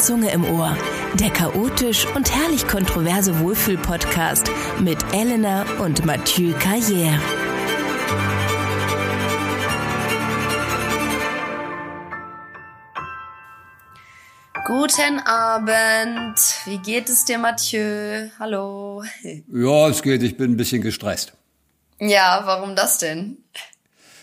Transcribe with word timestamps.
Zunge 0.00 0.32
im 0.32 0.44
Ohr. 0.44 0.74
Der 1.18 1.28
chaotisch 1.28 2.06
und 2.14 2.34
herrlich 2.34 2.66
kontroverse 2.66 3.38
Wohlfühl-Podcast 3.38 4.50
mit 4.80 4.96
Elena 5.12 5.66
und 5.78 6.06
Mathieu 6.06 6.54
Carrière. 6.54 7.18
Guten 14.64 15.18
Abend. 15.26 16.38
Wie 16.64 16.78
geht 16.78 17.10
es 17.10 17.26
dir, 17.26 17.38
Mathieu? 17.38 18.28
Hallo. 18.38 19.04
Ja, 19.52 19.88
es 19.88 20.00
geht. 20.00 20.22
Ich 20.22 20.38
bin 20.38 20.52
ein 20.52 20.56
bisschen 20.56 20.80
gestresst. 20.80 21.34
Ja, 21.98 22.40
warum 22.46 22.74
das 22.74 22.96
denn? 22.96 23.36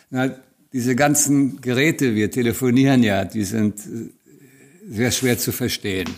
Na, 0.10 0.32
diese 0.74 0.96
ganzen 0.96 1.62
Geräte, 1.62 2.16
wir 2.16 2.32
telefonieren 2.32 3.04
ja, 3.04 3.26
die 3.26 3.44
sind 3.44 3.80
äh, 3.80 4.10
sehr 4.88 5.12
schwer 5.12 5.38
zu 5.38 5.52
verstehen. 5.52 6.16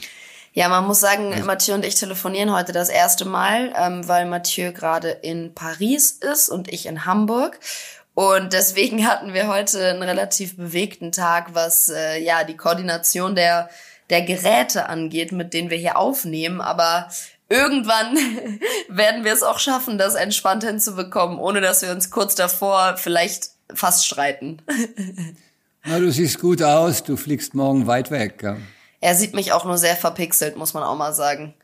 Ja, 0.54 0.68
man 0.68 0.86
muss 0.86 1.00
sagen, 1.00 1.46
Mathieu 1.46 1.76
und 1.76 1.86
ich 1.86 1.96
telefonieren 1.96 2.52
heute 2.52 2.72
das 2.72 2.90
erste 2.90 3.26
Mal, 3.26 3.74
ähm, 3.78 4.08
weil 4.08 4.26
Mathieu 4.26 4.72
gerade 4.72 5.10
in 5.10 5.54
Paris 5.54 6.12
ist 6.12 6.50
und 6.50 6.72
ich 6.74 6.86
in 6.86 7.06
Hamburg. 7.06 7.60
Und 8.16 8.54
deswegen 8.54 9.08
hatten 9.08 9.34
wir 9.34 9.48
heute 9.48 9.90
einen 9.90 10.04
relativ 10.04 10.58
bewegten 10.58 11.12
Tag, 11.12 11.54
was 11.54 11.90
äh, 11.90 12.22
ja 12.22 12.44
die 12.44 12.58
Koordination 12.58 13.36
der 13.36 13.70
der 14.10 14.24
Geräte 14.24 14.88
angeht, 14.88 15.32
mit 15.32 15.54
denen 15.54 15.70
wir 15.70 15.78
hier 15.78 15.98
aufnehmen. 15.98 16.62
Aber 16.62 17.10
irgendwann 17.48 18.16
werden 18.90 19.24
wir 19.24 19.34
es 19.34 19.44
auch 19.44 19.60
schaffen, 19.60 19.98
das 19.98 20.16
entspannt 20.16 20.64
hinzubekommen, 20.64 21.40
ohne 21.40 21.62
dass 21.62 21.82
wir 21.82 21.92
uns 21.92 22.10
kurz 22.10 22.36
davor 22.36 22.98
vielleicht 22.98 23.50
fast 23.74 24.06
streiten. 24.06 24.62
Na, 25.90 25.98
du 25.98 26.12
siehst 26.12 26.40
gut 26.40 26.62
aus, 26.62 27.04
du 27.04 27.18
fliegst 27.18 27.56
morgen 27.56 27.88
weit 27.88 28.12
weg. 28.12 28.44
Ja. 28.44 28.58
Er 29.02 29.16
sieht 29.16 29.34
mich 29.34 29.54
auch 29.54 29.66
nur 29.66 29.80
sehr 29.80 29.96
verpixelt, 29.96 30.56
muss 30.56 30.76
man 30.76 30.84
auch 30.84 30.96
mal 30.96 31.14
sagen. 31.14 31.56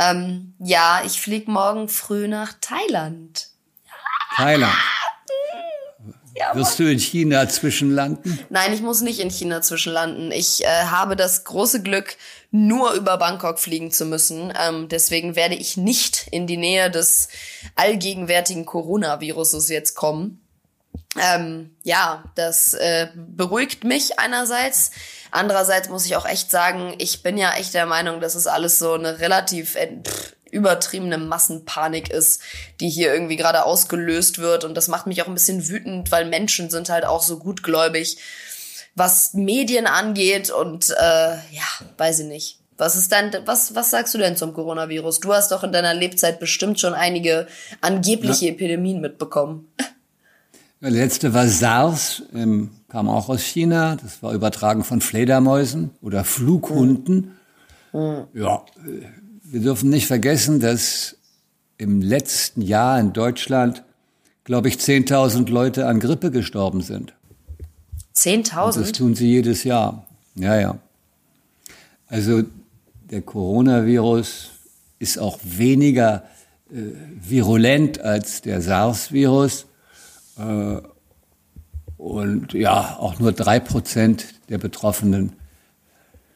Ähm, 0.00 0.54
ja, 0.58 1.02
ich 1.06 1.20
flieg 1.20 1.46
morgen 1.46 1.88
früh 1.88 2.26
nach 2.26 2.54
Thailand. 2.60 3.48
Thailand. 4.36 4.74
Ja, 6.36 6.54
Wirst 6.54 6.78
du 6.78 6.88
in 6.88 7.00
China 7.00 7.48
zwischenlanden? 7.48 8.38
Nein, 8.48 8.72
ich 8.72 8.80
muss 8.80 9.00
nicht 9.00 9.18
in 9.18 9.28
China 9.28 9.60
zwischenlanden. 9.60 10.30
Ich 10.30 10.64
äh, 10.64 10.68
habe 10.68 11.16
das 11.16 11.42
große 11.42 11.82
Glück, 11.82 12.16
nur 12.52 12.92
über 12.92 13.16
Bangkok 13.16 13.58
fliegen 13.58 13.90
zu 13.90 14.06
müssen. 14.06 14.52
Ähm, 14.56 14.88
deswegen 14.88 15.34
werde 15.34 15.56
ich 15.56 15.76
nicht 15.76 16.28
in 16.30 16.46
die 16.46 16.56
Nähe 16.56 16.92
des 16.92 17.28
allgegenwärtigen 17.74 18.66
Coronaviruses 18.66 19.68
jetzt 19.68 19.96
kommen. 19.96 20.40
Ähm, 21.16 21.74
ja, 21.82 22.24
das 22.34 22.74
äh, 22.74 23.08
beruhigt 23.14 23.84
mich 23.84 24.18
einerseits. 24.18 24.90
Andererseits 25.30 25.88
muss 25.88 26.06
ich 26.06 26.16
auch 26.16 26.26
echt 26.26 26.50
sagen, 26.50 26.94
ich 26.98 27.22
bin 27.22 27.38
ja 27.38 27.54
echt 27.54 27.74
der 27.74 27.86
Meinung, 27.86 28.20
dass 28.20 28.34
es 28.34 28.46
alles 28.46 28.78
so 28.78 28.94
eine 28.94 29.18
relativ 29.18 29.74
pff, 29.74 30.34
übertriebene 30.50 31.18
Massenpanik 31.18 32.10
ist, 32.10 32.42
die 32.80 32.88
hier 32.88 33.12
irgendwie 33.12 33.36
gerade 33.36 33.64
ausgelöst 33.64 34.38
wird. 34.38 34.64
Und 34.64 34.74
das 34.74 34.88
macht 34.88 35.06
mich 35.06 35.22
auch 35.22 35.26
ein 35.26 35.34
bisschen 35.34 35.68
wütend, 35.68 36.10
weil 36.10 36.24
Menschen 36.26 36.70
sind 36.70 36.88
halt 36.88 37.04
auch 37.04 37.22
so 37.22 37.38
gutgläubig, 37.38 38.18
was 38.94 39.34
Medien 39.34 39.86
angeht. 39.86 40.50
Und 40.50 40.90
äh, 40.90 41.32
ja, 41.32 41.68
weiß 41.96 42.20
ich 42.20 42.26
nicht. 42.26 42.58
Was 42.76 42.94
ist 42.94 43.10
denn, 43.10 43.32
was, 43.44 43.74
was 43.74 43.90
sagst 43.90 44.14
du 44.14 44.18
denn 44.18 44.36
zum 44.36 44.54
Coronavirus? 44.54 45.20
Du 45.20 45.34
hast 45.34 45.50
doch 45.50 45.64
in 45.64 45.72
deiner 45.72 45.94
Lebzeit 45.94 46.38
bestimmt 46.38 46.78
schon 46.78 46.94
einige 46.94 47.48
angebliche 47.80 48.46
ja. 48.46 48.52
Epidemien 48.52 49.00
mitbekommen. 49.00 49.72
Der 50.80 50.90
letzte 50.90 51.34
war 51.34 51.48
SARS, 51.48 52.22
ähm, 52.34 52.70
kam 52.88 53.08
auch 53.08 53.28
aus 53.28 53.42
China. 53.42 53.96
Das 53.96 54.22
war 54.22 54.32
übertragen 54.32 54.84
von 54.84 55.00
Fledermäusen 55.00 55.90
oder 56.02 56.24
Flughunden. 56.24 57.32
Mhm. 57.92 58.24
Ja, 58.32 58.64
äh, 58.86 59.06
wir 59.42 59.60
dürfen 59.60 59.90
nicht 59.90 60.06
vergessen, 60.06 60.60
dass 60.60 61.16
im 61.78 62.00
letzten 62.00 62.60
Jahr 62.62 63.00
in 63.00 63.12
Deutschland, 63.12 63.82
glaube 64.44 64.68
ich, 64.68 64.76
10.000 64.76 65.50
Leute 65.50 65.86
an 65.86 66.00
Grippe 66.00 66.30
gestorben 66.30 66.80
sind. 66.80 67.14
10.000? 68.14 68.80
Das 68.80 68.92
tun 68.92 69.14
sie 69.14 69.28
jedes 69.28 69.64
Jahr. 69.64 70.06
Ja, 70.34 70.60
ja. 70.60 70.78
Also 72.08 72.42
der 73.10 73.22
Coronavirus 73.22 74.50
ist 74.98 75.18
auch 75.18 75.38
weniger 75.42 76.24
äh, 76.70 76.76
virulent 77.20 78.00
als 78.00 78.42
der 78.42 78.60
SARS-Virus. 78.60 79.67
Äh, 80.38 80.80
und 81.96 82.52
ja, 82.52 82.96
auch 82.98 83.18
nur 83.18 83.32
drei 83.32 83.58
Prozent 83.60 84.26
der 84.48 84.58
Betroffenen 84.58 85.32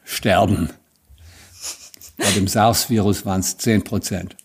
sterben. 0.03 0.69
Bei 2.17 2.29
dem 2.31 2.47
SARS-Virus 2.47 3.25
waren 3.25 3.39
es 3.39 3.57
10 3.57 3.83
Prozent. 3.83 4.35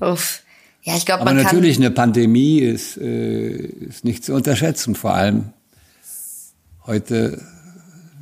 Uff. 0.00 0.42
Ja, 0.82 0.96
ich 0.96 1.06
glaube, 1.06 1.22
Aber 1.22 1.32
natürlich 1.32 1.76
eine 1.76 1.90
Pandemie 1.90 2.58
ist, 2.58 2.96
äh, 2.98 3.50
ist 3.50 4.04
nicht 4.04 4.24
zu 4.24 4.34
unterschätzen. 4.34 4.94
Vor 4.94 5.14
allem 5.14 5.52
heute 6.86 7.42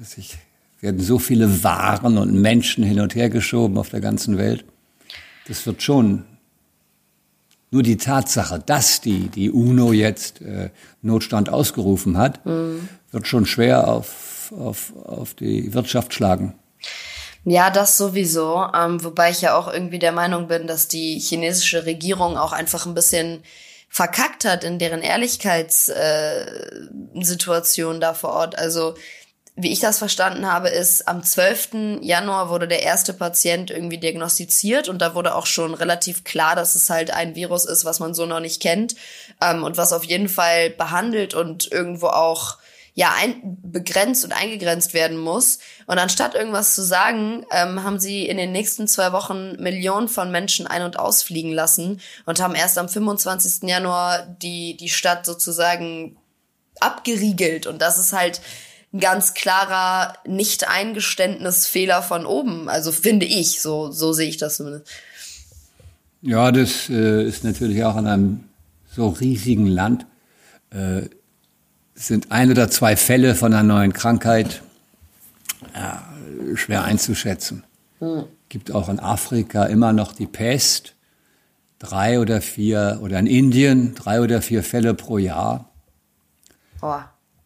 sich, 0.03 0.39
werden 0.81 1.01
so 1.01 1.19
viele 1.19 1.65
Waren 1.65 2.19
und 2.19 2.35
Menschen 2.35 2.85
hin 2.85 3.01
und 3.01 3.15
her 3.15 3.31
geschoben 3.31 3.79
auf 3.79 3.89
der 3.89 4.01
ganzen 4.01 4.39
Welt. 4.39 4.65
Das 5.49 5.67
wird 5.67 5.83
schon 5.83 6.25
nur 7.73 7.83
die 7.83 7.97
Tatsache, 7.97 8.63
dass 8.65 9.01
die, 9.01 9.27
die 9.29 9.51
UNO 9.51 9.93
jetzt 9.93 10.41
äh, 10.43 10.71
Notstand 11.01 11.49
ausgerufen 11.49 12.17
hat, 12.19 12.47
mhm. 12.47 12.89
wird 13.11 13.27
schon 13.27 13.47
schwer 13.47 13.89
auf, 13.89 14.53
auf, 14.57 14.93
auf 15.05 15.35
die 15.35 15.75
Wirtschaft 15.75 16.15
schlagen. 16.15 16.55
Ja, 17.45 17.71
das 17.71 17.97
sowieso. 17.97 18.65
Ähm, 18.77 19.03
wobei 19.03 19.31
ich 19.31 19.41
ja 19.41 19.57
auch 19.57 19.73
irgendwie 19.73 19.99
der 19.99 20.13
Meinung 20.13 20.49
bin, 20.49 20.67
dass 20.67 20.87
die 20.87 21.19
chinesische 21.19 21.87
Regierung 21.87 22.37
auch 22.37 22.53
einfach 22.53 22.85
ein 22.87 22.93
bisschen 22.95 23.43
verkackt 23.89 24.45
hat 24.45 24.65
in 24.65 24.79
deren 24.79 25.01
Ehrlichkeitssituation 25.01 27.97
äh, 27.97 28.01
da 28.01 28.13
vor 28.15 28.31
Ort. 28.31 28.57
Also 28.59 28.95
wie 29.55 29.71
ich 29.71 29.81
das 29.81 29.99
verstanden 29.99 30.51
habe, 30.51 30.71
ist 30.71 31.09
am 31.09 31.23
12. 31.23 32.01
Januar 32.01 32.49
wurde 32.49 32.67
der 32.67 32.83
erste 32.83 33.13
Patient 33.13 33.71
irgendwie 33.71 33.99
diagnostiziert 33.99 34.89
und 34.89 35.03
da 35.03 35.15
wurde 35.15 35.35
auch 35.35 35.45
schon 35.45 35.75
relativ 35.75 36.25
klar, 36.25 36.57
dass 36.57 36.75
es 36.75 36.89
halt 36.89 37.11
ein 37.11 37.35
Virus 37.35 37.67
ist, 37.67 37.85
was 37.85 38.01
man 38.01 38.15
so 38.15 38.25
noch 38.25 38.41
nicht 38.41 38.63
kennt 38.63 38.97
ähm, 39.43 39.63
und 39.63 39.77
was 39.77 39.93
auf 39.93 40.05
jeden 40.05 40.31
Fall 40.31 40.71
behandelt 40.71 41.35
und 41.35 41.71
irgendwo 41.71 42.07
auch 42.07 42.59
ja 42.95 43.15
ein, 43.19 43.59
begrenzt 43.63 44.25
und 44.25 44.33
eingegrenzt 44.33 44.95
werden 44.95 45.19
muss. 45.19 45.59
Und 45.87 45.99
anstatt 45.99 46.35
irgendwas 46.35 46.75
zu 46.75 46.83
sagen, 46.83 47.45
ähm, 47.51 47.83
haben 47.85 47.99
sie 47.99 48.27
in 48.27 48.39
den 48.39 48.53
nächsten 48.53 48.89
zwei 48.89 49.13
Wochen 49.13 49.57
Millionen 49.63 50.09
von 50.09 50.31
Menschen 50.31 50.67
ein- 50.67 50.83
und 50.83 50.99
ausfliegen 50.99 51.53
lassen 51.53 52.01
und 52.25 52.41
haben 52.41 52.55
erst 52.55 52.79
am 52.79 52.89
25. 52.89 53.69
Januar 53.69 54.27
die, 54.27 54.77
die 54.79 54.91
Stadt 54.91 55.27
sozusagen 55.27 56.17
abgeriegelt. 56.81 57.67
Und 57.67 57.81
das 57.81 57.99
ist 57.99 58.13
halt 58.13 58.41
ein 58.93 59.01
ganz 59.01 59.35
klarer 59.35 60.15
Nicht-Eingeständnis-Fehler 60.27 62.03
von 62.03 62.27
oben. 62.27 62.69
Also 62.69 62.93
finde 62.93 63.27
ich, 63.27 63.61
so, 63.61 63.91
so 63.91 64.13
sehe 64.13 64.29
ich 64.29 64.37
das 64.37 64.57
zumindest. 64.57 64.87
Ja, 66.21 66.53
das 66.53 66.89
äh, 66.89 67.25
ist 67.25 67.43
natürlich 67.43 67.85
auch 67.85 67.97
in 67.97 68.07
einem 68.07 68.45
so 68.95 69.09
riesigen 69.09 69.67
Land 69.67 70.07
äh, 70.71 71.03
sind 71.95 72.31
ein 72.33 72.51
oder 72.51 72.71
zwei 72.71 72.97
Fälle 72.97 73.35
von 73.35 73.53
einer 73.53 73.63
neuen 73.63 73.93
Krankheit 73.93 74.63
ja, 75.75 76.03
schwer 76.55 76.85
einzuschätzen. 76.85 77.65
Hm. 77.99 78.25
Gibt 78.49 78.73
auch 78.73 78.89
in 78.89 79.01
Afrika 79.01 79.65
immer 79.65 79.93
noch 79.93 80.13
die 80.13 80.27
Pest, 80.27 80.95
drei 81.79 82.21
oder 82.21 82.41
vier, 82.41 82.99
oder 83.03 83.19
in 83.19 83.27
Indien 83.27 83.95
drei 83.95 84.21
oder 84.21 84.43
vier 84.43 84.63
Fälle 84.63 84.95
pro 84.95 85.19
Jahr. 85.19 85.71
Oh. 86.81 87.01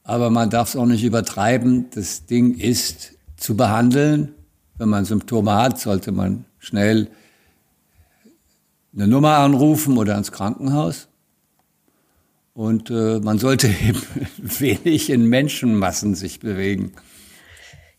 Aber 0.07 0.31
man 0.31 0.51
darf 0.51 0.69
es 0.69 0.77
auch 0.77 0.87
nicht 0.87 1.03
übertreiben. 1.03 1.91
Das 1.93 2.27
Ding 2.27 2.55
ist 2.55 3.15
zu 3.37 3.57
behandeln. 3.57 4.35
Wenn 4.79 4.89
man 4.89 5.05
Symptome 5.05 5.55
hat, 5.55 5.81
sollte 5.81 6.13
man 6.13 6.45
schnell 6.61 7.09
eine 8.95 9.09
Nummer 9.09 9.39
anrufen 9.39 9.99
oder 9.99 10.17
ins 10.17 10.31
Krankenhaus. 10.31 11.09
Und 12.55 12.89
äh, 12.89 13.19
man 13.19 13.39
sollte 13.39 13.67
eben 13.83 14.01
wenig 14.39 15.11
in 15.11 15.27
Menschenmassen 15.27 16.15
sich 16.15 16.39
bewegen. 16.39 16.93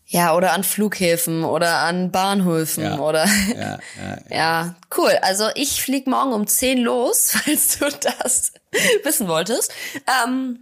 Ja, 0.06 0.34
oder 0.34 0.54
an 0.54 0.64
Flughäfen 0.64 1.44
oder 1.44 1.80
an 1.80 2.10
Bahnhöfen 2.10 2.84
ja, 2.84 2.98
oder. 2.98 3.26
Ja, 3.26 3.54
ja, 3.58 3.78
ja. 3.98 4.36
ja, 4.36 4.74
cool. 4.96 5.12
Also 5.20 5.44
ich 5.54 5.82
flieg 5.82 6.06
morgen 6.06 6.32
um 6.32 6.46
10 6.46 6.78
los, 6.78 7.32
falls 7.44 7.78
du 7.78 7.84
das 7.90 8.52
wissen 9.04 9.28
wolltest. 9.28 9.70
Ähm, 10.24 10.60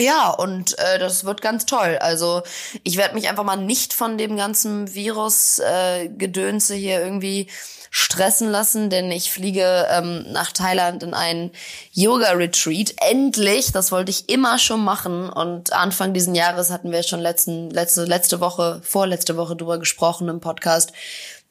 Ja, 0.00 0.30
und 0.30 0.78
äh, 0.78 0.98
das 0.98 1.24
wird 1.24 1.42
ganz 1.42 1.66
toll. 1.66 1.98
Also 2.00 2.42
ich 2.84 2.96
werde 2.96 3.14
mich 3.14 3.28
einfach 3.28 3.42
mal 3.44 3.56
nicht 3.56 3.92
von 3.92 4.16
dem 4.16 4.36
ganzen 4.36 4.94
Virus-Gedönse 4.94 6.74
äh, 6.74 6.78
hier 6.78 7.00
irgendwie 7.00 7.48
stressen 7.90 8.50
lassen, 8.50 8.90
denn 8.90 9.10
ich 9.10 9.32
fliege 9.32 9.86
ähm, 9.90 10.30
nach 10.30 10.52
Thailand 10.52 11.02
in 11.02 11.14
einen 11.14 11.50
Yoga-Retreat. 11.92 12.94
Endlich, 13.10 13.72
das 13.72 13.90
wollte 13.90 14.10
ich 14.10 14.28
immer 14.28 14.58
schon 14.58 14.84
machen. 14.84 15.30
Und 15.30 15.72
Anfang 15.72 16.14
diesen 16.14 16.34
Jahres 16.34 16.70
hatten 16.70 16.92
wir 16.92 17.02
schon 17.02 17.20
letzten, 17.20 17.70
letzte, 17.70 18.04
letzte 18.04 18.40
Woche, 18.40 18.80
vorletzte 18.84 19.36
Woche 19.36 19.56
drüber 19.56 19.78
gesprochen 19.78 20.28
im 20.28 20.40
Podcast. 20.40 20.92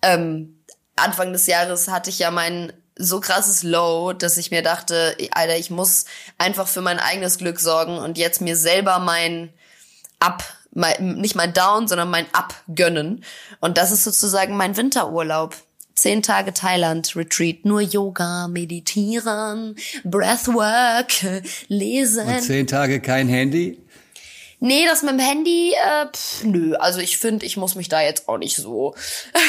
Ähm, 0.02 0.64
Anfang 0.96 1.34
des 1.34 1.48
Jahres 1.48 1.90
hatte 1.90 2.10
ich 2.10 2.20
ja 2.20 2.32
meinen 2.32 2.72
so 2.98 3.20
krasses 3.20 3.64
Low, 3.64 4.14
dass 4.14 4.38
ich 4.38 4.52
mir 4.52 4.62
dachte, 4.62 5.16
Alter, 5.32 5.58
ich 5.58 5.70
muss 5.70 6.06
einfach 6.38 6.68
für 6.68 6.82
mein 6.82 7.00
eigenes 7.00 7.38
Glück 7.38 7.60
sorgen 7.60 7.98
und 7.98 8.18
jetzt 8.18 8.42
mir 8.42 8.56
selber 8.56 9.00
mein 9.00 9.50
Up, 10.20 10.44
mein, 10.72 11.16
nicht 11.16 11.36
mein 11.36 11.54
Down, 11.54 11.88
sondern 11.88 12.10
mein 12.10 12.26
Up 12.34 12.56
gönnen. 12.74 13.24
Und 13.60 13.78
das 13.78 13.92
ist 13.92 14.04
sozusagen 14.04 14.58
mein 14.58 14.78
Winterurlaub. 14.78 15.56
Zehn 15.96 16.22
Tage 16.22 16.54
Thailand 16.54 17.16
Retreat, 17.16 17.66
nur 17.66 17.82
Yoga, 17.82 18.48
meditieren, 18.48 19.76
Breathwork, 20.04 21.44
lesen. 21.70 22.28
Und 22.28 22.42
zehn 22.42 22.68
Tage 22.68 23.02
kein 23.02 23.28
Handy? 23.28 23.80
Nee, 24.60 24.86
das 24.86 25.04
mit 25.04 25.12
dem 25.12 25.20
Handy, 25.20 25.72
äh, 25.74 26.08
pff, 26.12 26.44
nö. 26.44 26.76
Also 26.76 27.00
ich 27.00 27.20
finde, 27.20 27.46
ich 27.46 27.58
muss 27.58 27.76
mich 27.76 27.90
da 27.90 28.02
jetzt 28.02 28.28
auch 28.28 28.40
nicht 28.40 28.56
so, 28.56 28.96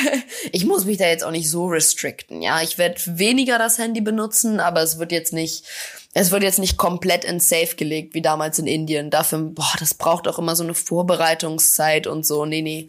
ich 0.52 0.66
muss 0.66 0.84
mich 0.84 0.98
da 0.98 1.06
jetzt 1.06 1.24
auch 1.24 1.30
nicht 1.30 1.50
so 1.50 1.66
restricten. 1.66 2.42
Ja, 2.42 2.60
ich 2.60 2.76
werde 2.76 3.00
weniger 3.06 3.58
das 3.58 3.78
Handy 3.78 4.02
benutzen, 4.02 4.60
aber 4.60 4.82
es 4.82 4.98
wird 4.98 5.10
jetzt 5.10 5.32
nicht, 5.32 5.64
es 6.12 6.30
wird 6.30 6.42
jetzt 6.42 6.58
nicht 6.58 6.76
komplett 6.76 7.24
in 7.24 7.40
Safe 7.40 7.74
gelegt 7.74 8.12
wie 8.12 8.20
damals 8.20 8.58
in 8.58 8.66
Indien. 8.66 9.08
Dafür, 9.08 9.38
boah, 9.38 9.72
das 9.78 9.94
braucht 9.94 10.28
auch 10.28 10.38
immer 10.38 10.54
so 10.54 10.64
eine 10.64 10.74
Vorbereitungszeit 10.74 12.06
und 12.06 12.26
so. 12.26 12.44
Nee, 12.44 12.60
nee. 12.60 12.88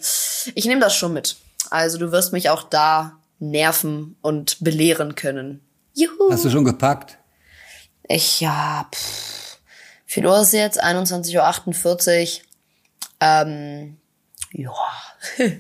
Ich 0.56 0.66
nehme 0.66 0.82
das 0.82 0.96
schon 0.96 1.14
mit. 1.14 1.38
Also 1.70 1.98
du 1.98 2.12
wirst 2.12 2.34
mich 2.34 2.50
auch 2.50 2.64
da 2.64 3.18
nerven 3.40 4.18
und 4.22 4.58
belehren 4.60 5.16
können. 5.16 5.62
Juhu. 5.94 6.32
Hast 6.32 6.44
du 6.44 6.50
schon 6.50 6.66
gepackt? 6.66 7.18
Ich 8.10 8.42
ja. 8.42 8.90
Pff 8.94 9.39
viel 10.10 10.26
Uhr 10.26 10.42
ist 10.42 10.54
jetzt? 10.54 10.84
21.48 10.84 12.40
Uhr. 12.40 12.42
Ähm, 13.22 13.98
ja. 14.54 14.74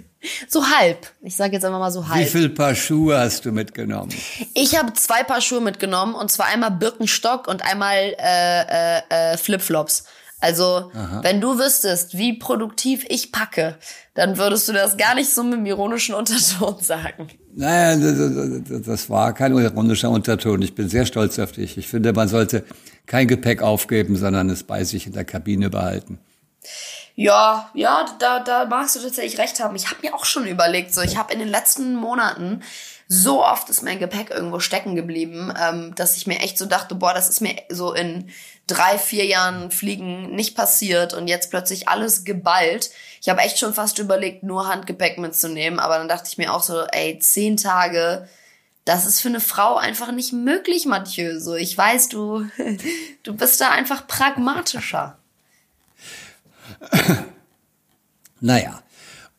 so 0.48 0.66
halb. 0.66 1.06
Ich 1.22 1.36
sage 1.36 1.54
jetzt 1.54 1.66
einfach 1.66 1.78
mal 1.78 1.92
so 1.92 2.08
halb. 2.08 2.26
Wie 2.26 2.30
viel 2.30 2.50
Paar 2.50 2.74
Schuhe 2.74 3.20
hast 3.20 3.46
du 3.46 3.52
mitgenommen? 3.52 4.12
Ich 4.56 4.76
habe 4.76 4.92
zwei 4.94 5.24
Paar 5.24 5.42
Schuhe 5.42 5.62
mitgenommen 5.62 6.16
und 6.16 6.32
zwar 6.32 6.48
einmal 6.48 6.72
Birkenstock 6.72 7.48
und 7.48 7.64
einmal 7.64 8.16
äh, 8.18 8.98
äh, 8.98 9.02
äh, 9.10 9.38
Flipflops. 9.38 10.06
Also, 10.42 10.92
Aha. 10.94 11.20
wenn 11.22 11.42
du 11.42 11.60
wüsstest, 11.60 12.18
wie 12.18 12.34
produktiv 12.34 13.06
ich 13.10 13.32
packe, 13.32 13.78
dann 14.14 14.38
würdest 14.38 14.70
du 14.70 14.74
das 14.74 14.96
gar 14.98 15.16
nicht 15.16 15.34
so 15.34 15.44
mit 15.44 15.54
dem 15.54 15.66
ironischen 15.66 16.16
Unterton 16.16 16.78
sagen. 16.82 17.28
Naja, 17.54 17.98
das, 17.98 18.84
das 18.86 19.10
war 19.10 19.34
kein 19.34 19.58
ironischer 19.58 20.10
Unterton. 20.10 20.62
Ich 20.62 20.76
bin 20.76 20.88
sehr 20.88 21.06
stolz 21.06 21.40
auf 21.40 21.52
dich. 21.52 21.78
Ich 21.78 21.88
finde, 21.88 22.14
man 22.14 22.28
sollte 22.28 22.64
kein 23.06 23.28
Gepäck 23.28 23.62
aufgeben, 23.62 24.16
sondern 24.16 24.50
es 24.50 24.64
bei 24.64 24.84
sich 24.84 25.08
in 25.08 25.14
der 25.14 25.26
Kabine 25.26 25.70
behalten. 25.70 26.20
Ja, 27.16 27.70
ja, 27.74 28.06
da, 28.20 28.40
da 28.40 28.66
magst 28.66 28.96
du 28.96 29.02
tatsächlich 29.02 29.40
recht 29.40 29.60
haben. 29.60 29.76
Ich 29.76 29.88
habe 29.90 29.98
mir 30.02 30.16
auch 30.16 30.24
schon 30.24 30.48
überlegt, 30.48 30.94
so 30.94 31.02
ich 31.02 31.18
habe 31.18 31.34
in 31.34 31.40
den 31.40 31.50
letzten 31.50 31.96
Monaten 31.96 32.62
so 33.10 33.44
oft 33.44 33.70
ist 33.70 33.82
mein 33.82 34.00
Gepäck 34.00 34.30
irgendwo 34.30 34.60
stecken 34.60 34.96
geblieben, 34.96 35.52
ähm, 35.60 35.94
dass 35.96 36.16
ich 36.16 36.28
mir 36.28 36.40
echt 36.40 36.58
so 36.58 36.66
dachte, 36.66 36.96
boah, 36.96 37.14
das 37.14 37.28
ist 37.28 37.42
mir 37.42 37.56
so 37.68 37.92
in 37.94 38.30
drei, 38.70 38.98
vier 38.98 39.26
Jahren 39.26 39.72
Fliegen 39.72 40.36
nicht 40.36 40.56
passiert 40.56 41.14
und 41.14 41.28
jetzt 41.28 41.50
plötzlich 41.50 41.88
alles 41.88 42.24
geballt. 42.24 42.92
Ich 43.22 43.30
habe 43.30 43.42
echt 43.42 43.60
schon 43.60 43.74
fast 43.74 44.00
überlegt, 44.00 44.44
nur 44.44 44.68
Handgepäck 44.68 45.18
mitzunehmen, 45.18 45.80
aber 45.80 45.98
dann 45.98 46.08
dachte 46.08 46.30
ich 46.32 46.38
mir 46.38 46.54
auch 46.54 46.64
so, 46.64 46.84
ey, 46.86 47.20
zehn 47.20 47.58
Tage, 47.58 48.28
das 48.86 49.06
ist 49.06 49.22
für 49.22 49.28
eine 49.28 49.40
Frau 49.42 49.76
einfach 49.76 50.12
nicht 50.12 50.34
möglich, 50.34 50.86
Mathieu. 50.86 51.40
So, 51.40 51.56
ich 51.56 51.78
weiß, 51.78 52.10
du, 52.10 52.46
du 53.24 53.36
bist 53.36 53.60
da 53.62 53.72
einfach 53.72 54.08
pragmatischer. 54.08 55.18
Naja, 58.42 58.82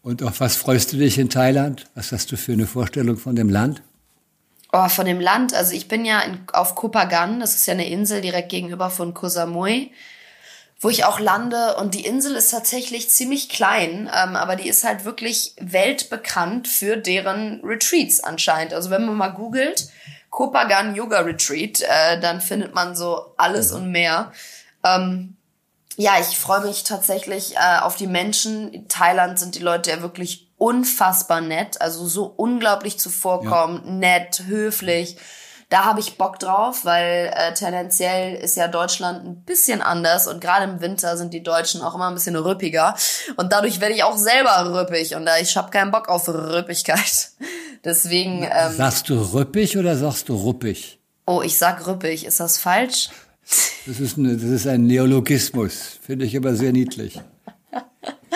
und 0.02 0.22
auf 0.22 0.40
was 0.40 0.56
freust 0.56 0.92
du 0.92 0.98
dich 0.98 1.18
in 1.18 1.30
Thailand? 1.30 1.86
Was 1.94 2.12
hast 2.12 2.32
du 2.32 2.36
für 2.36 2.52
eine 2.52 2.66
Vorstellung 2.66 3.16
von 3.16 3.34
dem 3.34 3.48
Land? 3.48 3.82
Oh, 4.72 4.88
von 4.88 5.04
dem 5.04 5.20
Land, 5.20 5.52
also 5.52 5.72
ich 5.72 5.88
bin 5.88 6.04
ja 6.04 6.20
in, 6.20 6.46
auf 6.52 6.76
Kopagan, 6.76 7.40
das 7.40 7.56
ist 7.56 7.66
ja 7.66 7.74
eine 7.74 7.88
Insel 7.88 8.20
direkt 8.20 8.50
gegenüber 8.50 8.88
von 8.88 9.14
Koh 9.14 9.28
wo 10.82 10.88
ich 10.88 11.04
auch 11.04 11.20
lande. 11.20 11.76
Und 11.76 11.94
die 11.94 12.06
Insel 12.06 12.34
ist 12.36 12.50
tatsächlich 12.50 13.10
ziemlich 13.10 13.48
klein, 13.48 14.10
ähm, 14.14 14.36
aber 14.36 14.56
die 14.56 14.68
ist 14.68 14.84
halt 14.84 15.04
wirklich 15.04 15.54
weltbekannt 15.60 16.68
für 16.68 16.96
deren 16.96 17.60
Retreats 17.62 18.20
anscheinend. 18.20 18.72
Also 18.72 18.90
wenn 18.90 19.04
man 19.04 19.16
mal 19.16 19.28
googelt, 19.28 19.88
Kopagan 20.30 20.94
Yoga 20.94 21.20
Retreat, 21.20 21.82
äh, 21.82 22.20
dann 22.20 22.40
findet 22.40 22.74
man 22.74 22.96
so 22.96 23.34
alles 23.36 23.72
und 23.72 23.90
mehr. 23.90 24.32
Ähm, 24.84 25.36
ja, 25.96 26.12
ich 26.18 26.38
freue 26.38 26.62
mich 26.62 26.84
tatsächlich 26.84 27.56
äh, 27.56 27.80
auf 27.80 27.96
die 27.96 28.06
Menschen. 28.06 28.72
In 28.72 28.88
Thailand 28.88 29.38
sind 29.38 29.56
die 29.56 29.62
Leute 29.62 29.90
ja 29.90 30.00
wirklich 30.00 30.49
unfassbar 30.60 31.40
nett, 31.40 31.80
also 31.80 32.06
so 32.06 32.26
unglaublich 32.36 32.98
zuvorkommend, 32.98 33.86
ja. 33.86 33.92
nett, 33.92 34.42
höflich. 34.46 35.16
Da 35.70 35.84
habe 35.84 36.00
ich 36.00 36.18
Bock 36.18 36.38
drauf, 36.38 36.84
weil 36.84 37.32
äh, 37.34 37.54
tendenziell 37.54 38.34
ist 38.34 38.56
ja 38.56 38.68
Deutschland 38.68 39.24
ein 39.24 39.44
bisschen 39.44 39.80
anders 39.80 40.26
und 40.26 40.40
gerade 40.40 40.64
im 40.64 40.80
Winter 40.82 41.16
sind 41.16 41.32
die 41.32 41.42
Deutschen 41.42 41.80
auch 41.80 41.94
immer 41.94 42.08
ein 42.08 42.14
bisschen 42.14 42.36
rüppiger 42.36 42.94
und 43.36 43.52
dadurch 43.52 43.80
werde 43.80 43.94
ich 43.94 44.02
auch 44.02 44.18
selber 44.18 44.74
rüppig 44.74 45.14
und 45.14 45.24
da 45.24 45.38
ich 45.38 45.56
habe 45.56 45.70
keinen 45.70 45.92
Bock 45.92 46.08
auf 46.08 46.28
Rüppigkeit. 46.28 47.30
Deswegen 47.84 48.42
ähm, 48.42 48.76
sagst 48.76 49.08
du 49.08 49.14
rüppig 49.32 49.78
oder 49.78 49.96
sagst 49.96 50.28
du 50.28 50.34
ruppig? 50.34 51.00
Oh, 51.24 51.40
ich 51.42 51.56
sag 51.56 51.86
rüppig. 51.86 52.26
Ist 52.26 52.40
das 52.40 52.58
falsch? 52.58 53.08
Das 53.86 53.98
ist, 53.98 54.18
eine, 54.18 54.34
das 54.34 54.50
ist 54.50 54.66
ein 54.66 54.86
Neologismus, 54.86 55.98
finde 56.02 56.26
ich 56.26 56.36
aber 56.36 56.54
sehr 56.54 56.72
niedlich. 56.72 57.20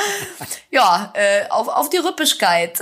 ja, 0.70 1.12
äh, 1.14 1.48
auf, 1.50 1.68
auf 1.68 1.90
die 1.90 1.98
Rüppigkeit. 1.98 2.80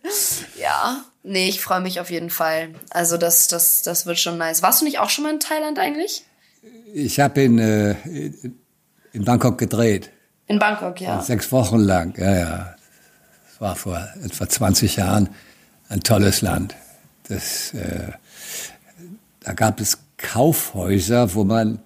ja, 0.60 1.04
nee, 1.22 1.48
ich 1.48 1.60
freue 1.60 1.80
mich 1.80 2.00
auf 2.00 2.10
jeden 2.10 2.30
Fall. 2.30 2.74
Also 2.90 3.16
das, 3.16 3.48
das, 3.48 3.82
das 3.82 4.06
wird 4.06 4.18
schon 4.18 4.38
nice. 4.38 4.62
Warst 4.62 4.80
du 4.80 4.84
nicht 4.84 4.98
auch 4.98 5.10
schon 5.10 5.24
mal 5.24 5.32
in 5.32 5.40
Thailand 5.40 5.78
eigentlich? 5.78 6.24
Ich 6.92 7.20
habe 7.20 7.42
in, 7.42 7.58
äh, 7.58 7.94
in 9.12 9.24
Bangkok 9.24 9.58
gedreht. 9.58 10.10
In 10.46 10.58
Bangkok, 10.58 11.00
ja. 11.00 11.22
Sechs 11.22 11.52
Wochen 11.52 11.78
lang, 11.78 12.14
ja, 12.18 12.34
ja. 12.34 12.74
Das 13.46 13.60
war 13.60 13.76
vor 13.76 14.08
etwa 14.24 14.48
20 14.48 14.96
Jahren 14.96 15.28
ein 15.88 16.00
tolles 16.00 16.42
Land. 16.42 16.74
Das, 17.28 17.72
äh, 17.74 18.12
da 19.40 19.52
gab 19.52 19.80
es 19.80 19.98
Kaufhäuser, 20.16 21.34
wo 21.34 21.44
man 21.44 21.80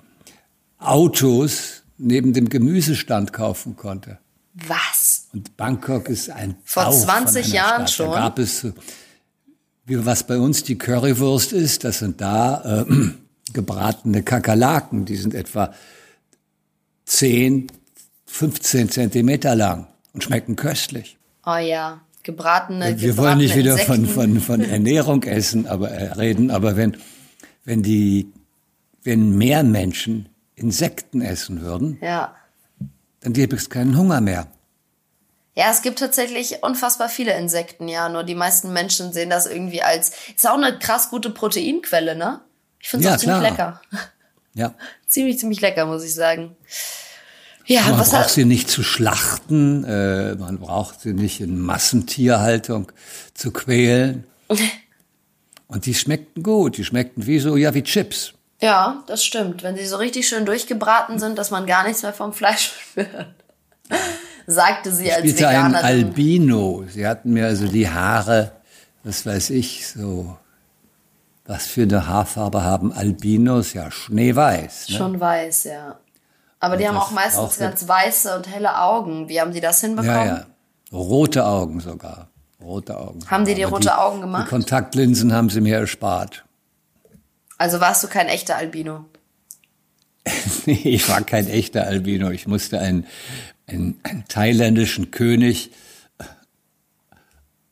Autos 0.79 1.83
neben 1.99 2.33
dem 2.33 2.49
Gemüsestand 2.49 3.33
kaufen 3.33 3.77
konnte. 3.77 4.19
Was? 4.55 5.29
Und 5.33 5.57
Bangkok 5.57 6.09
ist 6.09 6.31
ein 6.31 6.57
Vor 6.65 6.85
Bauch 6.85 7.05
20 7.05 7.53
Jahren 7.53 7.89
Stadt. 7.89 7.91
schon. 7.91 8.11
Da 8.13 8.21
gab 8.21 8.39
es, 8.39 8.67
wie 9.85 10.07
was 10.07 10.27
bei 10.27 10.39
uns 10.39 10.63
die 10.63 10.79
Currywurst 10.79 11.53
ist, 11.53 11.85
das 11.85 11.99
sind 11.99 12.21
da 12.21 12.83
äh, 12.83 13.11
gebratene 13.53 14.23
Kakerlaken, 14.23 15.05
die 15.05 15.17
sind 15.17 15.35
etwa 15.35 15.75
10, 17.07 17.67
15 18.27 18.91
Zentimeter 18.91 19.55
lang 19.55 19.89
und 20.13 20.25
schmecken 20.25 20.57
köstlich. 20.57 21.19
Oh 21.45 21.57
ja, 21.57 22.01
gebratene. 22.23 23.01
Wir 23.01 23.09
gebratene 23.11 23.17
wollen 23.17 23.39
nicht 23.39 23.57
wieder 23.57 23.77
von, 23.77 24.07
von, 24.07 24.41
von 24.41 24.61
Ernährung 24.63 25.25
essen, 25.25 25.67
aber 25.67 25.91
äh, 25.91 26.13
reden, 26.13 26.51
aber 26.51 26.77
wenn 26.77 26.97
wenn 27.65 27.83
die, 27.83 28.33
wenn 29.03 29.37
mehr 29.37 29.63
Menschen 29.63 30.29
Insekten 30.55 31.21
essen 31.21 31.63
würden, 31.63 31.99
ja. 32.01 32.35
Dann 33.25 33.33
gäbe 33.33 33.57
es 33.57 33.71
keinen 33.71 33.97
Hunger 33.99 34.21
mehr. 34.21 34.47
Ja, 35.57 35.71
es 35.71 35.83
gibt 35.83 35.99
tatsächlich 35.99 36.63
unfassbar 36.63 37.09
viele 37.09 37.37
Insekten, 37.37 37.89
ja. 37.89 38.09
Nur 38.09 38.23
die 38.23 38.35
meisten 38.35 38.73
Menschen 38.73 39.13
sehen 39.13 39.31
das 39.31 39.47
irgendwie 39.47 39.83
als, 39.83 40.13
ist 40.35 40.49
auch 40.49 40.57
eine 40.57 40.79
krass 40.79 41.11
gute 41.11 41.31
Proteinquelle, 41.31 42.17
ne? 42.17 42.41
Ich 42.81 42.89
finde 42.89 43.05
es 43.05 43.09
ja, 43.09 43.17
auch 43.17 43.21
ziemlich 43.21 43.51
lecker. 43.51 43.81
Ja. 44.57 44.73
ziemlich, 45.09 45.41
ziemlich 45.41 45.61
lecker, 45.61 45.85
muss 45.85 46.05
ich 46.05 46.15
sagen. 46.15 46.55
Ja, 47.67 47.83
man 47.83 47.99
was 47.99 48.11
braucht 48.11 48.31
sie 48.31 48.45
nicht 48.45 48.71
zu 48.71 48.85
schlachten, 48.85 49.83
äh, 49.83 50.37
man 50.37 50.61
braucht 50.61 51.01
sie 51.01 51.13
nicht 51.13 51.41
in 51.41 51.59
Massentierhaltung 51.59 52.93
zu 53.33 53.51
quälen. 53.51 54.25
Und 55.67 55.87
die 55.87 55.95
schmeckten 55.95 56.45
gut. 56.45 56.77
Die 56.77 56.85
schmeckten 56.85 57.27
wie 57.27 57.41
so, 57.41 57.57
ja, 57.57 57.75
wie 57.75 57.83
Chips. 57.83 58.34
Ja, 58.61 59.03
das 59.07 59.25
stimmt. 59.25 59.63
Wenn 59.63 59.77
sie 59.77 59.87
so 59.87 59.97
richtig 59.97 60.29
schön 60.29 60.47
durchgebraten 60.47 61.19
sind, 61.19 61.39
dass 61.39 61.51
man 61.51 61.67
gar 61.67 61.85
nichts 61.87 62.03
mehr 62.03 62.13
vom 62.13 62.33
Fleisch 62.33 62.73
spürt. 62.91 63.09
Sagte 64.47 64.93
sie 64.93 65.11
als 65.11 65.21
Spielte 65.21 65.41
Veganerin. 65.41 65.75
ein 65.77 65.85
Albino. 65.85 66.85
Sie 66.89 67.07
hatten 67.07 67.33
mir 67.33 67.47
also 67.47 67.67
die 67.67 67.89
Haare, 67.89 68.53
was 69.03 69.25
weiß 69.25 69.51
ich, 69.51 69.89
so, 69.89 70.37
was 71.47 71.67
für 71.67 71.83
eine 71.83 72.07
Haarfarbe 72.07 72.63
haben 72.63 72.93
Albinos? 72.93 73.73
Ja, 73.73 73.91
schneeweiß. 73.91 74.89
Ne? 74.91 74.97
Schon 74.97 75.21
weiß, 75.21 75.65
ja. 75.65 75.99
Aber 76.61 76.77
die 76.77 76.85
Und 76.85 76.91
haben 76.91 76.95
das 76.97 77.05
auch 77.05 77.11
meistens 77.11 77.39
auch 77.41 77.59
ganz 77.59 77.89
weiße 77.89 78.37
und 78.37 78.49
helle 78.49 78.81
Augen. 78.81 79.29
Wie 79.29 79.41
haben 79.41 79.53
die 79.53 79.61
das 79.61 79.81
hinbekommen? 79.81 80.27
Ja, 80.27 80.27
ja. 80.27 80.47
Rote 80.93 81.45
Augen 81.45 81.81
sogar. 81.81 82.29
Rote 82.63 82.99
Augen. 82.99 83.19
Haben 83.31 83.45
die 83.45 83.55
die 83.55 83.65
rote 83.65 83.99
Augen 83.99 84.23
gemacht? 84.23 84.47
Die 84.47 84.51
Kontaktlinsen 84.51 85.33
haben 85.35 85.51
sie 85.51 85.61
mir 85.61 85.79
erspart. 85.79 86.44
Also 87.59 87.81
warst 87.81 88.03
du 88.03 88.09
kein 88.09 88.29
echter 88.29 88.57
Albino? 88.57 89.05
Nee, 90.67 90.81
ich 90.85 91.09
war 91.11 91.21
kein 91.23 91.47
echter 91.47 91.87
Albino. 91.87 92.31
Ich 92.31 92.47
musste 92.47 92.79
einen, 92.79 93.07
einen, 93.67 94.01
einen 94.03 94.25
thailändischen 94.29 95.11
König 95.11 95.71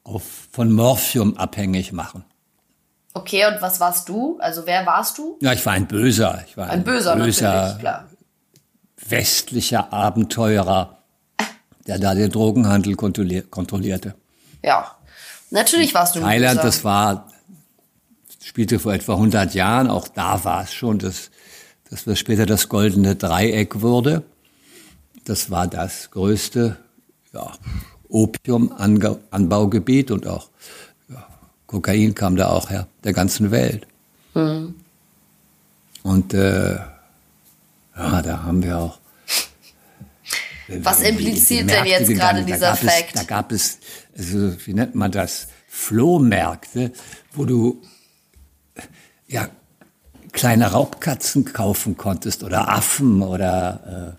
auf, 0.05 0.23
von 0.53 0.71
Morphium 0.73 1.39
abhängig 1.39 1.93
machen. 1.93 2.25
Okay, 3.15 3.47
und 3.47 3.63
was 3.63 3.81
warst 3.81 4.09
du? 4.09 4.39
Also 4.41 4.67
wer 4.67 4.85
warst 4.87 5.17
du? 5.19 5.39
Ja, 5.41 5.53
ich 5.55 5.65
war 5.65 5.73
ein 5.75 5.87
Böser. 5.87 6.45
Ich 6.47 6.57
war 6.57 6.69
Ein 6.69 6.85
böser, 6.85 7.15
natürlich, 7.15 7.39
klar. 7.39 8.09
westlicher 9.09 9.93
Abenteurer, 9.93 10.99
der 11.87 11.99
da 11.99 12.15
den 12.15 12.31
Drogenhandel 12.31 12.95
kontrollier 12.95 13.43
kontrollierte. 13.43 14.15
Ja. 14.63 14.97
Natürlich 15.51 15.93
warst 15.95 16.15
du 16.15 16.21
ein 16.21 16.25
Thailand, 16.27 16.57
böser. 16.57 16.67
das 16.67 16.85
war, 16.85 17.32
spielte 18.43 18.79
vor 18.79 18.93
etwa 18.95 19.15
100 19.15 19.55
Jahren, 19.55 19.89
auch 19.89 20.09
da 20.09 20.45
war 20.45 20.65
es 20.65 20.75
schon, 20.75 20.99
dass, 20.99 21.31
dass 21.91 22.07
wir 22.07 22.17
später 22.17 22.47
das 22.47 22.69
goldene 22.69 23.17
Dreieck 23.17 23.81
wurde. 23.81 24.23
Das 25.25 25.51
war 25.51 25.67
das 25.69 26.11
größte 26.11 26.77
ja, 27.33 27.53
Opiumanbaugebiet 28.09 30.11
und 30.11 30.27
auch 30.27 30.49
ja, 31.09 31.27
Kokain 31.67 32.15
kam 32.15 32.37
da 32.37 32.49
auch 32.49 32.71
her, 32.71 32.87
der 33.05 33.13
ganzen 33.13 33.51
Welt. 33.51 33.87
Mhm. 34.35 34.75
Und 36.03 36.35
äh, 36.35 36.75
ja, 37.97 38.23
da 38.23 38.43
haben 38.43 38.63
wir 38.63 38.79
auch. 38.79 38.99
Was 40.69 40.99
die- 40.99 41.05
die 41.05 41.09
impliziert 41.11 41.71
denn 41.71 41.87
jetzt 41.87 42.09
gerade 42.09 42.45
dieser 42.45 42.73
gab 42.75 42.83
es, 42.83 43.13
da 43.15 43.23
gab 43.25 43.53
es, 43.53 43.79
also, 44.17 44.55
wie 44.67 44.75
nennt 44.75 44.95
man 44.95 45.13
das? 45.13 45.49
Flohmärkte, 45.69 46.93
wo 47.33 47.45
du 47.45 47.81
ja 49.33 49.49
kleine 50.33 50.67
Raubkatzen 50.71 51.45
kaufen 51.45 51.97
konntest 51.97 52.45
oder 52.45 52.69
Affen 52.69 53.23
oder 53.23 54.19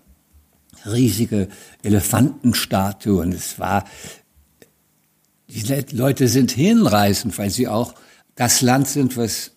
äh, 0.84 0.88
riesige 0.88 1.48
Elefantenstatuen. 1.82 3.32
Es 3.32 3.58
war 3.58 3.84
die 5.48 5.62
Le- 5.62 5.86
Leute 5.92 6.28
sind 6.28 6.50
hinreißend, 6.50 7.38
weil 7.38 7.50
sie 7.50 7.68
auch 7.68 7.94
das 8.34 8.60
Land 8.60 8.88
sind, 8.88 9.16
was 9.16 9.52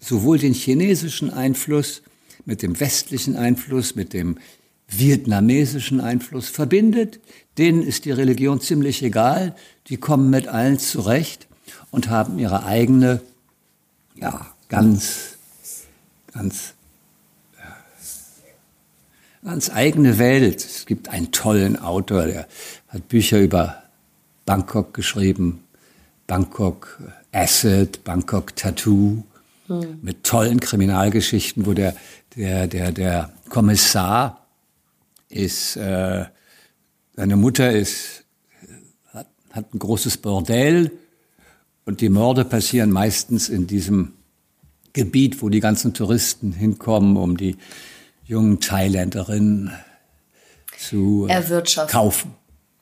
sowohl 0.00 0.38
den 0.38 0.54
chinesischen 0.54 1.32
Einfluss 1.32 2.02
mit 2.44 2.62
dem 2.62 2.78
westlichen 2.78 3.36
Einfluss, 3.36 3.96
mit 3.96 4.12
dem 4.12 4.38
vietnamesischen 4.86 6.00
Einfluss 6.00 6.48
verbindet. 6.48 7.20
Denen 7.58 7.82
ist 7.82 8.04
die 8.04 8.12
Religion 8.12 8.60
ziemlich 8.60 9.02
egal. 9.02 9.54
Die 9.88 9.96
kommen 9.96 10.30
mit 10.30 10.46
allen 10.48 10.78
zurecht 10.78 11.48
und 11.90 12.08
haben 12.08 12.38
ihre 12.38 12.64
eigene, 12.64 13.20
ja, 14.20 14.46
ganz, 14.68 15.36
ganz, 16.32 16.74
ganz 19.44 19.70
eigene 19.70 20.18
Welt. 20.18 20.64
Es 20.64 20.86
gibt 20.86 21.08
einen 21.08 21.32
tollen 21.32 21.78
Autor, 21.78 22.26
der 22.26 22.48
hat 22.88 23.08
Bücher 23.08 23.40
über 23.40 23.82
Bangkok 24.44 24.94
geschrieben. 24.94 25.64
Bangkok 26.26 27.00
Acid, 27.32 28.04
Bangkok 28.04 28.54
Tattoo, 28.54 29.22
mit 30.02 30.24
tollen 30.24 30.60
Kriminalgeschichten, 30.60 31.66
wo 31.66 31.72
der, 31.72 31.94
der, 32.36 32.66
der, 32.66 32.92
der 32.92 33.32
Kommissar 33.48 34.46
ist, 35.28 35.76
äh, 35.76 36.24
seine 37.16 37.36
Mutter 37.36 37.72
ist, 37.72 38.24
hat, 39.12 39.26
hat 39.50 39.74
ein 39.74 39.78
großes 39.78 40.18
Bordell 40.18 40.90
und 41.88 42.02
die 42.02 42.10
Morde 42.10 42.44
passieren 42.44 42.90
meistens 42.90 43.48
in 43.48 43.66
diesem 43.66 44.12
Gebiet, 44.92 45.40
wo 45.40 45.48
die 45.48 45.60
ganzen 45.60 45.94
Touristen 45.94 46.52
hinkommen, 46.52 47.16
um 47.16 47.38
die 47.38 47.56
jungen 48.24 48.60
Thailänderinnen 48.60 49.72
zu 50.76 51.26
äh, 51.26 51.32
Erwirtschaften. 51.32 51.90
kaufen. 51.90 52.34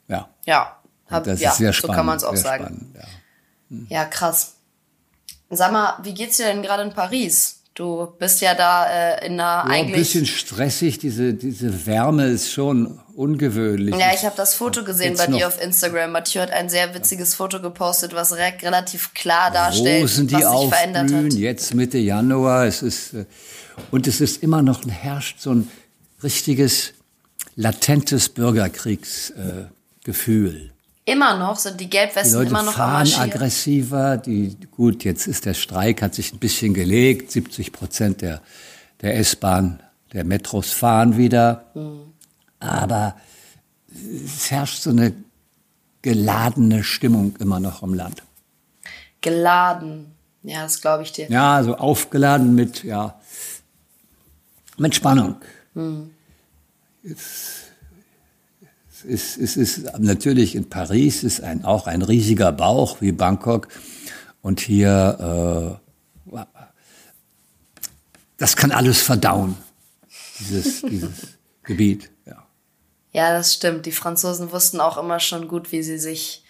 Ja. 0.08 0.28
Ja. 0.44 0.80
Hab, 1.08 1.22
das 1.22 1.40
ja, 1.40 1.50
ist 1.50 1.58
sehr 1.58 1.68
so 1.68 1.74
spannend. 1.74 1.96
kann 1.96 2.06
man 2.06 2.16
es 2.16 2.24
auch 2.24 2.34
sagen. 2.34 2.64
Spannend, 2.64 3.86
ja. 3.90 4.00
Ja, 4.00 4.04
krass. 4.06 4.56
Sag 5.50 5.70
mal, 5.70 6.00
wie 6.02 6.12
geht's 6.12 6.38
dir 6.38 6.46
denn 6.46 6.62
gerade 6.62 6.82
in 6.82 6.92
Paris? 6.92 7.55
Du 7.76 8.06
bist 8.18 8.40
ja 8.40 8.54
da 8.54 8.86
äh, 8.88 9.26
in 9.26 9.34
einer 9.34 9.42
Ja, 9.42 9.62
ein 9.64 9.70
eigentlich. 9.70 9.96
bisschen 9.98 10.24
stressig, 10.24 10.98
diese, 10.98 11.34
diese 11.34 11.84
Wärme 11.86 12.28
ist 12.28 12.50
schon 12.50 12.98
ungewöhnlich. 13.14 13.94
Ja, 13.94 14.14
ich 14.14 14.24
habe 14.24 14.34
das 14.34 14.54
Foto 14.54 14.82
gesehen 14.82 15.10
Jetzt 15.10 15.26
bei 15.26 15.32
dir 15.36 15.46
auf 15.46 15.60
Instagram. 15.62 16.10
Mathieu 16.12 16.40
hat 16.40 16.50
ein 16.52 16.70
sehr 16.70 16.94
witziges 16.94 17.34
Foto 17.34 17.60
gepostet, 17.60 18.14
was 18.14 18.32
re 18.32 18.54
relativ 18.62 19.12
klar 19.12 19.50
darstellt, 19.50 20.04
Rosen, 20.04 20.26
die 20.26 20.36
was 20.36 20.60
sich 20.60 20.68
verändert 20.70 21.02
aufblühen, 21.04 21.26
hat. 21.26 21.32
jetzt 21.34 21.74
Mitte 21.74 21.98
Januar. 21.98 22.64
Es 22.64 22.80
ist, 22.80 23.12
äh, 23.12 23.26
und 23.90 24.06
es 24.06 24.22
ist 24.22 24.42
immer 24.42 24.62
noch, 24.62 24.80
herrscht 24.88 25.40
so 25.40 25.50
ein 25.52 25.70
richtiges, 26.22 26.94
latentes 27.56 28.30
Bürgerkriegsgefühl. 28.30 30.70
Äh. 30.70 30.75
Immer 31.08 31.38
noch 31.38 31.56
sind 31.56 31.80
die 31.80 31.84
Die 31.84 31.90
Gelbwesten 31.90 32.34
Leute 32.34 32.50
immer 32.50 32.64
noch 32.64 32.72
fahren 32.72 33.08
aggressiver. 33.16 34.16
Die, 34.16 34.56
gut, 34.72 35.04
jetzt 35.04 35.28
ist 35.28 35.46
der 35.46 35.54
Streik, 35.54 36.02
hat 36.02 36.16
sich 36.16 36.32
ein 36.32 36.40
bisschen 36.40 36.74
gelegt. 36.74 37.30
70 37.30 37.70
Prozent 37.70 38.22
der, 38.22 38.42
der 39.02 39.16
S-Bahn, 39.16 39.80
der 40.12 40.24
Metros 40.24 40.72
fahren 40.72 41.16
wieder. 41.16 41.72
Aber 42.58 43.14
es 44.24 44.50
herrscht 44.50 44.82
so 44.82 44.90
eine 44.90 45.14
geladene 46.02 46.82
Stimmung 46.82 47.36
immer 47.38 47.60
noch 47.60 47.84
im 47.84 47.94
Land. 47.94 48.24
Geladen. 49.20 50.12
Ja, 50.42 50.62
das 50.64 50.80
glaube 50.80 51.04
ich 51.04 51.12
dir. 51.12 51.28
Ja, 51.30 51.62
so 51.62 51.76
aufgeladen 51.76 52.56
mit, 52.56 52.82
ja, 52.82 53.20
mit 54.76 54.96
Spannung. 54.96 55.36
Es, 57.04 57.12
es, 57.12 57.55
ist, 59.06 59.38
es 59.38 59.56
ist 59.56 59.98
natürlich 59.98 60.54
in 60.54 60.68
Paris 60.68 61.22
ist 61.22 61.42
ein, 61.42 61.64
auch 61.64 61.86
ein 61.86 62.02
riesiger 62.02 62.52
Bauch 62.52 63.00
wie 63.00 63.12
Bangkok 63.12 63.68
und 64.42 64.60
hier 64.60 65.78
äh, 66.34 66.40
das 68.36 68.56
kann 68.56 68.72
alles 68.72 69.00
verdauen 69.00 69.56
dieses 70.38 70.82
dieses 70.90 71.38
Gebiet. 71.62 72.10
Ja. 72.26 72.46
Ja, 73.12 73.32
das 73.32 73.54
stimmt. 73.54 73.86
Die 73.86 73.92
Franzosen 73.92 74.52
wussten 74.52 74.80
auch 74.80 74.98
immer 74.98 75.20
schon 75.20 75.48
gut, 75.48 75.72
wie 75.72 75.82
sie 75.82 75.98
sich 75.98 76.44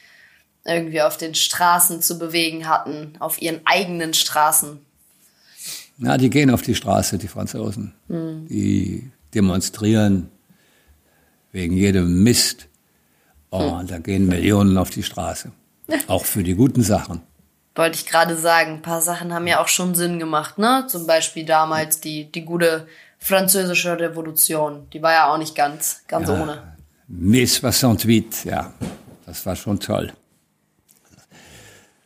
irgendwie 0.65 1.01
auf 1.01 1.17
den 1.17 1.35
Straßen 1.35 2.03
zu 2.03 2.19
bewegen 2.19 2.69
hatten, 2.69 3.15
auf 3.21 3.41
ihren 3.41 3.61
eigenen 3.65 4.15
Straßen. 4.15 4.81
Na, 5.99 6.19
die 6.19 6.29
gehen 6.29 6.51
auf 6.51 6.63
die 6.63 6.75
Straße, 6.75 7.19
die 7.19 7.29
Franzosen. 7.29 7.95
Die 8.09 9.11
demonstrieren 9.35 10.29
wegen 11.57 11.75
jedem 11.75 12.23
Mist. 12.23 12.69
Oh, 13.51 13.81
da 13.85 13.99
gehen 13.99 14.27
Millionen 14.27 14.77
auf 14.77 14.91
die 14.91 15.03
Straße. 15.03 15.51
Auch 16.07 16.25
für 16.25 16.43
die 16.43 16.55
guten 16.55 16.83
Sachen. 16.83 17.23
Wollte 17.75 17.97
ich 17.97 18.07
gerade 18.07 18.37
sagen, 18.37 18.75
ein 18.75 18.83
paar 18.83 19.03
Sachen 19.03 19.35
haben 19.35 19.47
ja 19.47 19.61
auch 19.61 19.69
schon 19.69 19.95
Sinn 19.95 20.19
gemacht, 20.19 20.57
ne? 20.57 20.87
Zum 20.89 21.07
Beispiel 21.07 21.45
damals 21.45 22.01
die, 22.01 22.33
die 22.33 22.43
gute 22.43 22.87
französische 23.19 24.01
Revolution. 24.01 24.89
Die 24.95 25.03
war 25.03 25.13
ja 25.13 25.31
auch 25.31 25.37
nicht 25.37 25.55
ganz, 25.55 26.01
ganz 26.09 26.31
ohne. 26.31 26.75
Mai 27.07 27.45
68, 27.45 28.47
ja, 28.47 28.73
das 29.27 29.45
war 29.45 29.57
schon 29.57 29.79
toll. 29.79 30.11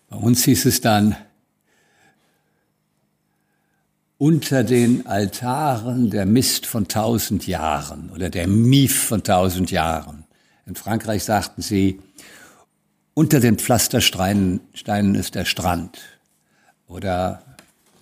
Bei 0.09 0.16
uns 0.16 0.42
hieß 0.42 0.66
es 0.66 0.80
dann, 0.80 1.14
unter 4.21 4.65
den 4.65 5.07
Altaren 5.07 6.11
der 6.11 6.27
Mist 6.27 6.67
von 6.67 6.89
tausend 6.89 7.47
Jahren 7.47 8.11
oder 8.11 8.29
der 8.29 8.47
Mief 8.47 9.05
von 9.05 9.23
tausend 9.23 9.71
Jahren. 9.71 10.25
In 10.67 10.75
Frankreich 10.75 11.25
sagten 11.25 11.62
sie, 11.62 12.03
unter 13.15 13.41
den 13.41 13.57
Pflastersteinen 13.57 14.61
Steinen 14.75 15.15
ist 15.15 15.37
der 15.37 15.47
Strand. 15.47 16.00
Oder 16.87 17.43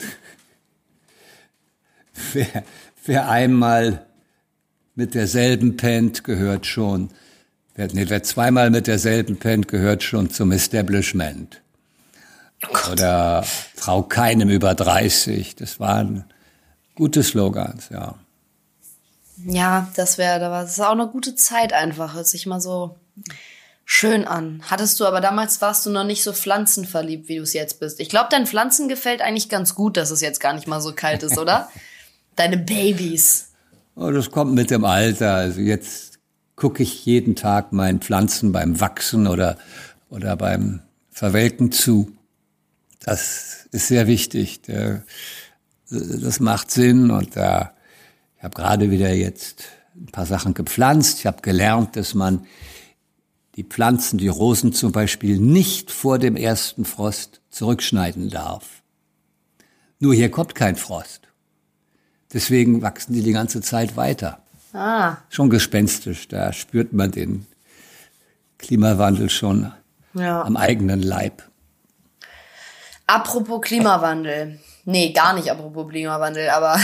wer, 2.33 2.65
wer 3.05 3.31
einmal 3.31 4.05
mit 4.97 5.15
derselben 5.15 5.77
pennt, 5.77 6.25
gehört 6.25 6.67
schon, 6.67 7.11
wer, 7.77 7.95
nee, 7.95 8.07
wer 8.09 8.25
zweimal 8.25 8.71
mit 8.71 8.89
derselben 8.89 9.37
pennt, 9.37 9.69
gehört 9.69 10.03
schon 10.03 10.31
zum 10.31 10.51
Establishment. 10.51 11.63
Oder 12.91 13.45
trau 13.77 14.03
keinem 14.03 14.49
über 14.49 14.75
30. 14.75 15.57
Das 15.57 15.79
waren 15.79 16.25
gute 16.95 17.23
Slogans, 17.23 17.89
ja. 17.91 18.15
Ja, 19.47 19.89
das 19.95 20.19
wäre, 20.19 20.41
da 20.41 20.51
war 20.51 20.63
das 20.63 20.73
ist 20.73 20.81
auch 20.81 20.93
eine 20.93 21.07
gute 21.07 21.37
Zeit 21.37 21.73
einfach. 21.73 22.15
Hört 22.15 22.27
sich 22.27 22.47
mal 22.47 22.61
so 22.61 22.97
schön 23.85 24.27
an. 24.27 24.63
Hattest 24.69 24.99
du 24.99 25.07
aber 25.07 25.21
damals 25.21 25.61
warst 25.63 25.87
du 25.87 25.91
noch 25.91 26.05
nicht 26.05 26.23
so 26.23 26.33
pflanzenverliebt, 26.33 27.29
wie 27.29 27.37
du 27.37 27.43
es 27.43 27.53
jetzt 27.53 27.79
bist. 27.79 28.01
Ich 28.01 28.09
glaube, 28.09 28.29
deinen 28.31 28.47
Pflanzen 28.47 28.89
gefällt 28.89 29.23
eigentlich 29.23 29.49
ganz 29.49 29.75
gut, 29.75 29.97
dass 29.97 30.11
es 30.11 30.21
jetzt 30.21 30.41
gar 30.41 30.53
nicht 30.55 30.67
mal 30.67 30.81
so 30.81 30.93
kalt 30.93 31.23
ist, 31.23 31.39
oder? 31.39 31.69
Deine 32.37 32.59
Babys. 32.59 33.53
Oh, 33.95 34.11
das 34.11 34.31
kommt 34.31 34.55
mit 34.55 34.71
dem 34.71 34.85
Alter. 34.85 35.35
Also 35.35 35.61
jetzt 35.61 36.19
gucke 36.55 36.83
ich 36.83 37.05
jeden 37.07 37.37
Tag 37.37 37.73
meinen 37.73 38.01
Pflanzen 38.01 38.53
beim 38.53 38.81
Wachsen 38.81 39.27
oder, 39.27 39.57
oder 40.11 40.37
beim 40.37 40.81
Verwelken 41.11 41.73
zu. 41.73 42.13
Das 43.01 43.67
ist 43.73 43.89
sehr 43.89 44.07
wichtig. 44.07 44.61
Das 45.91 46.41
macht 46.41 46.71
Sinn 46.71 47.11
und 47.11 47.37
da, 47.37 47.73
ich 48.37 48.43
habe 48.43 48.55
gerade 48.55 48.91
wieder 48.91 49.13
jetzt 49.13 49.65
ein 49.97 50.07
paar 50.07 50.27
Sachen 50.27 50.55
gepflanzt. 50.55 51.21
Ich 51.21 51.27
habe 51.27 51.43
gelernt, 51.43 51.97
dass 51.97 52.15
man 52.15 52.47
die 53.57 53.65
Pflanzen, 53.65 54.19
die 54.19 54.29
Rosen 54.29 54.73
zum 54.73 54.93
Beispiel, 54.93 55.39
nicht 55.39 55.91
vor 55.91 56.19
dem 56.19 56.37
ersten 56.37 56.85
Frost 56.85 57.41
zurückschneiden 57.51 58.31
darf. 58.31 58.83
Nur 59.99 60.15
hier 60.15 60.31
kommt 60.31 60.55
kein 60.55 60.77
Frost. 60.77 61.23
Deswegen 62.33 62.83
wachsen 62.83 63.15
die 63.15 63.23
die 63.23 63.33
ganze 63.33 63.61
Zeit 63.61 63.97
weiter. 63.97 64.43
Ah. 64.73 65.17
Schon 65.31 65.51
gespenstisch, 65.51 66.29
da 66.29 66.53
spürt 66.53 66.93
man 66.93 67.11
den 67.11 67.47
Klimawandel 68.59 69.31
schon 69.31 69.73
ja. 70.15 70.43
am 70.43 70.57
eigenen 70.57 71.03
Leib. 71.03 71.48
Apropos 73.09 73.63
Klimawandel. 73.63 74.61
Nee, 74.85 75.13
gar 75.13 75.33
nicht 75.33 75.51
apropos 75.51 75.89
Klimawandel, 75.89 76.51
aber 76.51 76.79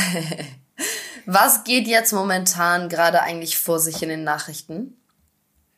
was 1.26 1.64
geht 1.64 1.86
jetzt 1.86 2.14
momentan 2.14 2.88
gerade 2.88 3.20
eigentlich 3.20 3.58
vor 3.58 3.78
sich 3.78 4.02
in 4.02 4.08
den 4.08 4.24
Nachrichten? 4.24 4.96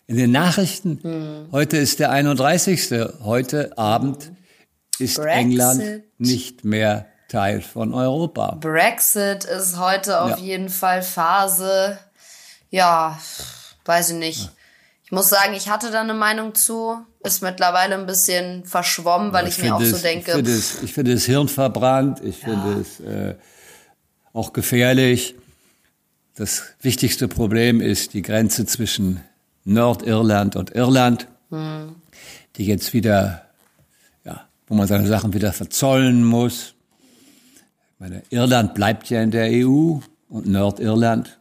In 0.07 0.17
den 0.17 0.31
Nachrichten? 0.31 1.00
Hm. 1.03 1.49
Heute 1.50 1.79
ist 1.79 1.99
der 1.99 2.11
31. 2.11 3.09
Heute 3.25 3.76
Abend 3.76 4.31
ist 5.00 5.17
Brexit. 5.17 5.37
England 5.37 6.03
nicht 6.19 6.65
mehr 6.65 7.07
Teil 7.29 7.61
von 7.61 7.93
Europa. 7.93 8.57
Brexit 8.61 9.43
ist 9.43 9.81
heute 9.81 10.21
auf 10.21 10.31
ja. 10.31 10.37
jeden 10.37 10.69
Fall 10.69 11.03
Phase. 11.03 11.99
Ja, 12.71 13.19
weiß 13.85 14.11
ich 14.11 14.17
nicht. 14.17 14.50
Ich 15.03 15.11
muss 15.11 15.29
sagen, 15.29 15.55
ich 15.55 15.69
hatte 15.69 15.91
da 15.91 16.03
eine 16.03 16.15
Meinung 16.15 16.55
zu. 16.55 17.05
Ist 17.26 17.42
mittlerweile 17.42 17.97
ein 17.97 18.06
bisschen 18.06 18.64
verschwommen, 18.64 19.33
weil 19.33 19.49
ich, 19.49 19.59
ich 19.59 19.64
mir 19.64 19.75
auch 19.75 19.80
es, 19.80 19.90
so 19.90 19.99
denke. 19.99 20.30
Ich 20.30 20.37
finde 20.37 20.52
es, 20.52 20.83
ich 20.83 20.92
finde 20.92 21.12
es 21.12 21.25
hirnverbrannt. 21.25 22.23
Ich 22.23 22.42
ja. 22.42 22.49
finde 22.49 22.80
es 22.80 23.00
äh, 23.00 23.35
auch 24.33 24.52
gefährlich. 24.52 25.35
Das 26.37 26.64
wichtigste 26.80 27.28
Problem 27.28 27.80
ist 27.80 28.12
die 28.14 28.23
Grenze 28.23 28.66
zwischen 28.66 29.21
Nordirland 29.64 30.54
und 30.54 30.75
Irland, 30.75 31.26
hm. 31.50 31.97
die 32.56 32.66
jetzt 32.66 32.92
wieder, 32.92 33.42
ja, 34.25 34.47
wo 34.66 34.75
man 34.75 34.87
seine 34.87 35.09
Sachen 35.09 35.33
wieder 35.33 35.52
verzollen 35.52 36.23
muss. 36.23 36.75
Ich 37.95 38.00
meine, 38.00 38.23
Irland 38.30 38.75
bleibt 38.75 39.11
ja 39.11 39.23
in 39.23 39.30
der 39.30 39.49
EU 39.50 39.99
und 40.28 40.47
Nordirland 40.47 41.38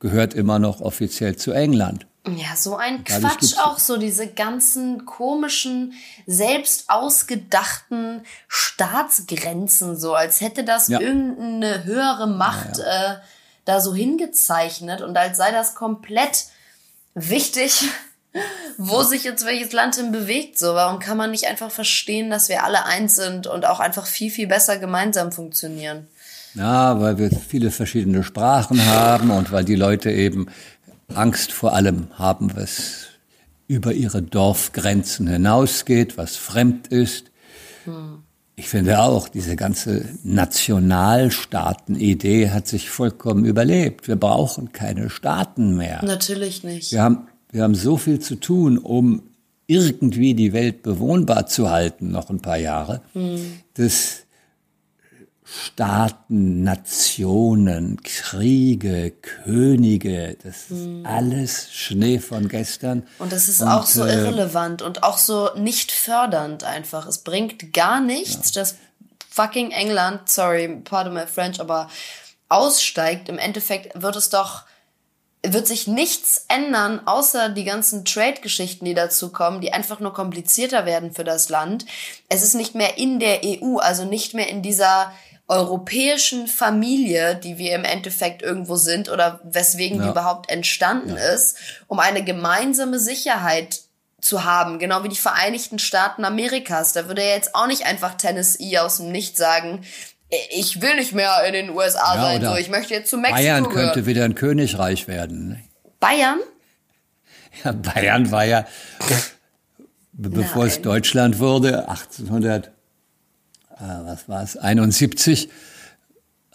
gehört 0.00 0.34
immer 0.34 0.58
noch 0.58 0.80
offiziell 0.80 1.36
zu 1.36 1.52
England. 1.52 2.06
Ja, 2.24 2.54
so 2.54 2.76
ein 2.76 3.02
Quatsch 3.02 3.58
auch 3.58 3.80
so, 3.80 3.96
diese 3.96 4.28
ganzen 4.28 5.06
komischen, 5.06 5.94
selbst 6.24 6.88
ausgedachten 6.88 8.22
Staatsgrenzen, 8.46 9.96
so 9.96 10.14
als 10.14 10.40
hätte 10.40 10.62
das 10.62 10.86
ja. 10.86 11.00
irgendeine 11.00 11.82
höhere 11.82 12.28
Macht 12.28 12.78
ja, 12.78 12.84
ja. 12.84 13.12
Äh, 13.14 13.16
da 13.64 13.80
so 13.80 13.94
hingezeichnet 13.94 15.02
und 15.02 15.16
als 15.16 15.36
sei 15.36 15.50
das 15.50 15.74
komplett 15.74 16.46
wichtig, 17.14 17.88
wo 18.78 19.02
sich 19.02 19.24
jetzt 19.24 19.44
welches 19.44 19.72
Land 19.72 19.96
hin 19.96 20.12
bewegt. 20.12 20.58
So, 20.58 20.74
warum 20.74 21.00
kann 21.00 21.16
man 21.16 21.32
nicht 21.32 21.46
einfach 21.46 21.70
verstehen, 21.70 22.30
dass 22.30 22.48
wir 22.48 22.64
alle 22.64 22.84
eins 22.84 23.16
sind 23.16 23.46
und 23.46 23.66
auch 23.66 23.80
einfach 23.80 24.06
viel, 24.06 24.30
viel 24.30 24.46
besser 24.46 24.78
gemeinsam 24.78 25.32
funktionieren? 25.32 26.06
Ja, 26.54 27.00
weil 27.00 27.18
wir 27.18 27.30
viele 27.30 27.70
verschiedene 27.70 28.22
Sprachen 28.22 28.84
haben 28.84 29.30
und 29.30 29.52
weil 29.52 29.64
die 29.64 29.74
Leute 29.74 30.10
eben 30.10 30.48
Angst 31.16 31.52
vor 31.52 31.74
allem 31.74 32.08
haben, 32.12 32.54
was 32.54 33.06
über 33.68 33.92
ihre 33.92 34.22
Dorfgrenzen 34.22 35.28
hinausgeht, 35.28 36.18
was 36.18 36.34
fremd 36.36 36.88
ist. 36.88 37.30
Hm. 37.84 38.24
Ich 38.54 38.68
finde 38.68 39.00
auch, 39.00 39.28
diese 39.28 39.56
ganze 39.56 40.04
Nationalstaaten-Idee 40.24 42.50
hat 42.50 42.68
sich 42.68 42.90
vollkommen 42.90 43.46
überlebt. 43.46 44.08
Wir 44.08 44.16
brauchen 44.16 44.72
keine 44.72 45.08
Staaten 45.08 45.74
mehr. 45.76 46.04
Natürlich 46.04 46.62
nicht. 46.62 46.92
Wir 46.92 47.02
haben, 47.02 47.28
wir 47.50 47.62
haben 47.62 47.74
so 47.74 47.96
viel 47.96 48.18
zu 48.18 48.34
tun, 48.36 48.76
um 48.76 49.22
irgendwie 49.66 50.34
die 50.34 50.52
Welt 50.52 50.82
bewohnbar 50.82 51.46
zu 51.46 51.70
halten, 51.70 52.10
noch 52.10 52.28
ein 52.28 52.40
paar 52.40 52.58
Jahre, 52.58 53.00
hm. 53.14 53.40
dass 53.74 54.24
Staaten, 55.54 56.62
Nationen, 56.62 58.02
Kriege, 58.02 59.10
Könige, 59.10 60.38
das 60.42 60.70
ist 60.70 60.84
hm. 60.84 61.04
alles 61.04 61.70
Schnee 61.72 62.20
von 62.20 62.48
gestern. 62.48 63.06
Und 63.18 63.32
das 63.32 63.48
ist 63.48 63.60
und, 63.60 63.68
auch 63.68 63.84
so 63.84 64.04
äh, 64.04 64.14
irrelevant 64.14 64.80
und 64.80 65.02
auch 65.02 65.18
so 65.18 65.50
nicht 65.56 65.92
fördernd 65.92 66.64
einfach. 66.64 67.06
Es 67.06 67.18
bringt 67.18 67.74
gar 67.74 68.00
nichts, 68.00 68.54
ja. 68.54 68.62
dass 68.62 68.76
fucking 69.28 69.72
England, 69.72 70.28
sorry, 70.28 70.80
pardon 70.84 71.12
my 71.12 71.26
French, 71.26 71.60
aber 71.60 71.90
aussteigt. 72.48 73.28
Im 73.28 73.38
Endeffekt 73.38 74.00
wird 74.00 74.16
es 74.16 74.30
doch 74.30 74.64
wird 75.44 75.66
sich 75.66 75.88
nichts 75.88 76.46
ändern, 76.46 77.00
außer 77.04 77.48
die 77.48 77.64
ganzen 77.64 78.04
Trade-Geschichten, 78.04 78.84
die 78.84 78.94
dazu 78.94 79.32
kommen, 79.32 79.60
die 79.60 79.72
einfach 79.72 79.98
nur 79.98 80.14
komplizierter 80.14 80.86
werden 80.86 81.12
für 81.12 81.24
das 81.24 81.48
Land. 81.48 81.84
Es 82.28 82.42
ist 82.44 82.54
nicht 82.54 82.76
mehr 82.76 82.96
in 82.96 83.18
der 83.18 83.40
EU, 83.44 83.78
also 83.78 84.04
nicht 84.04 84.34
mehr 84.34 84.48
in 84.48 84.62
dieser 84.62 85.12
europäischen 85.52 86.46
Familie, 86.46 87.36
die 87.36 87.58
wir 87.58 87.74
im 87.74 87.84
Endeffekt 87.84 88.42
irgendwo 88.42 88.76
sind 88.76 89.10
oder 89.10 89.40
weswegen 89.44 89.98
ja. 89.98 90.04
die 90.04 90.10
überhaupt 90.10 90.50
entstanden 90.50 91.16
ja. 91.16 91.32
ist, 91.34 91.58
um 91.88 92.00
eine 92.00 92.24
gemeinsame 92.24 92.98
Sicherheit 92.98 93.80
zu 94.20 94.44
haben, 94.44 94.78
genau 94.78 95.04
wie 95.04 95.08
die 95.08 95.16
Vereinigten 95.16 95.78
Staaten 95.78 96.24
Amerikas. 96.24 96.92
Da 96.92 97.06
würde 97.06 97.22
er 97.22 97.34
jetzt 97.34 97.54
auch 97.54 97.66
nicht 97.66 97.84
einfach 97.84 98.14
Tennessee 98.14 98.78
aus 98.78 98.96
dem 98.96 99.12
Nichts 99.12 99.38
sagen, 99.38 99.82
ich 100.50 100.80
will 100.80 100.96
nicht 100.96 101.12
mehr 101.12 101.44
in 101.46 101.52
den 101.52 101.70
USA 101.70 102.14
ja, 102.14 102.22
sein, 102.22 102.42
so 102.42 102.56
ich 102.56 102.70
möchte 102.70 102.94
jetzt 102.94 103.10
zu 103.10 103.18
Mexiko. 103.18 103.42
Bayern 103.42 103.68
könnte 103.68 104.06
wieder 104.06 104.24
ein 104.24 104.34
Königreich 104.34 105.06
werden. 105.06 105.62
Bayern? 106.00 106.38
Ja, 107.62 107.72
Bayern 107.72 108.30
war 108.30 108.44
ja, 108.44 108.64
bevor 110.12 110.64
Nein. 110.64 110.68
es 110.68 110.80
Deutschland 110.80 111.38
wurde, 111.38 111.86
1800 111.88 112.66
äh, 112.66 112.70
was 113.78 114.28
war 114.28 114.42
es, 114.42 114.56
71, 114.56 115.48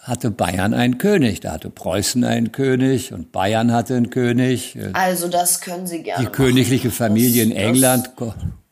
hatte 0.08 0.30
Bayern 0.30 0.74
einen 0.74 0.98
König. 0.98 1.40
Da 1.40 1.52
hatte 1.52 1.70
Preußen 1.70 2.24
einen 2.24 2.52
König 2.52 3.12
und 3.12 3.30
Bayern 3.30 3.72
hatte 3.72 3.94
einen 3.94 4.10
König. 4.10 4.78
Also 4.94 5.28
das 5.28 5.60
können 5.60 5.86
Sie 5.86 6.02
gerne. 6.02 6.20
Die 6.20 6.26
machen. 6.26 6.36
königliche 6.36 6.90
Familie 6.90 7.44
das, 7.44 7.52
in 7.52 7.56
England 7.56 8.10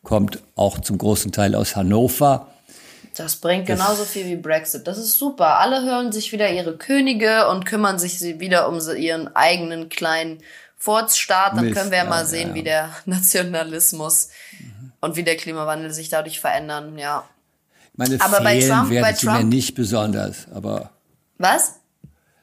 kommt 0.03 0.41
auch 0.55 0.81
zum 0.81 0.99
großen 0.99 1.33
Teil 1.33 1.55
aus 1.55 1.77
Hannover. 1.77 2.49
Das 3.17 3.37
bringt 3.37 3.67
genauso 3.67 4.05
viel 4.05 4.27
wie 4.27 4.37
Brexit. 4.37 4.87
Das 4.87 4.99
ist 4.99 5.19
super. 5.19 5.59
Alle 5.59 5.83
hören 5.85 6.13
sich 6.13 6.33
wieder 6.33 6.51
ihre 6.51 6.77
Könige 6.77 7.49
und 7.49 7.65
kümmern 7.65 7.99
sich 7.99 8.21
wieder 8.41 8.69
um 8.69 8.79
ihren 8.97 9.35
eigenen 9.35 9.89
kleinen 9.89 10.39
Furzstaat. 10.77 11.57
Dann 11.57 11.73
können 11.73 11.91
wir 11.91 11.99
ja 11.99 12.05
mal 12.05 12.27
sehen, 12.27 12.51
ja. 12.51 12.55
wie 12.55 12.63
der 12.63 12.91
Nationalismus 13.07 14.29
mhm. 14.61 14.93
und 15.01 15.17
wie 15.17 15.23
der 15.23 15.37
Klimawandel 15.37 15.93
sich 15.93 16.09
dadurch 16.09 16.41
verändern. 16.41 16.99
Ja. 16.99 17.25
Meine 17.97 18.21
aber 18.21 18.43
bei 18.43 18.61
Trump, 18.61 18.91
werden 18.91 19.03
bei 19.03 19.13
Trump, 19.13 19.39
mir 19.39 19.45
nicht 19.45 19.75
besonders, 19.75 20.47
aber. 20.53 20.91
Was? 21.39 21.75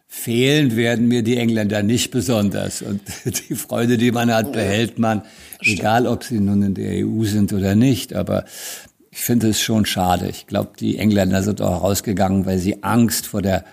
Fehlen 0.07 0.75
werden 0.75 1.07
mir 1.07 1.23
die 1.23 1.37
Engländer 1.37 1.81
nicht 1.81 2.11
besonders. 2.11 2.81
Und 2.81 3.01
die 3.49 3.55
Freude, 3.55 3.97
die 3.97 4.11
man 4.11 4.31
hat, 4.31 4.51
behält 4.51 4.99
man, 4.99 5.23
Stimmt. 5.61 5.79
egal 5.79 6.07
ob 6.07 6.23
sie 6.23 6.39
nun 6.39 6.61
in 6.61 6.73
der 6.75 7.05
EU 7.05 7.23
sind 7.23 7.53
oder 7.53 7.75
nicht. 7.75 8.13
Aber 8.13 8.45
ich 9.09 9.19
finde 9.19 9.49
es 9.49 9.61
schon 9.61 9.85
schade. 9.85 10.27
Ich 10.27 10.47
glaube, 10.47 10.71
die 10.79 10.97
Engländer 10.97 11.43
sind 11.43 11.61
auch 11.61 11.81
rausgegangen, 11.81 12.45
weil 12.45 12.57
sie 12.59 12.83
Angst 12.83 13.27
vor 13.27 13.41
der 13.41 13.63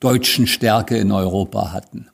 deutschen 0.00 0.46
Stärke 0.46 0.96
in 0.96 1.12
Europa 1.12 1.72
hatten. 1.72 2.08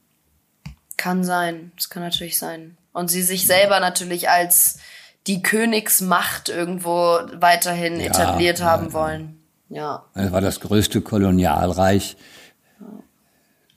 Kann 0.96 1.24
sein. 1.24 1.72
Das 1.76 1.90
kann 1.90 2.02
natürlich 2.02 2.38
sein. 2.38 2.76
Und 2.92 3.10
sie 3.10 3.22
sich 3.22 3.46
selber 3.46 3.80
natürlich 3.80 4.28
als 4.28 4.78
die 5.26 5.42
Königsmacht 5.42 6.48
irgendwo 6.48 7.18
weiterhin 7.34 8.00
ja, 8.00 8.06
etabliert 8.06 8.62
haben 8.62 8.86
ja, 8.86 8.92
wollen. 8.92 9.40
Ja. 9.68 10.04
Das 10.14 10.32
war 10.32 10.40
das 10.40 10.60
größte 10.60 11.00
Kolonialreich 11.02 12.16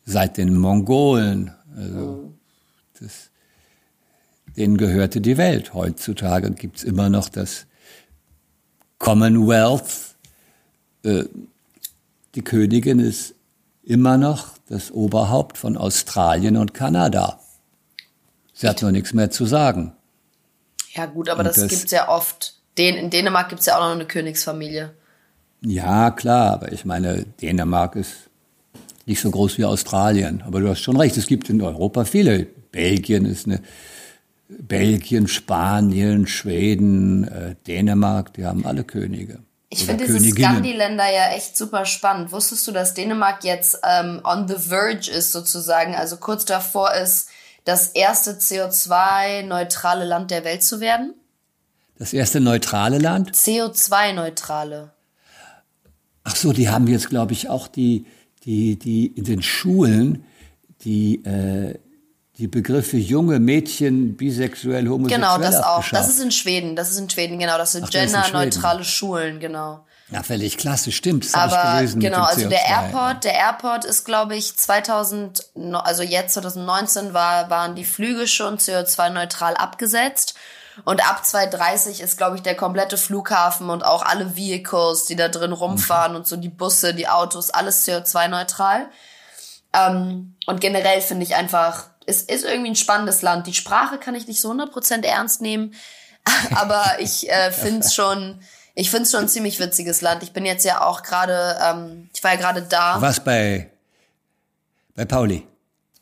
seit 0.05 0.37
den 0.37 0.55
Mongolen. 0.55 1.53
Also 1.75 2.33
das, 2.99 3.29
denen 4.55 4.77
gehörte 4.77 5.21
die 5.21 5.37
Welt. 5.37 5.73
Heutzutage 5.73 6.51
gibt's 6.51 6.83
immer 6.83 7.09
noch 7.09 7.29
das 7.29 7.65
Commonwealth. 8.99 10.15
Äh, 11.03 11.25
die 12.35 12.43
Königin 12.43 12.99
ist 12.99 13.35
immer 13.83 14.17
noch 14.17 14.57
das 14.69 14.91
Oberhaupt 14.91 15.57
von 15.57 15.75
Australien 15.75 16.55
und 16.55 16.73
Kanada. 16.73 17.39
Sie 18.53 18.67
hat 18.67 18.81
nur 18.81 18.91
nichts 18.91 19.13
mehr 19.13 19.31
zu 19.31 19.45
sagen. 19.45 19.93
Ja, 20.93 21.05
gut, 21.05 21.29
aber 21.29 21.43
das, 21.43 21.55
das 21.55 21.67
gibt's 21.69 21.91
ja 21.91 22.09
oft. 22.09 22.55
Den, 22.77 22.95
in 22.95 23.09
Dänemark 23.09 23.49
gibt's 23.49 23.65
ja 23.65 23.77
auch 23.77 23.81
noch 23.81 23.95
eine 23.95 24.05
Königsfamilie. 24.05 24.93
Ja, 25.61 26.11
klar, 26.11 26.53
aber 26.53 26.71
ich 26.71 26.85
meine, 26.85 27.25
Dänemark 27.41 27.95
ist 27.95 28.29
nicht 29.05 29.21
so 29.21 29.29
groß 29.29 29.57
wie 29.57 29.65
Australien. 29.65 30.43
Aber 30.45 30.59
du 30.59 30.69
hast 30.69 30.79
schon 30.79 30.97
recht, 30.97 31.17
es 31.17 31.27
gibt 31.27 31.49
in 31.49 31.61
Europa 31.61 32.05
viele. 32.05 32.47
Belgien 32.71 33.25
ist 33.25 33.45
eine 33.45 33.61
Belgien, 34.47 35.27
Spanien, 35.27 36.27
Schweden, 36.27 37.27
äh, 37.27 37.55
Dänemark, 37.67 38.33
die 38.33 38.45
haben 38.45 38.65
alle 38.65 38.83
Könige. 38.83 39.39
Ich 39.69 39.85
finde 39.85 40.05
diese 40.05 40.19
Scandi-Länder 40.19 41.09
ja 41.09 41.29
echt 41.33 41.55
super 41.55 41.85
spannend. 41.85 42.33
Wusstest 42.33 42.67
du, 42.67 42.73
dass 42.73 42.93
Dänemark 42.93 43.45
jetzt 43.45 43.79
ähm, 43.87 44.19
on 44.25 44.45
the 44.49 44.55
verge 44.55 45.09
ist 45.09 45.31
sozusagen, 45.31 45.95
also 45.95 46.17
kurz 46.17 46.43
davor 46.43 46.93
ist, 46.93 47.29
das 47.63 47.87
erste 47.87 48.31
CO2-neutrale 48.33 50.05
Land 50.05 50.31
der 50.31 50.43
Welt 50.43 50.63
zu 50.63 50.79
werden? 50.79 51.13
Das 51.97 52.13
erste 52.13 52.39
neutrale 52.39 52.97
Land? 52.97 53.31
CO2-neutrale. 53.33 54.91
Ach 56.23 56.35
so, 56.35 56.53
die 56.53 56.69
haben 56.69 56.87
jetzt, 56.87 57.09
glaube 57.09 57.33
ich, 57.33 57.49
auch 57.49 57.67
die, 57.67 58.05
die, 58.43 58.77
die 58.77 59.07
in 59.07 59.23
den 59.23 59.41
Schulen 59.41 60.25
die 60.83 61.23
äh, 61.25 61.75
die 62.37 62.47
Begriffe 62.47 62.97
junge 62.97 63.39
Mädchen, 63.39 64.15
bisexuell, 64.15 64.87
homosexuell 64.87 65.21
Genau, 65.21 65.37
das 65.37 65.63
auch. 65.63 65.87
Das 65.89 66.09
ist 66.09 66.19
in 66.19 66.31
Schweden. 66.31 66.75
Das 66.75 66.89
ist 66.89 66.97
in 66.97 67.09
Schweden, 67.09 67.37
genau. 67.37 67.57
Das 67.57 67.73
sind 67.73 67.91
genderneutrale 67.91 68.83
Schulen, 68.83 69.39
genau. 69.39 69.85
Ja, 70.11 70.23
völlig 70.23 70.57
klasse, 70.57 70.91
stimmt. 70.91 71.25
Das 71.25 71.33
Aber 71.33 71.55
ich 71.55 71.77
gelesen 71.79 71.99
genau, 72.01 72.23
also 72.23 72.49
der 72.49 72.65
Airport, 72.65 73.23
der 73.23 73.33
Airport 73.33 73.85
ist, 73.85 74.03
glaube 74.05 74.35
ich, 74.35 74.57
2000, 74.57 75.45
also 75.73 76.03
jetzt 76.03 76.33
2019 76.33 77.13
war, 77.13 77.49
waren 77.49 77.75
die 77.75 77.85
Flüge 77.85 78.27
schon 78.27 78.57
CO2-neutral 78.57 79.55
abgesetzt. 79.55 80.35
Und 80.85 81.07
ab 81.07 81.25
2030 81.25 82.01
ist, 82.01 82.17
glaube 82.17 82.37
ich, 82.37 82.43
der 82.43 82.55
komplette 82.55 82.97
Flughafen 82.97 83.69
und 83.69 83.83
auch 83.83 84.03
alle 84.03 84.35
Vehicles, 84.35 85.05
die 85.05 85.15
da 85.15 85.27
drin 85.27 85.51
rumfahren 85.51 86.11
mhm. 86.13 86.17
und 86.19 86.27
so 86.27 86.37
die 86.37 86.49
Busse, 86.49 86.93
die 86.93 87.07
Autos, 87.07 87.49
alles 87.49 87.87
CO2-neutral. 87.87 88.87
Ähm, 89.73 90.35
und 90.45 90.61
generell 90.61 91.01
finde 91.01 91.23
ich 91.23 91.35
einfach 91.35 91.91
es 92.05 92.21
ist 92.23 92.45
irgendwie 92.45 92.71
ein 92.71 92.75
spannendes 92.75 93.21
Land. 93.21 93.47
Die 93.47 93.53
Sprache 93.53 93.97
kann 93.97 94.15
ich 94.15 94.27
nicht 94.27 94.41
so 94.41 94.51
100% 94.51 95.05
ernst 95.05 95.41
nehmen, 95.41 95.73
aber 96.55 96.83
ich 96.99 97.29
äh, 97.29 97.51
finde 97.51 97.85
es 97.85 97.93
schon, 97.93 98.41
ich 98.73 98.89
finde 98.89 99.03
es 99.03 99.11
schon 99.11 99.21
ein 99.21 99.29
ziemlich 99.29 99.59
witziges 99.59 100.01
Land. 100.01 100.23
Ich 100.23 100.33
bin 100.33 100.45
jetzt 100.45 100.65
ja 100.65 100.81
auch 100.81 101.03
gerade, 101.03 101.57
ähm, 101.63 102.09
ich 102.13 102.23
war 102.23 102.31
ja 102.31 102.37
gerade 102.37 102.61
da. 102.61 103.01
Was 103.01 103.19
bei, 103.19 103.69
bei 104.95 105.05
Pauli? 105.05 105.47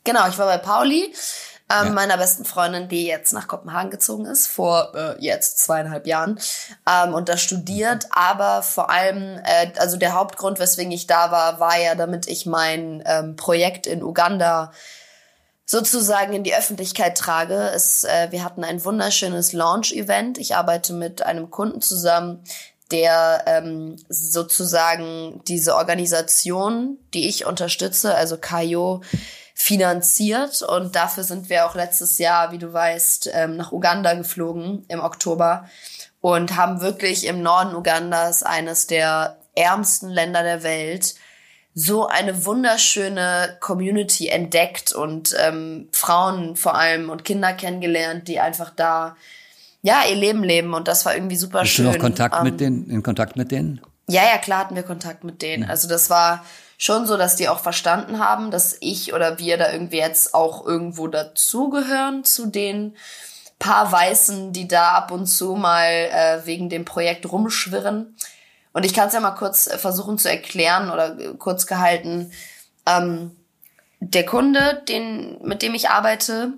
Genau, 0.04 0.28
ich 0.28 0.38
war 0.38 0.46
bei 0.46 0.58
Pauli, 0.58 1.12
ähm, 1.70 1.86
ja. 1.86 1.90
meiner 1.90 2.16
besten 2.16 2.44
Freundin, 2.44 2.88
die 2.88 3.06
jetzt 3.06 3.32
nach 3.32 3.48
Kopenhagen 3.48 3.90
gezogen 3.90 4.24
ist, 4.24 4.46
vor 4.46 4.94
äh, 4.94 5.16
jetzt 5.18 5.58
zweieinhalb 5.58 6.06
Jahren, 6.06 6.40
ähm, 6.88 7.14
und 7.14 7.28
da 7.28 7.36
studiert. 7.36 8.06
Aber 8.10 8.62
vor 8.62 8.90
allem, 8.90 9.38
äh, 9.44 9.72
also 9.78 9.96
der 9.96 10.14
Hauptgrund, 10.14 10.58
weswegen 10.58 10.92
ich 10.92 11.06
da 11.06 11.30
war, 11.30 11.60
war 11.60 11.78
ja, 11.78 11.94
damit 11.94 12.28
ich 12.28 12.46
mein 12.46 13.02
ähm, 13.04 13.36
Projekt 13.36 13.86
in 13.86 14.02
Uganda 14.02 14.72
sozusagen 15.70 16.32
in 16.32 16.42
die 16.42 16.56
Öffentlichkeit 16.56 17.16
trage. 17.16 17.70
Es, 17.72 18.02
äh, 18.02 18.32
wir 18.32 18.42
hatten 18.42 18.64
ein 18.64 18.84
wunderschönes 18.84 19.52
Launch-Event. 19.52 20.36
Ich 20.36 20.56
arbeite 20.56 20.92
mit 20.92 21.22
einem 21.22 21.48
Kunden 21.48 21.80
zusammen, 21.80 22.42
der 22.90 23.44
ähm, 23.46 23.94
sozusagen 24.08 25.40
diese 25.46 25.76
Organisation, 25.76 26.98
die 27.14 27.28
ich 27.28 27.46
unterstütze, 27.46 28.16
also 28.16 28.36
Kayo, 28.36 29.02
finanziert. 29.54 30.60
Und 30.62 30.96
dafür 30.96 31.22
sind 31.22 31.48
wir 31.50 31.66
auch 31.66 31.76
letztes 31.76 32.18
Jahr, 32.18 32.50
wie 32.50 32.58
du 32.58 32.72
weißt, 32.72 33.30
ähm, 33.32 33.56
nach 33.56 33.70
Uganda 33.70 34.14
geflogen 34.14 34.84
im 34.88 34.98
Oktober 34.98 35.66
und 36.20 36.56
haben 36.56 36.80
wirklich 36.80 37.24
im 37.28 37.42
Norden 37.42 37.76
Ugandas 37.76 38.42
eines 38.42 38.88
der 38.88 39.36
ärmsten 39.54 40.08
Länder 40.08 40.42
der 40.42 40.64
Welt 40.64 41.14
so 41.74 42.06
eine 42.06 42.44
wunderschöne 42.44 43.56
Community 43.60 44.28
entdeckt 44.28 44.92
und 44.92 45.34
ähm, 45.38 45.88
Frauen 45.92 46.56
vor 46.56 46.74
allem 46.74 47.10
und 47.10 47.24
Kinder 47.24 47.52
kennengelernt, 47.52 48.28
die 48.28 48.40
einfach 48.40 48.70
da 48.70 49.16
ja 49.82 50.02
ihr 50.08 50.16
Leben 50.16 50.42
leben 50.42 50.74
und 50.74 50.88
das 50.88 51.06
war 51.06 51.14
irgendwie 51.14 51.36
super 51.36 51.62
Bist 51.62 51.74
schön. 51.74 51.86
Du 51.86 51.92
noch 51.92 51.98
Kontakt 51.98 52.36
ähm, 52.36 52.44
mit 52.44 52.60
denen, 52.60 52.90
in 52.90 53.02
Kontakt 53.02 53.36
mit 53.36 53.50
denen? 53.50 53.80
Ja, 54.08 54.22
ja, 54.24 54.38
klar 54.38 54.60
hatten 54.60 54.74
wir 54.74 54.82
Kontakt 54.82 55.22
mit 55.22 55.40
denen. 55.40 55.70
Also 55.70 55.88
das 55.88 56.10
war 56.10 56.44
schon 56.76 57.06
so, 57.06 57.16
dass 57.16 57.36
die 57.36 57.48
auch 57.48 57.60
verstanden 57.60 58.18
haben, 58.18 58.50
dass 58.50 58.76
ich 58.80 59.14
oder 59.14 59.38
wir 59.38 59.56
da 59.56 59.70
irgendwie 59.70 59.98
jetzt 59.98 60.34
auch 60.34 60.66
irgendwo 60.66 61.06
dazugehören 61.06 62.24
zu 62.24 62.46
den 62.46 62.96
paar 63.60 63.92
Weißen, 63.92 64.52
die 64.52 64.66
da 64.66 64.92
ab 64.92 65.12
und 65.12 65.26
zu 65.26 65.54
mal 65.54 65.86
äh, 65.86 66.46
wegen 66.46 66.68
dem 66.68 66.84
Projekt 66.84 67.30
rumschwirren. 67.30 68.16
Und 68.72 68.84
ich 68.84 68.94
kann 68.94 69.08
es 69.08 69.14
ja 69.14 69.20
mal 69.20 69.32
kurz 69.32 69.66
äh, 69.66 69.78
versuchen 69.78 70.18
zu 70.18 70.28
erklären 70.28 70.90
oder 70.90 71.18
äh, 71.18 71.34
kurz 71.38 71.66
gehalten. 71.66 72.32
Ähm, 72.86 73.36
der 74.00 74.24
Kunde, 74.24 74.82
den, 74.88 75.38
mit 75.42 75.62
dem 75.62 75.74
ich 75.74 75.90
arbeite, 75.90 76.54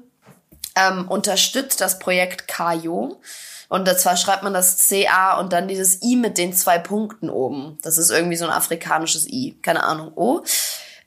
ähm, 0.77 1.09
unterstützt 1.09 1.81
das 1.81 1.99
Projekt 1.99 2.49
Kayo. 2.49 3.21
Und 3.69 3.89
zwar 3.99 4.17
schreibt 4.17 4.43
man 4.43 4.53
das 4.53 4.87
CA 4.87 5.39
und 5.39 5.53
dann 5.55 5.67
dieses 5.67 6.03
I 6.03 6.17
mit 6.17 6.37
den 6.37 6.53
zwei 6.53 6.79
Punkten 6.79 7.31
oben. 7.31 7.79
Das 7.83 7.97
ist 7.97 8.11
irgendwie 8.11 8.37
so 8.37 8.45
ein 8.45 8.51
afrikanisches 8.51 9.27
I. 9.27 9.59
Keine 9.63 9.83
Ahnung. 9.83 10.13
O. 10.15 10.43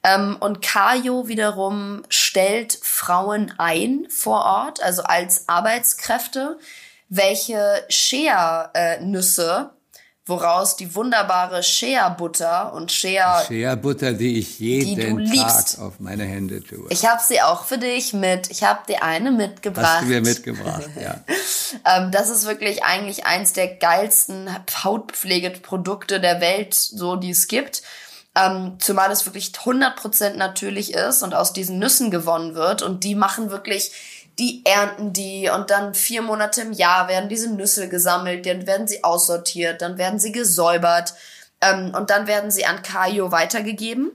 Ähm, 0.04 0.38
und 0.40 0.64
Kayo 0.64 1.28
wiederum 1.28 2.04
stellt 2.10 2.78
Frauen 2.82 3.54
ein 3.60 4.08
vor 4.10 4.44
Ort, 4.46 4.82
also 4.82 5.04
als 5.04 5.48
Arbeitskräfte, 5.48 6.58
welche 7.08 7.84
Shea-Nüsse 7.90 9.75
woraus 10.28 10.76
die 10.76 10.96
wunderbare 10.96 11.62
Shea-Butter 11.62 12.74
und 12.74 12.92
Shea... 12.92 13.44
Shea-Butter, 13.46 14.14
die 14.14 14.40
ich 14.40 14.60
jeden 14.60 15.18
die 15.24 15.38
Tag 15.38 15.80
auf 15.80 16.00
meine 16.00 16.24
Hände 16.24 16.64
tue. 16.64 16.88
Ich 16.90 17.06
habe 17.06 17.22
sie 17.24 17.42
auch 17.42 17.66
für 17.66 17.78
dich 17.78 18.14
mit. 18.14 18.50
Ich 18.50 18.64
habe 18.64 18.80
dir 18.88 19.04
eine 19.04 19.30
mitgebracht. 19.30 19.86
Hast 19.86 20.04
du 20.04 20.08
mir 20.08 20.22
mitgebracht, 20.22 20.90
ja. 21.00 21.24
ähm, 21.98 22.12
das 22.12 22.30
ist 22.30 22.48
wirklich 22.48 22.84
eigentlich 22.84 23.28
eins 23.28 23.54
der 23.54 23.76
geilsten 23.76 24.50
Hautpflegeprodukte 24.84 26.20
der 26.20 26.42
Welt, 26.42 26.74
so 26.74 27.18
die 27.18 27.30
es 27.30 27.48
gibt. 27.48 27.84
Ähm, 28.34 28.78
zumal 28.80 29.12
es 29.12 29.26
wirklich 29.28 29.52
100% 29.52 30.34
natürlich 30.38 30.94
ist 30.94 31.22
und 31.22 31.36
aus 31.36 31.54
diesen 31.54 31.78
Nüssen 31.78 32.10
gewonnen 32.10 32.56
wird. 32.56 32.82
Und 32.82 33.04
die 33.04 33.14
machen 33.14 33.52
wirklich 33.52 33.92
die 34.40 34.66
ernten 34.66 35.14
die 35.14 35.50
und 35.50 35.70
dann 35.70 35.94
vier 35.94 36.22
Monate 36.22 36.62
im 36.62 36.74
Jahr 36.74 37.08
werden 37.08 37.30
diese 37.30 37.50
Nüsse 37.50 37.90
gesammelt, 37.90 38.46
dann 38.46 38.68
werden 38.68 38.88
sie 38.88 39.04
aussortiert, 39.04 39.82
dann 39.82 39.98
werden 39.98 40.20
sie 40.20 40.32
gesäubert 40.32 41.14
ähm, 41.62 41.94
und 41.96 42.10
dann 42.10 42.28
werden 42.28 42.52
sie 42.52 42.66
an 42.66 42.82
Kayo 42.82 43.32
weitergegeben, 43.32 44.12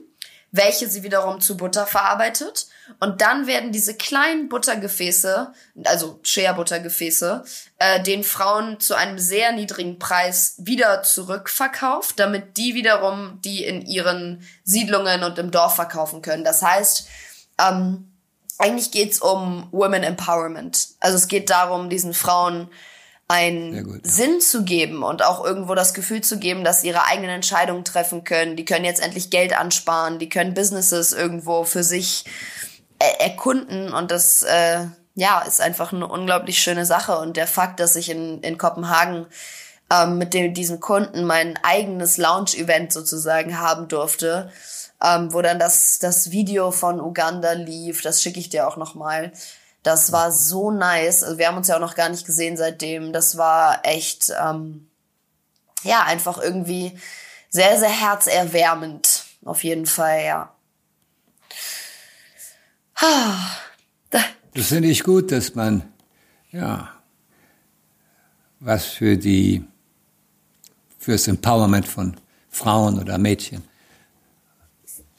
welche 0.51 0.87
sie 0.87 1.03
wiederum 1.03 1.41
zu 1.41 1.57
Butter 1.57 1.87
verarbeitet 1.87 2.67
und 2.99 3.21
dann 3.21 3.47
werden 3.47 3.71
diese 3.71 3.95
kleinen 3.95 4.49
Buttergefäße, 4.49 5.53
also 5.85 6.19
Shea-Buttergefäße, 6.23 7.43
äh, 7.79 8.03
den 8.03 8.23
Frauen 8.23 8.79
zu 8.79 8.95
einem 8.95 9.17
sehr 9.17 9.51
niedrigen 9.51 9.99
Preis 9.99 10.55
wieder 10.57 11.03
zurückverkauft, 11.03 12.19
damit 12.19 12.57
die 12.57 12.75
wiederum 12.75 13.39
die 13.43 13.63
in 13.63 13.81
ihren 13.81 14.47
Siedlungen 14.63 15.23
und 15.23 15.37
im 15.39 15.51
Dorf 15.51 15.75
verkaufen 15.75 16.21
können. 16.21 16.43
Das 16.43 16.61
heißt, 16.61 17.07
ähm, 17.59 18.10
eigentlich 18.61 18.91
geht's 18.91 19.19
um 19.19 19.67
Women 19.71 20.03
Empowerment. 20.03 20.89
Also 20.99 21.17
es 21.17 21.27
geht 21.27 21.49
darum, 21.49 21.89
diesen 21.89 22.13
Frauen 22.13 22.69
einen 23.27 23.83
gut, 23.85 24.05
ja. 24.05 24.11
Sinn 24.11 24.41
zu 24.41 24.63
geben 24.63 25.03
und 25.03 25.23
auch 25.23 25.43
irgendwo 25.43 25.73
das 25.73 25.93
Gefühl 25.93 26.21
zu 26.21 26.37
geben, 26.37 26.63
dass 26.63 26.81
sie 26.81 26.87
ihre 26.87 27.05
eigenen 27.05 27.29
Entscheidungen 27.29 27.85
treffen 27.85 28.23
können. 28.23 28.55
Die 28.55 28.65
können 28.65 28.85
jetzt 28.85 29.01
endlich 29.01 29.29
Geld 29.29 29.57
ansparen, 29.57 30.19
die 30.19 30.29
können 30.29 30.53
Businesses 30.53 31.13
irgendwo 31.13 31.63
für 31.63 31.83
sich 31.83 32.25
er 32.99 33.21
erkunden 33.21 33.93
und 33.93 34.11
das 34.11 34.43
äh, 34.43 34.85
ja 35.15 35.39
ist 35.39 35.59
einfach 35.59 35.91
eine 35.91 36.07
unglaublich 36.07 36.59
schöne 36.59 36.85
Sache 36.85 37.17
und 37.17 37.35
der 37.35 37.47
Fakt, 37.47 37.79
dass 37.79 37.95
ich 37.95 38.09
in, 38.09 38.41
in 38.41 38.59
Kopenhagen 38.59 39.25
ähm, 39.91 40.17
mit 40.17 40.33
dem, 40.33 40.53
diesen 40.53 40.79
Kunden 40.79 41.25
mein 41.25 41.57
eigenes 41.63 42.17
Lounge-Event 42.17 42.93
sozusagen 42.93 43.59
haben 43.59 43.87
durfte, 43.87 44.51
ähm, 45.03 45.33
wo 45.33 45.41
dann 45.41 45.59
das, 45.59 45.99
das 45.99 46.31
Video 46.31 46.71
von 46.71 47.01
Uganda 47.01 47.53
lief. 47.53 48.01
Das 48.01 48.21
schicke 48.21 48.39
ich 48.39 48.49
dir 48.49 48.67
auch 48.67 48.77
nochmal. 48.77 49.31
Das 49.83 50.11
war 50.11 50.31
so 50.31 50.69
nice. 50.69 51.23
Also 51.23 51.37
wir 51.37 51.47
haben 51.47 51.57
uns 51.57 51.67
ja 51.67 51.75
auch 51.75 51.81
noch 51.81 51.95
gar 51.95 52.09
nicht 52.09 52.25
gesehen 52.25 52.55
seitdem. 52.55 53.13
Das 53.13 53.37
war 53.37 53.79
echt, 53.83 54.31
ähm, 54.39 54.89
ja, 55.83 56.03
einfach 56.03 56.37
irgendwie 56.37 56.97
sehr, 57.49 57.79
sehr 57.79 57.89
herzerwärmend. 57.89 59.25
Auf 59.43 59.63
jeden 59.63 59.85
Fall, 59.85 60.23
ja. 60.23 60.55
Das 64.53 64.67
finde 64.67 64.89
ich 64.89 65.05
gut, 65.05 65.31
dass 65.31 65.55
man, 65.55 65.93
ja, 66.51 66.91
was 68.59 68.83
für 68.83 69.15
die, 69.15 69.63
fürs 70.99 71.29
Empowerment 71.29 71.87
von 71.87 72.17
Frauen 72.49 72.99
oder 72.99 73.17
Mädchen 73.17 73.63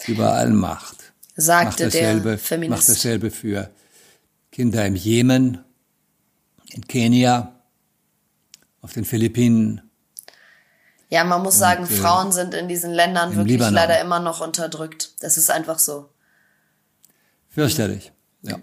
überall 0.09 0.51
macht. 0.51 0.97
Sagte 1.35 1.67
macht 1.67 1.81
dasselbe, 1.95 2.29
der 2.31 2.39
Feminist. 2.39 2.81
Macht 2.81 2.89
dasselbe 2.97 3.31
für 3.31 3.71
Kinder 4.51 4.85
im 4.87 4.97
Jemen, 4.97 5.65
in 6.71 6.87
Kenia, 6.87 7.55
auf 8.83 8.93
den 8.93 9.05
Philippinen. 9.05 9.91
Ja, 11.09 11.25
man 11.25 11.43
muss 11.43 11.55
Und, 11.55 11.61
sagen, 11.61 11.85
äh, 11.85 11.87
Frauen 11.87 12.33
sind 12.33 12.55
in 12.55 12.69
diesen 12.69 12.91
Ländern 12.93 13.31
wirklich 13.37 13.53
Libanon. 13.53 13.75
leider 13.75 14.01
immer 14.01 14.19
noch 14.21 14.41
unterdrückt. 14.41 15.13
Das 15.23 15.37
ist 15.37 15.51
einfach 15.51 15.79
so. 15.79 16.09
Fürchterlich. 17.49 18.13
Ja. 18.43 18.59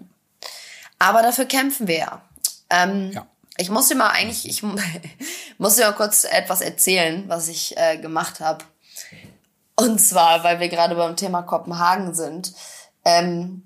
Aber 0.98 1.22
dafür 1.22 1.44
kämpfen 1.44 1.86
wir 1.86 1.98
ja. 1.98 2.28
Ähm, 2.70 3.10
Ja. 3.12 3.26
Ich 3.56 3.68
muss 3.68 3.88
dir 3.88 3.94
mal 3.94 4.08
eigentlich, 4.08 4.48
ich 4.48 4.62
mu- 4.62 4.76
muss 5.58 5.76
dir 5.76 5.82
mal 5.84 5.92
kurz 5.92 6.24
etwas 6.24 6.60
erzählen, 6.62 7.24
was 7.28 7.48
ich 7.48 7.76
äh, 7.76 7.98
gemacht 7.98 8.40
habe. 8.40 8.64
Und 9.84 9.98
zwar, 10.00 10.44
weil 10.44 10.60
wir 10.60 10.68
gerade 10.68 10.94
beim 10.94 11.16
Thema 11.16 11.42
Kopenhagen 11.42 12.14
sind. 12.14 12.52
Ähm, 13.04 13.62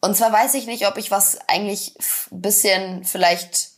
und 0.00 0.16
zwar 0.16 0.32
weiß 0.32 0.54
ich 0.54 0.66
nicht, 0.66 0.86
ob 0.86 0.96
ich 0.98 1.10
was 1.10 1.38
eigentlich 1.48 1.94
f- 1.98 2.28
bisschen 2.30 3.04
vielleicht 3.04 3.70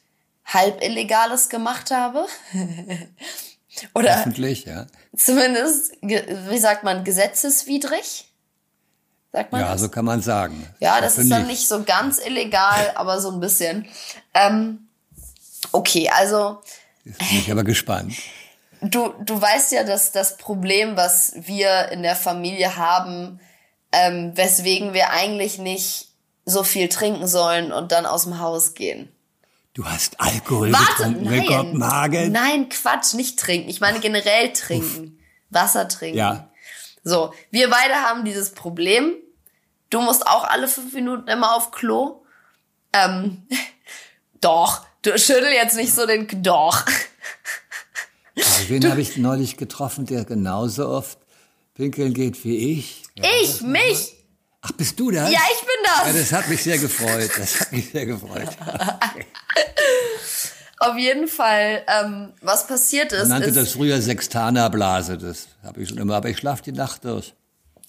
halb 0.44 0.82
illegales 0.82 1.48
gemacht 1.48 1.90
habe. 1.90 2.26
Oder 3.94 4.18
Hoffentlich, 4.18 4.64
ja. 4.66 4.86
zumindest, 5.16 5.92
wie 6.02 6.58
sagt 6.58 6.84
man, 6.84 7.02
gesetzeswidrig? 7.04 8.30
Sagt 9.32 9.50
man 9.52 9.60
Ja, 9.62 9.72
das? 9.72 9.80
so 9.80 9.88
kann 9.88 10.04
man 10.04 10.22
sagen. 10.22 10.66
Ja, 10.80 11.00
das 11.00 11.18
ist 11.18 11.30
dann 11.30 11.46
nicht 11.46 11.66
so 11.66 11.82
ganz 11.82 12.18
illegal, 12.18 12.92
aber 12.94 13.20
so 13.20 13.30
ein 13.32 13.40
bisschen. 13.40 13.86
Ähm, 14.32 14.88
okay, 15.72 16.08
also 16.08 16.60
Jetzt 17.04 17.18
bin 17.18 17.38
ich 17.38 17.50
aber 17.50 17.64
gespannt. 17.64 18.14
Du, 18.90 19.14
du 19.20 19.40
weißt 19.40 19.72
ja, 19.72 19.84
dass 19.84 20.12
das 20.12 20.36
Problem, 20.36 20.96
was 20.96 21.32
wir 21.36 21.88
in 21.90 22.02
der 22.02 22.16
Familie 22.16 22.76
haben, 22.76 23.40
ähm, 23.92 24.32
weswegen 24.34 24.92
wir 24.92 25.10
eigentlich 25.10 25.58
nicht 25.58 26.08
so 26.44 26.62
viel 26.62 26.88
trinken 26.88 27.26
sollen 27.26 27.72
und 27.72 27.92
dann 27.92 28.06
aus 28.06 28.24
dem 28.24 28.38
Haus 28.40 28.74
gehen. 28.74 29.10
Du 29.72 29.84
hast 29.84 30.20
Alkohol 30.20 30.72
Warte, 30.72 30.86
getrunken 30.86 31.26
in 31.26 31.30
nein. 31.30 31.46
Kopenhagen. 31.46 32.32
Nein, 32.32 32.68
Quatsch, 32.68 33.14
nicht 33.14 33.38
trinken. 33.38 33.68
Ich 33.68 33.80
meine 33.80 33.98
generell 33.98 34.52
trinken. 34.52 35.18
Wasser 35.50 35.88
trinken. 35.88 36.18
Ja. 36.18 36.48
So, 37.02 37.34
wir 37.50 37.70
beide 37.70 37.94
haben 37.94 38.24
dieses 38.24 38.52
Problem. 38.52 39.14
Du 39.90 40.00
musst 40.00 40.26
auch 40.26 40.44
alle 40.44 40.68
fünf 40.68 40.92
Minuten 40.94 41.28
immer 41.28 41.54
auf 41.56 41.70
Klo. 41.70 42.24
Ähm, 42.92 43.46
doch. 44.40 44.86
Du 45.02 45.18
schüttel 45.18 45.52
jetzt 45.52 45.76
nicht 45.76 45.92
so 45.92 46.06
den 46.06 46.28
Doch. 46.42 46.84
Also 48.36 48.68
wen 48.68 48.90
habe 48.90 49.00
ich 49.00 49.16
neulich 49.16 49.56
getroffen, 49.56 50.06
der 50.06 50.24
genauso 50.24 50.88
oft 50.88 51.18
pinkeln 51.74 52.14
geht 52.14 52.44
wie 52.44 52.72
ich? 52.72 53.02
Ja. 53.14 53.24
Ich, 53.42 53.60
mich. 53.62 54.14
Ach, 54.62 54.72
bist 54.72 54.98
du 54.98 55.10
das? 55.10 55.30
Ja, 55.30 55.40
ich 55.52 55.60
bin 55.60 55.76
das. 55.84 56.06
Ja, 56.06 56.12
das 56.20 56.32
hat 56.32 56.48
mich 56.48 56.62
sehr 56.62 56.78
gefreut. 56.78 57.30
Das 57.36 57.60
hat 57.60 57.72
mich 57.72 57.90
sehr 57.90 58.06
gefreut. 58.06 58.48
Auf 60.78 60.96
jeden 60.98 61.28
Fall, 61.28 61.84
ähm, 61.86 62.32
was 62.40 62.66
passiert 62.66 63.12
ist, 63.12 63.20
Man 63.20 63.28
nannte 63.28 63.48
ist 63.48 63.56
das 63.56 63.72
früher 63.72 64.00
Sextanerblase. 64.02 65.18
Das 65.18 65.48
habe 65.62 65.82
ich 65.82 65.88
schon 65.88 65.98
immer, 65.98 66.16
aber 66.16 66.28
ich 66.30 66.38
schlafe 66.38 66.62
die 66.62 66.72
Nacht 66.72 67.04
durch. 67.04 67.34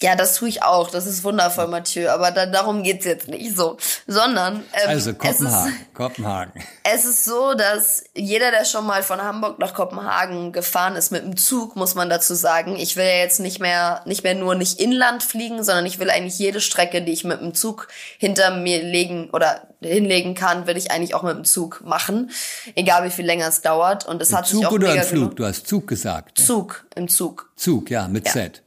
Ja, 0.02 0.16
das 0.16 0.36
tue 0.36 0.50
ich 0.50 0.64
auch. 0.64 0.90
Das 0.90 1.06
ist 1.06 1.24
wundervoll, 1.24 1.68
Mathieu. 1.68 2.10
Aber 2.10 2.32
da, 2.32 2.46
darum 2.46 2.84
geht's 2.84 3.06
jetzt 3.06 3.28
nicht 3.28 3.56
so, 3.56 3.78
sondern 4.08 4.58
ähm, 4.74 4.90
Also 4.90 5.12
es 5.12 5.16
ist, 5.16 5.20
Kopenhagen, 5.20 5.86
Kopenhagen. 5.94 6.64
Es 6.84 7.06
ist 7.06 7.24
so, 7.24 7.54
dass 7.54 8.04
jeder, 8.14 8.52
der 8.52 8.66
schon 8.66 8.86
mal 8.86 9.04
von 9.04 9.22
Hamburg 9.22 9.60
nach 9.60 9.74
Kopenhagen 9.74 10.52
gefahren 10.52 10.96
ist 10.96 11.12
mit 11.12 11.24
dem 11.24 11.38
Zug, 11.38 11.76
muss 11.76 11.96
man 11.96 12.10
dazu 12.10 12.34
sagen, 12.36 12.76
ich 12.76 12.98
will 12.98 13.06
ja 13.06 13.18
jetzt 13.18 13.40
nicht 13.40 13.60
mehr, 13.60 14.02
nicht 14.06 14.24
mehr 14.24 14.36
nur 14.36 14.56
nicht 14.56 14.80
inland 14.80 15.24
fliegen, 15.24 15.64
sondern 15.64 15.86
ich 15.86 16.00
will 16.00 16.10
eigentlich 16.10 16.40
jede 16.40 16.62
Strecke, 16.62 17.02
die 17.02 17.14
ich 17.14 17.24
mit 17.24 17.40
dem 17.42 17.54
Zug 17.54 17.88
hinter 18.18 18.52
mir 18.52 18.84
legen 18.84 19.30
oder 19.32 19.62
hinlegen 19.82 20.36
kann, 20.36 20.68
will 20.68 20.78
ich 20.78 20.92
eigentlich 20.92 21.14
auch 21.16 21.24
mit 21.24 21.36
dem 21.36 21.46
Zug 21.46 21.82
machen. 21.86 22.32
Egal 22.76 23.06
wie 23.06 23.12
viel 23.12 23.26
länger 23.26 23.48
es 23.48 23.62
dauert. 23.62 24.06
Und 24.06 24.22
es 24.22 24.34
hat 24.34 24.48
sich 24.48 24.58
Zug 24.58 24.66
auch 24.66 24.72
oder 24.72 24.94
im 24.96 25.04
Flug? 25.04 25.36
Du 25.36 25.46
hast 25.46 25.68
Zug 25.68 25.88
gesagt. 25.88 26.40
ne? 26.40 26.46
Zug, 26.46 26.86
im 26.96 27.08
Zug. 27.08 27.52
Zug, 27.56 27.90
ja, 27.90 28.08
mit 28.08 28.28
Z. 28.28 28.64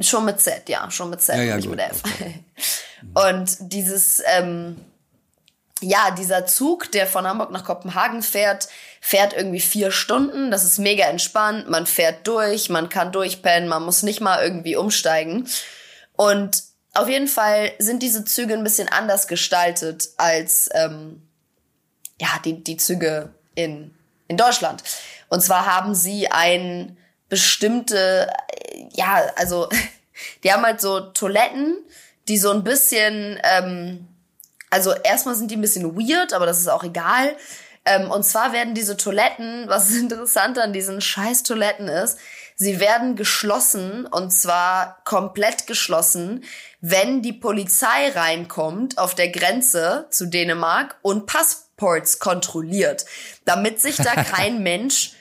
Schon 0.00 0.24
mit 0.24 0.40
Z, 0.40 0.68
ja, 0.68 0.90
schon 0.90 1.10
mit 1.10 1.20
Z, 1.20 1.36
Ja, 1.36 1.42
ja, 1.42 1.56
nicht 1.56 1.68
gut, 1.68 1.76
mit 1.76 1.90
F. 1.90 2.02
Und 3.14 3.56
dieses, 3.60 4.22
ähm, 4.26 4.76
ja, 5.80 6.10
dieser 6.10 6.46
Zug, 6.46 6.90
der 6.92 7.06
von 7.06 7.26
Hamburg 7.26 7.50
nach 7.50 7.64
Kopenhagen 7.64 8.22
fährt, 8.22 8.68
fährt 9.00 9.32
irgendwie 9.32 9.60
vier 9.60 9.90
Stunden. 9.90 10.50
Das 10.50 10.64
ist 10.64 10.78
mega 10.78 11.04
entspannt. 11.04 11.68
Man 11.68 11.86
fährt 11.86 12.26
durch, 12.26 12.68
man 12.68 12.88
kann 12.88 13.12
durchpennen, 13.12 13.68
man 13.68 13.82
muss 13.82 14.02
nicht 14.02 14.20
mal 14.20 14.42
irgendwie 14.42 14.76
umsteigen. 14.76 15.48
Und 16.16 16.62
auf 16.94 17.08
jeden 17.08 17.28
Fall 17.28 17.72
sind 17.78 18.02
diese 18.02 18.24
Züge 18.24 18.54
ein 18.54 18.64
bisschen 18.64 18.88
anders 18.88 19.26
gestaltet 19.26 20.08
als 20.16 20.68
ähm, 20.74 21.22
ja, 22.20 22.28
die, 22.44 22.62
die 22.62 22.76
Züge 22.76 23.32
in, 23.54 23.94
in 24.28 24.36
Deutschland. 24.36 24.82
Und 25.28 25.40
zwar 25.42 25.66
haben 25.66 25.94
sie 25.94 26.30
ein 26.30 26.96
bestimmte, 27.30 28.30
ja, 28.92 29.22
also 29.36 29.70
die 30.44 30.52
haben 30.52 30.64
halt 30.64 30.82
so 30.82 31.00
Toiletten, 31.00 31.78
die 32.28 32.36
so 32.36 32.50
ein 32.50 32.62
bisschen, 32.62 33.40
ähm, 33.42 34.06
also 34.68 34.92
erstmal 34.92 35.34
sind 35.34 35.50
die 35.50 35.56
ein 35.56 35.62
bisschen 35.62 35.96
weird, 35.96 36.34
aber 36.34 36.44
das 36.44 36.60
ist 36.60 36.68
auch 36.68 36.84
egal. 36.84 37.34
Ähm, 37.86 38.10
und 38.10 38.24
zwar 38.24 38.52
werden 38.52 38.74
diese 38.74 38.98
Toiletten, 38.98 39.64
was 39.68 39.90
interessant 39.92 40.58
an 40.58 40.74
diesen 40.74 41.00
scheiß 41.00 41.44
Toiletten 41.44 41.88
ist, 41.88 42.18
sie 42.56 42.78
werden 42.78 43.16
geschlossen 43.16 44.06
und 44.06 44.32
zwar 44.32 45.02
komplett 45.04 45.66
geschlossen, 45.66 46.44
wenn 46.82 47.22
die 47.22 47.32
Polizei 47.32 48.10
reinkommt 48.14 48.98
auf 48.98 49.14
der 49.14 49.30
Grenze 49.30 50.06
zu 50.10 50.26
Dänemark 50.26 50.96
und 51.00 51.26
Passports 51.26 52.18
kontrolliert, 52.18 53.06
damit 53.46 53.80
sich 53.80 53.96
da 53.96 54.14
kein 54.24 54.62
Mensch 54.62 55.12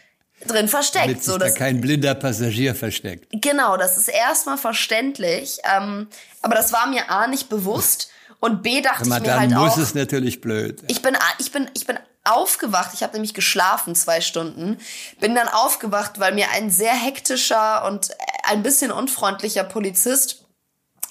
drin 0.48 0.68
versteckt. 0.68 1.06
Damit 1.06 1.24
so, 1.24 1.38
da 1.38 1.46
das, 1.46 1.56
kein 1.56 1.82
blinder 1.82 2.16
Passagier 2.16 2.76
versteckt. 2.76 3.28
Genau, 3.32 3.78
das 3.78 3.98
ist 3.98 4.08
erstmal 4.08 4.58
verständlich, 4.58 5.60
ähm, 5.76 6.08
aber 6.42 6.56
das 6.56 6.72
war 6.74 6.88
mir 6.88 7.10
A 7.10 7.28
nicht 7.28 7.50
bewusst 7.50 8.10
und 8.40 8.64
B 8.64 8.82
dachte 8.82 9.06
Aber 9.06 9.16
ich 9.16 9.22
mir 9.22 9.28
dann 9.28 9.40
halt 9.40 9.52
muss 9.52 9.74
auch, 9.74 9.78
es 9.78 9.94
natürlich 9.94 10.42
blöd. 10.42 10.84
ich 10.88 11.02
bin, 11.02 11.18
ich 11.40 11.52
bin, 11.52 11.70
ich 11.74 11.86
bin 11.86 11.98
aufgewacht. 12.24 12.92
Ich 12.94 13.04
habe 13.04 13.14
nämlich 13.14 13.34
geschlafen 13.34 13.96
zwei 13.96 14.22
Stunden. 14.22 14.78
Bin 15.20 15.36
dann 15.36 15.48
aufgewacht, 15.48 16.20
weil 16.20 16.34
mir 16.34 16.52
ein 16.52 16.70
sehr 16.70 16.94
hektischer 16.94 17.86
und 17.86 18.12
ein 18.44 18.64
bisschen 18.64 18.92
unfreundlicher 18.92 19.64
Polizist 19.64 20.46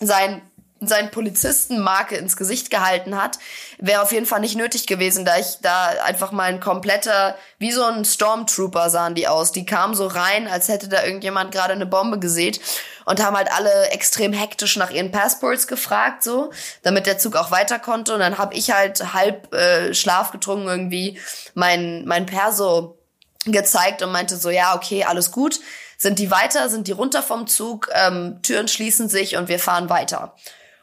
sein 0.01 0.43
sein 0.81 1.11
Polizistenmarke 1.11 2.17
ins 2.17 2.37
Gesicht 2.37 2.71
gehalten 2.71 3.21
hat, 3.21 3.39
wäre 3.79 4.03
auf 4.03 4.13
jeden 4.13 4.27
Fall 4.27 4.41
nicht 4.41 4.57
nötig 4.57 4.87
gewesen, 4.87 5.25
da 5.25 5.37
ich 5.39 5.59
da 5.61 5.87
einfach 6.05 6.31
mal 6.31 6.45
ein 6.45 6.61
kompletter, 6.61 7.37
wie 7.59 7.73
so 7.73 7.83
ein 7.83 8.05
Stormtrooper 8.05 8.89
sahen 8.89 9.15
die 9.15 9.27
aus. 9.27 9.53
Die 9.53 9.67
kamen 9.67 9.95
so 9.95 10.07
rein, 10.07 10.47
als 10.47 10.69
hätte 10.69 10.89
da 10.89 11.05
irgendjemand 11.05 11.53
gerade 11.53 11.73
eine 11.73 11.87
Bombe 11.87 12.19
gesät 12.19 12.61
und 13.05 13.23
haben 13.23 13.37
halt 13.37 13.51
alle 13.51 13.89
extrem 13.91 14.33
hektisch 14.33 14.77
nach 14.77 14.91
ihren 14.91 15.11
Passports 15.11 15.67
gefragt, 15.67 16.23
so, 16.23 16.51
damit 16.83 17.07
der 17.07 17.19
Zug 17.19 17.37
auch 17.37 17.51
weiter 17.51 17.79
konnte. 17.79 18.15
Und 18.15 18.21
dann 18.21 18.39
habe 18.39 18.55
ich 18.55 18.71
halt 18.71 19.15
halb 19.15 19.53
äh, 19.55 19.95
schlafgetrunken 19.95 20.69
irgendwie 20.69 21.19
mein, 21.55 22.05
mein 22.07 22.27
Perso 22.27 22.99
gezeigt 23.47 24.03
und 24.03 24.13
meinte 24.13 24.37
so, 24.37 24.51
ja, 24.51 24.77
okay, 24.77 25.05
alles 25.05 25.33
gut. 25.33 25.59
Sind 25.97 26.21
die 26.21 26.31
weiter, 26.31 26.69
sind 26.69 26.87
die 26.87 26.93
runter 26.93 27.23
vom 27.23 27.49
Zug, 27.49 27.91
ähm, 27.93 28.41
Türen 28.43 28.69
schließen 28.69 29.09
sich 29.09 29.37
und 29.37 29.49
wir 29.49 29.59
fahren 29.59 29.91
weiter. 29.91 30.37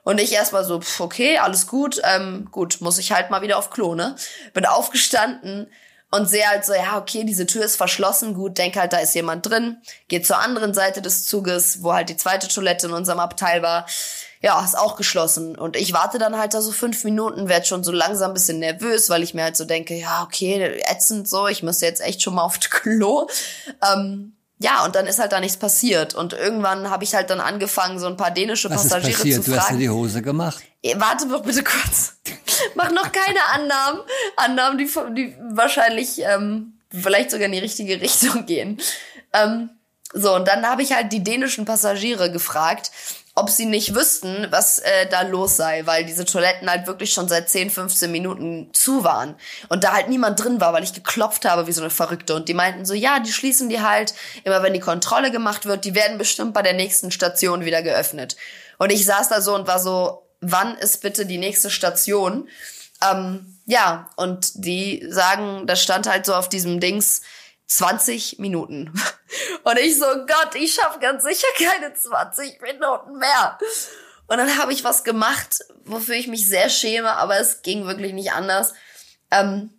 Und 0.05 0.21
ich 0.21 0.31
erstmal 0.31 0.63
so, 0.63 0.79
pf, 0.79 0.99
okay, 1.01 1.39
alles 1.39 1.65
gut, 1.65 1.99
ähm, 2.03 2.47
gut, 2.51 2.79
muss 2.79 2.99
ich 2.99 3.11
halt 3.11 3.31
mal 3.31 3.41
wieder 3.41 3.57
auf 3.57 3.71
Klo, 3.71 3.95
ne? 3.95 4.15
Bin 4.53 4.67
aufgestanden 4.67 5.67
und 6.11 6.29
sehe 6.29 6.47
halt 6.47 6.63
so, 6.63 6.73
ja, 6.73 6.97
okay, 6.99 7.23
diese 7.23 7.47
Tür 7.47 7.65
ist 7.65 7.75
verschlossen, 7.75 8.35
gut, 8.35 8.59
denk 8.59 8.77
halt, 8.77 8.93
da 8.93 8.99
ist 8.99 9.15
jemand 9.15 9.49
drin, 9.49 9.77
geht 10.07 10.27
zur 10.27 10.37
anderen 10.37 10.75
Seite 10.75 11.01
des 11.01 11.25
Zuges, 11.25 11.81
wo 11.81 11.91
halt 11.91 12.09
die 12.09 12.17
zweite 12.17 12.47
Toilette 12.47 12.85
in 12.85 12.93
unserem 12.93 13.19
Abteil 13.19 13.63
war. 13.63 13.87
Ja, 14.41 14.63
ist 14.63 14.77
auch 14.77 14.95
geschlossen. 14.95 15.57
Und 15.57 15.75
ich 15.75 15.91
warte 15.91 16.19
dann 16.19 16.37
halt 16.37 16.53
da 16.53 16.61
so 16.61 16.71
fünf 16.71 17.03
Minuten, 17.03 17.49
werd 17.49 17.65
schon 17.65 17.83
so 17.83 17.91
langsam 17.91 18.29
ein 18.29 18.35
bisschen 18.35 18.59
nervös, 18.59 19.09
weil 19.09 19.23
ich 19.23 19.33
mir 19.33 19.41
halt 19.41 19.57
so 19.57 19.65
denke, 19.65 19.95
ja, 19.95 20.21
okay, 20.21 20.83
ätzend 20.85 21.27
so, 21.27 21.47
ich 21.47 21.63
müsste 21.63 21.87
jetzt 21.87 22.01
echt 22.01 22.21
schon 22.21 22.35
mal 22.35 22.43
auf 22.43 22.59
Klo. 22.69 23.27
Ähm, 23.91 24.35
ja, 24.59 24.85
und 24.85 24.95
dann 24.95 25.05
ist 25.05 25.19
halt 25.19 25.31
da 25.33 25.39
nichts 25.39 25.57
passiert. 25.57 26.13
Und 26.15 26.33
irgendwann 26.33 26.89
habe 26.89 27.03
ich 27.03 27.13
halt 27.13 27.29
dann 27.29 27.41
angefangen, 27.41 27.99
so 27.99 28.07
ein 28.07 28.15
paar 28.17 28.31
dänische 28.31 28.69
Was 28.69 28.85
ist 28.85 28.89
Passagiere 28.91 29.17
passiert? 29.17 29.43
zu 29.43 29.51
Du 29.51 29.57
hast 29.57 29.63
dir 29.63 29.67
fragen. 29.67 29.79
die 29.79 29.89
Hose 29.89 30.21
gemacht. 30.21 30.63
Eh, 30.81 30.95
Warte 30.97 31.27
doch 31.27 31.41
bitte 31.43 31.63
kurz. 31.63 32.13
Mach 32.75 32.89
noch 32.91 33.11
keine 33.11 33.43
Annahmen. 33.53 33.99
Annahmen, 34.37 34.77
die, 34.77 34.85
die 35.15 35.35
wahrscheinlich 35.51 36.19
ähm, 36.21 36.73
vielleicht 36.89 37.31
sogar 37.31 37.47
in 37.47 37.51
die 37.51 37.59
richtige 37.59 37.99
Richtung 38.01 38.45
gehen. 38.45 38.79
Ähm, 39.33 39.69
so, 40.13 40.33
und 40.35 40.47
dann 40.47 40.65
habe 40.65 40.81
ich 40.83 40.93
halt 40.93 41.11
die 41.11 41.23
dänischen 41.23 41.65
Passagiere 41.65 42.31
gefragt, 42.31 42.91
ob 43.37 43.49
sie 43.49 43.65
nicht 43.65 43.93
wüssten, 43.93 44.47
was 44.49 44.79
äh, 44.79 45.07
da 45.09 45.23
los 45.23 45.57
sei, 45.57 45.85
weil 45.85 46.05
diese 46.05 46.23
Toiletten 46.23 46.69
halt 46.69 46.87
wirklich 46.87 47.11
schon 47.11 47.27
seit 47.27 47.49
10, 47.49 47.69
15 47.69 48.09
Minuten 48.09 48.69
zu 48.71 49.03
waren 49.03 49.35
und 49.67 49.83
da 49.83 49.91
halt 49.91 50.07
niemand 50.07 50.41
drin 50.41 50.61
war, 50.61 50.71
weil 50.71 50.85
ich 50.85 50.93
geklopft 50.93 51.43
habe 51.43 51.67
wie 51.67 51.73
so 51.73 51.81
eine 51.81 51.89
Verrückte 51.89 52.33
und 52.33 52.47
die 52.47 52.53
meinten 52.53 52.85
so, 52.85 52.93
ja, 52.93 53.19
die 53.19 53.33
schließen 53.33 53.67
die 53.67 53.81
halt 53.81 54.13
immer, 54.45 54.63
wenn 54.63 54.73
die 54.73 54.79
Kontrolle 54.79 55.31
gemacht 55.31 55.65
wird, 55.65 55.83
die 55.83 55.95
werden 55.95 56.17
bestimmt 56.17 56.53
bei 56.53 56.61
der 56.61 56.73
nächsten 56.73 57.11
Station 57.11 57.65
wieder 57.65 57.81
geöffnet. 57.81 58.37
Und 58.77 58.91
ich 58.91 59.05
saß 59.05 59.27
da 59.27 59.41
so 59.41 59.53
und 59.53 59.67
war 59.67 59.79
so, 59.79 60.25
wann 60.39 60.77
ist 60.77 61.01
bitte 61.01 61.25
die 61.25 61.37
nächste 61.37 61.69
Station? 61.69 62.47
Ähm, 63.03 63.59
ja, 63.65 64.09
und 64.15 64.51
die 64.65 65.05
sagen, 65.09 65.67
das 65.67 65.83
stand 65.83 66.07
halt 66.07 66.25
so 66.25 66.33
auf 66.33 66.47
diesem 66.47 66.79
Dings, 66.79 67.21
20 67.67 68.39
Minuten. 68.39 68.93
Und 69.63 69.79
ich 69.79 69.97
so, 69.97 70.05
Gott, 70.05 70.55
ich 70.55 70.73
schaffe 70.73 70.99
ganz 70.99 71.23
sicher 71.23 71.47
keine 71.57 71.93
20 71.93 72.61
Minuten 72.61 73.17
mehr. 73.17 73.57
Und 74.27 74.37
dann 74.37 74.57
habe 74.57 74.73
ich 74.73 74.83
was 74.83 75.03
gemacht, 75.03 75.59
wofür 75.83 76.15
ich 76.15 76.27
mich 76.27 76.47
sehr 76.47 76.69
schäme, 76.69 77.11
aber 77.11 77.39
es 77.39 77.61
ging 77.61 77.85
wirklich 77.85 78.13
nicht 78.13 78.31
anders. 78.31 78.73
Ähm, 79.31 79.71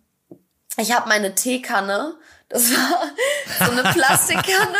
ich 0.77 0.93
habe 0.93 1.09
meine 1.09 1.35
Teekanne, 1.35 2.15
das 2.49 2.71
war 2.71 3.11
so 3.65 3.71
eine 3.71 3.83
Plastikkanne, 3.83 4.77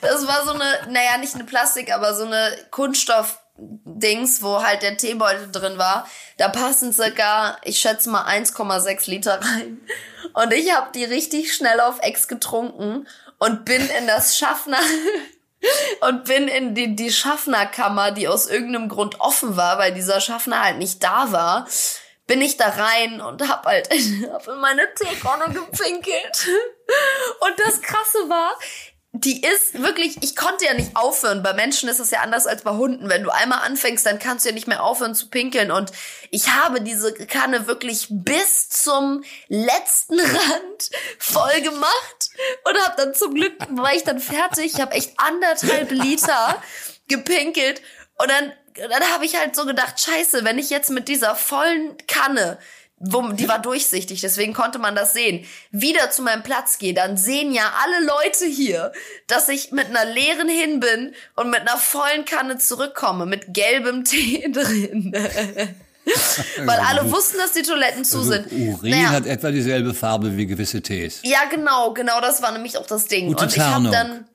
das 0.00 0.26
war 0.26 0.44
so 0.44 0.52
eine, 0.52 0.88
naja, 0.88 1.18
nicht 1.18 1.34
eine 1.34 1.44
Plastik, 1.44 1.92
aber 1.92 2.14
so 2.14 2.24
eine 2.24 2.56
Kunststoff-Dings, 2.70 4.42
wo 4.42 4.62
halt 4.62 4.82
der 4.82 4.96
Teebeutel 4.96 5.52
drin 5.52 5.78
war. 5.78 6.08
Da 6.38 6.48
passen 6.48 6.92
circa, 6.92 7.58
ich 7.62 7.78
schätze 7.78 8.10
mal 8.10 8.26
1,6 8.26 9.08
Liter 9.10 9.40
rein. 9.40 9.80
Und 10.32 10.52
ich 10.52 10.74
habe 10.74 10.90
die 10.92 11.04
richtig 11.04 11.54
schnell 11.54 11.78
auf 11.80 12.00
Ex 12.00 12.26
getrunken 12.26 13.06
und 13.38 13.64
bin 13.64 13.88
in 13.98 14.06
das 14.06 14.36
Schaffner 14.36 14.80
und 16.00 16.24
bin 16.24 16.48
in 16.48 16.74
die, 16.74 16.94
die 16.94 17.10
Schaffnerkammer, 17.10 18.10
die 18.12 18.28
aus 18.28 18.46
irgendeinem 18.46 18.88
Grund 18.88 19.20
offen 19.20 19.56
war, 19.56 19.78
weil 19.78 19.92
dieser 19.94 20.20
Schaffner 20.20 20.62
halt 20.62 20.78
nicht 20.78 21.02
da 21.02 21.32
war, 21.32 21.66
bin 22.26 22.40
ich 22.40 22.56
da 22.56 22.68
rein 22.68 23.20
und 23.20 23.46
hab 23.48 23.66
halt 23.66 23.88
hab 24.32 24.46
in 24.48 24.58
meine 24.58 24.92
Teekanne 24.94 25.52
gepinkelt. 25.52 26.48
Und 27.40 27.58
das 27.58 27.80
Krasse 27.82 28.28
war, 28.28 28.56
die 29.16 29.42
ist 29.42 29.80
wirklich, 29.80 30.16
ich 30.22 30.34
konnte 30.34 30.64
ja 30.64 30.74
nicht 30.74 30.96
aufhören. 30.96 31.44
Bei 31.44 31.52
Menschen 31.52 31.88
ist 31.88 32.00
das 32.00 32.10
ja 32.10 32.20
anders 32.22 32.48
als 32.48 32.62
bei 32.62 32.72
Hunden. 32.72 33.08
Wenn 33.08 33.22
du 33.22 33.30
einmal 33.30 33.60
anfängst, 33.60 34.04
dann 34.04 34.18
kannst 34.18 34.44
du 34.44 34.48
ja 34.48 34.54
nicht 34.54 34.66
mehr 34.66 34.82
aufhören 34.82 35.14
zu 35.14 35.30
pinkeln. 35.30 35.70
Und 35.70 35.92
ich 36.32 36.48
habe 36.48 36.80
diese 36.80 37.14
Kanne 37.14 37.68
wirklich 37.68 38.08
bis 38.10 38.68
zum 38.70 39.22
letzten 39.46 40.18
Rand 40.20 40.90
voll 41.20 41.60
gemacht 41.60 42.30
und 42.64 42.76
habe 42.82 42.94
dann 42.96 43.14
zum 43.14 43.34
Glück, 43.34 43.52
war 43.70 43.94
ich 43.94 44.02
dann 44.02 44.18
fertig, 44.18 44.74
ich 44.74 44.80
habe 44.80 44.96
echt 44.96 45.12
anderthalb 45.16 45.92
Liter 45.92 46.60
gepinkelt 47.06 47.82
und 48.18 48.28
dann 48.28 48.52
dann 48.76 49.04
habe 49.12 49.24
ich 49.24 49.38
halt 49.38 49.54
so 49.54 49.66
gedacht, 49.66 50.00
scheiße, 50.00 50.44
wenn 50.44 50.58
ich 50.58 50.68
jetzt 50.68 50.90
mit 50.90 51.06
dieser 51.06 51.36
vollen 51.36 51.96
Kanne 52.08 52.58
wo, 53.06 53.22
die 53.32 53.48
war 53.48 53.60
durchsichtig, 53.60 54.20
deswegen 54.20 54.52
konnte 54.54 54.78
man 54.78 54.94
das 54.94 55.12
sehen, 55.12 55.44
wieder 55.70 56.10
zu 56.10 56.22
meinem 56.22 56.42
Platz 56.42 56.78
gehe, 56.78 56.94
dann 56.94 57.16
sehen 57.16 57.52
ja 57.52 57.72
alle 57.82 58.06
Leute 58.06 58.46
hier, 58.46 58.92
dass 59.26 59.48
ich 59.48 59.72
mit 59.72 59.86
einer 59.86 60.04
leeren 60.04 60.48
hin 60.48 60.80
bin 60.80 61.14
und 61.36 61.50
mit 61.50 61.60
einer 61.60 61.76
vollen 61.76 62.24
Kanne 62.24 62.58
zurückkomme, 62.58 63.26
mit 63.26 63.52
gelbem 63.52 64.04
Tee 64.04 64.48
drin. 64.52 65.12
Weil 66.64 66.78
alle 66.80 67.10
wussten, 67.10 67.38
dass 67.38 67.52
die 67.52 67.62
Toiletten 67.62 68.04
zu 68.04 68.18
Also 68.18 68.32
sind. 68.32 68.46
Urin 68.52 68.90
Naja. 68.90 69.10
hat 69.10 69.26
etwa 69.26 69.50
dieselbe 69.50 69.94
Farbe 69.94 70.36
wie 70.36 70.46
gewisse 70.46 70.82
Tees. 70.82 71.20
Ja, 71.22 71.44
genau, 71.50 71.92
genau, 71.94 72.20
das 72.20 72.42
war 72.42 72.52
nämlich 72.52 72.76
auch 72.78 72.86
das 72.86 73.06
Ding. 73.06 73.28
Gute 73.28 73.44
und 73.44 73.56
ich 73.56 73.60
habe 73.62 73.88
dann, 73.90 74.28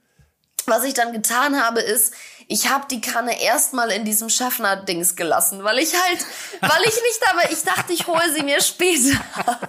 was 0.65 0.83
ich 0.83 0.93
dann 0.93 1.13
getan 1.13 1.61
habe, 1.61 1.81
ist, 1.81 2.13
ich 2.49 2.67
habe 2.67 2.87
die 2.89 2.99
Kanne 2.99 3.39
erstmal 3.41 3.91
in 3.91 4.03
diesem 4.05 4.27
Schaffner-Dings 4.27 5.15
gelassen, 5.15 5.63
weil 5.63 5.77
ich 5.77 5.93
halt, 5.93 6.25
weil 6.61 6.81
ich 6.81 6.95
nicht, 6.95 7.29
aber 7.29 7.51
ich 7.51 7.63
dachte, 7.63 7.93
ich 7.93 8.07
hole 8.07 8.33
sie 8.33 8.41
mir 8.41 8.59
später. 8.59 9.19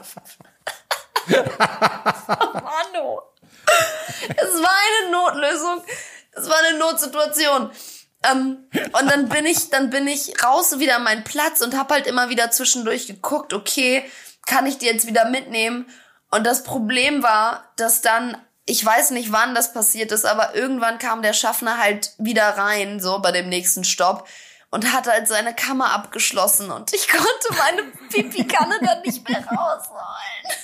oh 1.28 2.54
Mann, 2.54 3.02
oh. 3.02 3.20
Es 4.28 4.62
war 4.62 4.78
eine 5.02 5.12
Notlösung. 5.12 5.84
Es 6.32 6.48
war 6.48 6.56
eine 6.56 6.78
Notsituation. 6.78 7.70
Ähm, 8.24 8.66
und 8.72 9.10
dann 9.10 9.28
bin 9.28 9.44
ich, 9.44 9.68
dann 9.68 9.90
bin 9.90 10.06
ich 10.08 10.42
raus 10.42 10.78
wieder 10.78 10.96
an 10.96 11.04
meinen 11.04 11.24
Platz 11.24 11.60
und 11.60 11.76
hab 11.76 11.90
halt 11.90 12.06
immer 12.06 12.30
wieder 12.30 12.50
zwischendurch 12.50 13.06
geguckt, 13.06 13.52
okay, 13.52 14.10
kann 14.46 14.64
ich 14.64 14.78
die 14.78 14.86
jetzt 14.86 15.06
wieder 15.06 15.28
mitnehmen? 15.28 15.86
Und 16.30 16.46
das 16.46 16.62
Problem 16.62 17.22
war, 17.22 17.72
dass 17.76 18.00
dann, 18.00 18.38
ich 18.70 18.85
weiß 18.85 19.11
nicht, 19.11 19.33
wann 19.33 19.54
das 19.54 19.72
passiert 19.72 20.12
ist, 20.12 20.24
aber 20.24 20.54
irgendwann 20.54 20.98
kam 20.98 21.22
der 21.22 21.33
Schaffner 21.33 21.78
halt 21.78 22.12
wieder 22.18 22.56
rein, 22.56 23.00
so 23.00 23.18
bei 23.18 23.33
dem 23.33 23.48
nächsten 23.48 23.83
Stopp 23.83 24.28
und 24.70 24.92
hat 24.92 25.09
halt 25.09 25.26
seine 25.26 25.54
Kammer 25.54 25.92
abgeschlossen 25.92 26.70
und 26.70 26.92
ich 26.94 27.09
konnte 27.09 27.48
meine 27.59 27.83
Pipi-Kanne 28.12 28.78
dann 28.80 29.02
nicht 29.02 29.28
mehr 29.28 29.40
rausholen. 29.44 30.56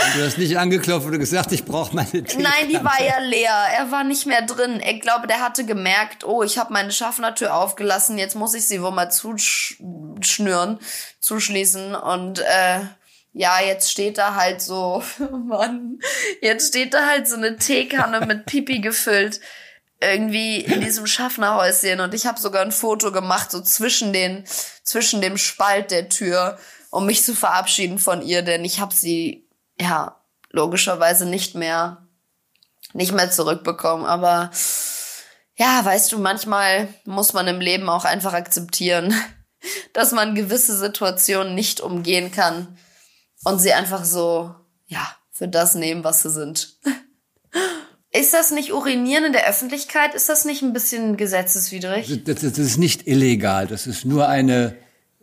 Und 0.00 0.14
du 0.16 0.26
hast 0.26 0.38
nicht 0.38 0.58
angeklopft 0.58 1.06
und 1.06 1.18
gesagt, 1.18 1.52
ich 1.52 1.64
brauche 1.64 1.94
meine 1.94 2.10
Teekanne. 2.10 2.42
Nein, 2.42 2.68
die 2.68 2.82
war 2.82 3.00
ja 3.00 3.18
leer. 3.20 3.54
Er 3.76 3.92
war 3.92 4.02
nicht 4.02 4.26
mehr 4.26 4.42
drin. 4.42 4.82
Ich 4.84 5.00
glaube, 5.00 5.28
der 5.28 5.40
hatte 5.40 5.64
gemerkt, 5.64 6.24
oh, 6.24 6.42
ich 6.42 6.58
habe 6.58 6.72
meine 6.72 6.90
Schaffnertür 6.90 7.54
aufgelassen, 7.54 8.18
jetzt 8.18 8.34
muss 8.34 8.54
ich 8.54 8.66
sie 8.66 8.82
wohl 8.82 8.90
mal 8.90 9.10
zuschnüren, 9.10 10.80
zuschließen. 11.20 11.94
Und 11.94 12.40
äh, 12.40 12.80
ja, 13.34 13.60
jetzt 13.60 13.90
steht 13.90 14.16
da 14.16 14.36
halt 14.36 14.62
so, 14.62 15.02
Mann, 15.46 15.98
jetzt 16.40 16.68
steht 16.68 16.94
da 16.94 17.06
halt 17.06 17.28
so 17.28 17.34
eine 17.34 17.56
Teekanne 17.56 18.24
mit 18.24 18.46
Pipi 18.46 18.78
gefüllt. 18.78 19.40
Irgendwie 20.00 20.60
in 20.60 20.80
diesem 20.80 21.06
Schaffnerhäuschen. 21.06 22.00
Und 22.00 22.14
ich 22.14 22.26
habe 22.26 22.38
sogar 22.38 22.62
ein 22.62 22.72
Foto 22.72 23.10
gemacht, 23.10 23.50
so 23.50 23.60
zwischen 23.60 24.12
den, 24.12 24.44
zwischen 24.82 25.20
dem 25.20 25.38
Spalt 25.38 25.90
der 25.90 26.08
Tür, 26.08 26.58
um 26.90 27.06
mich 27.06 27.24
zu 27.24 27.34
verabschieden 27.34 27.98
von 27.98 28.20
ihr, 28.20 28.42
denn 28.42 28.64
ich 28.64 28.80
habe 28.80 28.94
sie 28.94 29.48
ja, 29.80 30.20
logischerweise 30.50 31.26
nicht 31.26 31.54
mehr, 31.54 32.06
nicht 32.92 33.12
mehr 33.12 33.30
zurückbekommen. 33.30 34.04
Aber 34.04 34.50
ja, 35.56 35.84
weißt 35.84 36.12
du, 36.12 36.18
manchmal 36.18 36.88
muss 37.04 37.32
man 37.32 37.48
im 37.48 37.60
Leben 37.60 37.88
auch 37.88 38.04
einfach 38.04 38.34
akzeptieren, 38.34 39.14
dass 39.92 40.12
man 40.12 40.34
gewisse 40.34 40.76
Situationen 40.76 41.54
nicht 41.54 41.80
umgehen 41.80 42.30
kann 42.30 42.76
und 43.44 43.58
sie 43.60 43.72
einfach 43.72 44.04
so, 44.04 44.54
ja, 44.86 45.06
für 45.30 45.48
das 45.48 45.74
nehmen, 45.74 46.04
was 46.04 46.22
sie 46.22 46.30
sind. 46.30 46.76
Ist 48.12 48.32
das 48.32 48.52
nicht 48.52 48.72
Urinieren 48.72 49.24
in 49.24 49.32
der 49.32 49.48
Öffentlichkeit? 49.48 50.14
Ist 50.14 50.28
das 50.28 50.44
nicht 50.44 50.62
ein 50.62 50.72
bisschen 50.72 51.16
gesetzeswidrig? 51.16 52.22
Das, 52.24 52.40
das 52.40 52.58
ist 52.58 52.76
nicht 52.78 53.08
illegal. 53.08 53.66
Das 53.66 53.88
ist 53.88 54.04
nur 54.04 54.28
eine, 54.28 54.76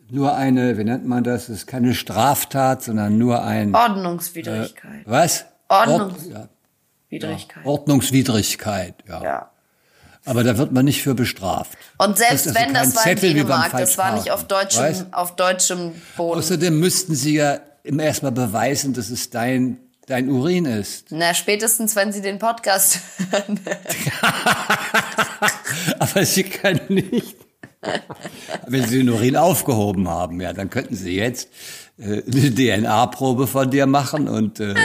nur 0.09 0.35
eine, 0.35 0.77
wie 0.77 0.83
nennt 0.83 1.05
man 1.07 1.23
das? 1.23 1.47
Das 1.47 1.55
ist 1.57 1.67
keine 1.67 1.93
Straftat, 1.93 2.83
sondern 2.83 3.17
nur 3.17 3.43
ein, 3.43 3.73
Ordnungswidrigkeit. 3.73 5.03
was? 5.05 5.45
Ordnungs- 5.69 6.25
Ord- 6.25 6.31
ja, 6.33 6.49
Widrigkeit. 7.07 7.65
Ordnungswidrigkeit, 7.65 8.95
ja. 9.07 9.23
Ja. 9.23 9.51
Aber 10.25 10.43
da 10.43 10.57
wird 10.57 10.71
man 10.73 10.83
nicht 10.85 11.01
für 11.01 11.15
bestraft. 11.15 11.77
Und 11.97 12.17
selbst 12.17 12.45
Das 12.45 12.55
also 12.55 12.67
wenn, 12.67 12.73
das 12.73 12.95
war 12.95 13.07
in 13.07 13.17
Zettel 13.17 13.29
beim 13.29 13.37
Dänemark, 13.37 13.71
das 13.71 13.97
war 13.97 14.13
nicht 14.15 14.31
auf 14.31 14.45
deutschem, 14.47 14.83
Weißt? 14.83 15.05
auf 15.13 15.35
deutschem 15.37 15.93
Boden. 16.17 16.39
Außerdem 16.39 16.77
müssten 16.79 17.15
sie 17.15 17.35
ja 17.35 17.59
immer 17.83 18.03
erstmal 18.03 18.31
beweisen, 18.31 18.93
dass 18.93 19.09
es 19.09 19.29
dein, 19.29 19.77
dein 20.07 20.29
Urin 20.29 20.65
ist. 20.65 21.07
Na, 21.09 21.33
spätestens, 21.33 21.95
wenn 21.95 22.11
sie 22.11 22.21
den 22.21 22.39
Podcast 22.39 22.99
hören. 23.31 23.59
Aber 25.99 26.25
sie 26.25 26.43
können 26.43 26.81
nicht. 26.89 27.35
Wenn 28.67 28.87
sie 28.87 28.99
den 28.99 29.09
Urin 29.09 29.35
aufgehoben 29.35 30.07
haben, 30.07 30.39
ja, 30.39 30.53
dann 30.53 30.69
könnten 30.69 30.95
sie 30.95 31.15
jetzt 31.15 31.49
äh, 31.97 32.21
eine 32.31 32.53
DNA-Probe 32.53 33.47
von 33.47 33.71
dir 33.71 33.87
machen 33.87 34.27
und 34.27 34.59
äh, 34.59 34.73
äh, 34.73 34.75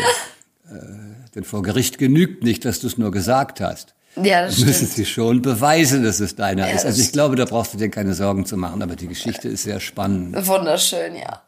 denn 1.35 1.45
vor 1.45 1.63
Gericht 1.63 1.99
genügt 1.99 2.43
nicht, 2.43 2.65
dass 2.65 2.81
du 2.81 2.87
es 2.87 2.97
nur 2.97 3.11
gesagt 3.11 3.61
hast. 3.61 3.95
Ja, 4.23 4.47
das 4.47 4.59
Müssen 4.61 4.73
stimmt. 4.73 4.93
sie 4.93 5.05
schon 5.05 5.43
beweisen, 5.43 6.03
dass 6.03 6.21
es 6.21 6.37
deiner 6.37 6.69
Ja, 6.69 6.75
ist. 6.75 6.87
Also 6.87 7.03
ich 7.03 7.13
glaube, 7.13 7.37
da 7.37 7.45
brauchst 7.45 7.75
du 7.75 7.79
dir 7.79 7.91
keine 7.91 8.15
Sorgen 8.15 8.47
zu 8.47 8.57
machen, 8.57 8.83
aber 8.83 8.97
die 8.97 9.09
Geschichte 9.09 9.49
ist 9.49 9.65
sehr 9.65 9.79
spannend. 9.79 10.35
Wunderschön, 10.47 11.17
ja. 11.17 11.43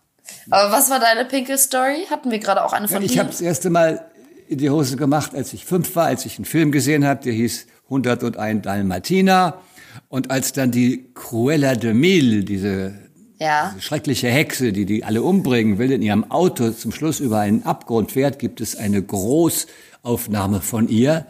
Aber 0.51 0.73
was 0.73 0.91
war 0.91 0.99
deine 1.01 1.25
Pinkel-Story? 1.25 2.07
Hatten 2.11 2.31
wir 2.31 2.39
gerade 2.39 2.65
auch 2.65 2.73
eine 2.73 2.89
von 2.89 3.03
Ich 3.03 3.13
dir? 3.13 3.21
habe 3.21 3.31
das 3.31 3.41
erste 3.41 3.71
Mal 3.71 4.05
in 4.49 4.59
die 4.59 4.71
Hose 4.71 4.97
gemacht, 4.97 5.35
als 5.35 5.53
ich 5.53 5.65
fünf 5.67 5.95
war, 5.97 6.07
als 6.07 6.25
ich 6.27 6.39
einen 6.39 6.45
Film 6.47 6.73
gesehen 6.73 7.05
habe, 7.07 7.23
der 7.23 7.33
hieß 7.35 7.67
101 7.91 8.63
Dalmatiner. 8.63 9.61
Und 10.09 10.31
als 10.31 10.53
dann 10.53 10.71
die 10.71 11.11
Cruella 11.15 11.75
de 11.75 11.93
Mille, 11.93 12.45
diese 12.45 12.95
Ja. 13.39 13.71
diese 13.75 13.83
schreckliche 13.83 14.29
Hexe, 14.29 14.73
die 14.73 14.87
die 14.87 15.05
alle 15.05 15.23
umbringen 15.23 15.79
will, 15.79 15.93
in 15.93 16.01
ihrem 16.03 16.31
Auto 16.31 16.71
zum 16.71 16.93
Schluss 16.93 17.21
über 17.21 17.41
einen 17.41 17.65
Abgrund 17.65 18.13
fährt, 18.13 18.39
gibt 18.39 18.61
es 18.63 18.75
eine 18.77 19.03
Großaufnahme 19.03 20.61
von 20.63 20.89
ihr. 20.89 21.27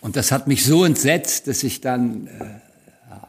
Und 0.00 0.16
das 0.16 0.32
hat 0.32 0.46
mich 0.48 0.64
so 0.64 0.84
entsetzt, 0.84 1.46
dass 1.48 1.62
ich 1.62 1.80
dann 1.80 2.26
äh, 2.26 2.44
ja, 3.10 3.28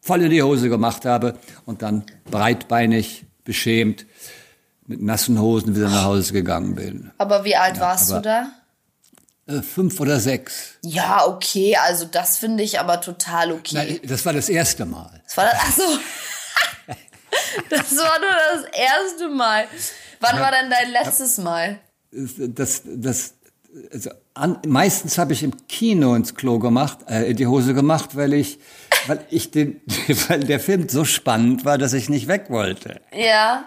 voll 0.00 0.22
in 0.22 0.30
die 0.30 0.42
Hose 0.42 0.68
gemacht 0.68 1.04
habe 1.04 1.38
und 1.66 1.82
dann 1.82 2.04
breitbeinig, 2.30 3.24
beschämt, 3.44 4.06
mit 4.86 5.02
nassen 5.02 5.40
Hosen 5.40 5.76
wieder 5.76 5.88
nach 5.88 6.04
Hause 6.04 6.32
gegangen 6.32 6.74
bin. 6.74 7.10
Aber 7.18 7.44
wie 7.44 7.56
alt 7.56 7.80
warst 7.80 8.10
du 8.10 8.20
da? 8.20 8.52
Äh, 9.46 9.62
fünf 9.62 9.98
oder 10.00 10.20
sechs. 10.20 10.74
Ja, 10.82 11.26
okay, 11.26 11.76
also 11.76 12.04
das 12.04 12.38
finde 12.38 12.62
ich 12.62 12.78
aber 12.78 13.00
total 13.00 13.52
okay. 13.52 13.74
Nein, 13.74 14.00
das 14.04 14.24
war 14.24 14.32
das 14.32 14.48
erste 14.48 14.84
Mal. 14.84 15.20
Das 15.24 15.36
war 15.36 15.44
das, 15.46 15.54
ach 15.58 15.72
so. 15.72 15.82
das 17.70 17.96
war 17.96 18.18
nur 18.20 18.30
das 18.54 18.64
erste 18.72 19.28
Mal. 19.28 19.66
Wann 20.20 20.38
war 20.38 20.52
denn 20.52 20.70
dein 20.70 20.92
letztes 20.92 21.38
Mal? 21.38 21.80
das, 22.12 22.82
das, 22.84 23.34
also 23.92 24.10
an, 24.34 24.58
meistens 24.66 25.18
habe 25.18 25.32
ich 25.32 25.42
im 25.42 25.66
Kino 25.66 26.14
ins 26.14 26.34
Klo 26.34 26.58
gemacht, 26.58 26.98
äh, 27.08 27.30
in 27.30 27.36
die 27.36 27.46
Hose 27.46 27.74
gemacht, 27.74 28.16
weil 28.16 28.34
ich, 28.34 28.58
weil 29.06 29.24
ich 29.30 29.50
den, 29.50 29.80
weil 30.28 30.40
der 30.40 30.60
Film 30.60 30.88
so 30.88 31.04
spannend 31.04 31.64
war, 31.64 31.78
dass 31.78 31.92
ich 31.94 32.08
nicht 32.08 32.28
weg 32.28 32.46
wollte. 32.48 33.00
Ja. 33.12 33.64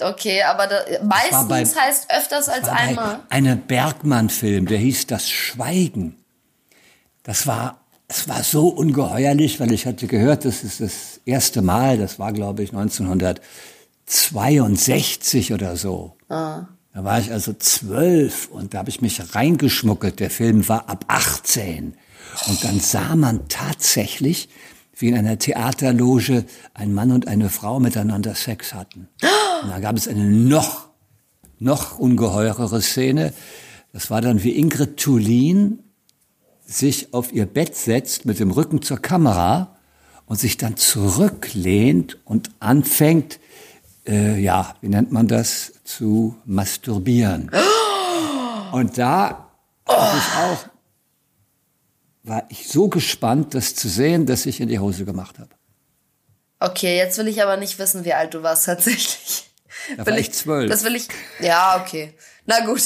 Okay, 0.00 0.42
aber 0.42 0.66
da, 0.66 0.80
meistens 1.04 1.78
heißt 1.78 2.10
öfters 2.10 2.48
als 2.48 2.68
einmal. 2.68 3.20
Ein 3.28 3.62
Bergmann-Film, 3.66 4.66
der 4.66 4.78
hieß 4.78 5.06
Das 5.06 5.30
Schweigen. 5.30 6.16
Das 7.22 7.46
war, 7.46 7.78
es 8.08 8.28
war 8.28 8.42
so 8.42 8.66
ungeheuerlich, 8.68 9.60
weil 9.60 9.72
ich 9.72 9.86
hatte 9.86 10.06
gehört, 10.06 10.44
das 10.44 10.62
ist 10.64 10.80
das 10.80 11.20
erste 11.24 11.62
Mal, 11.62 11.96
das 11.96 12.18
war 12.18 12.32
glaube 12.32 12.64
ich 12.64 12.72
1962 12.72 15.52
oder 15.52 15.76
so. 15.76 16.16
Ah. 16.28 16.62
Da 16.92 17.02
war 17.02 17.18
ich 17.18 17.32
also 17.32 17.54
zwölf 17.54 18.48
und 18.48 18.74
da 18.74 18.78
habe 18.78 18.90
ich 18.90 19.00
mich 19.00 19.34
reingeschmuggelt. 19.34 20.20
Der 20.20 20.30
Film 20.30 20.68
war 20.68 20.88
ab 20.88 21.04
18. 21.08 21.96
Und 22.46 22.64
dann 22.64 22.78
sah 22.78 23.16
man 23.16 23.48
tatsächlich, 23.48 24.48
wie 24.96 25.08
in 25.08 25.16
einer 25.16 25.38
Theaterloge 25.38 26.44
ein 26.72 26.92
Mann 26.92 27.12
und 27.12 27.28
eine 27.28 27.50
Frau 27.50 27.80
miteinander 27.80 28.34
Sex 28.34 28.74
hatten. 28.74 29.08
Und 29.62 29.70
da 29.70 29.80
gab 29.80 29.96
es 29.96 30.08
eine 30.08 30.24
noch, 30.24 30.88
noch 31.58 31.98
ungeheurere 31.98 32.80
Szene. 32.80 33.32
Das 33.92 34.10
war 34.10 34.20
dann, 34.20 34.42
wie 34.42 34.56
Ingrid 34.56 34.96
Thulin 34.96 35.80
sich 36.66 37.12
auf 37.12 37.32
ihr 37.32 37.46
Bett 37.46 37.76
setzt 37.76 38.24
mit 38.24 38.40
dem 38.40 38.50
Rücken 38.50 38.82
zur 38.82 38.98
Kamera 38.98 39.76
und 40.26 40.40
sich 40.40 40.56
dann 40.56 40.76
zurücklehnt 40.76 42.18
und 42.24 42.50
anfängt, 42.60 43.38
äh, 44.06 44.40
ja, 44.40 44.74
wie 44.80 44.88
nennt 44.88 45.12
man 45.12 45.28
das, 45.28 45.72
zu 45.84 46.36
masturbieren. 46.44 47.50
Und 48.72 48.98
da 48.98 49.50
oh. 49.86 49.92
habe 49.92 50.18
ich 50.18 50.24
auch 50.36 50.73
war 52.24 52.46
ich 52.48 52.68
so 52.68 52.88
gespannt, 52.88 53.54
das 53.54 53.74
zu 53.74 53.88
sehen, 53.88 54.26
dass 54.26 54.46
ich 54.46 54.60
in 54.60 54.68
die 54.68 54.78
Hose 54.78 55.04
gemacht 55.04 55.38
habe. 55.38 55.50
Okay, 56.58 56.96
jetzt 56.96 57.18
will 57.18 57.28
ich 57.28 57.42
aber 57.42 57.58
nicht 57.58 57.78
wissen, 57.78 58.04
wie 58.04 58.14
alt 58.14 58.34
du 58.34 58.42
warst 58.42 58.66
tatsächlich. 58.66 59.50
Da 59.96 60.06
will 60.06 60.14
war 60.14 60.18
ich 60.18 60.32
zwölf. 60.32 60.70
Das 60.70 60.84
will 60.84 60.96
ich. 60.96 61.08
Ja, 61.40 61.80
okay. 61.80 62.14
Na 62.46 62.64
gut. 62.64 62.82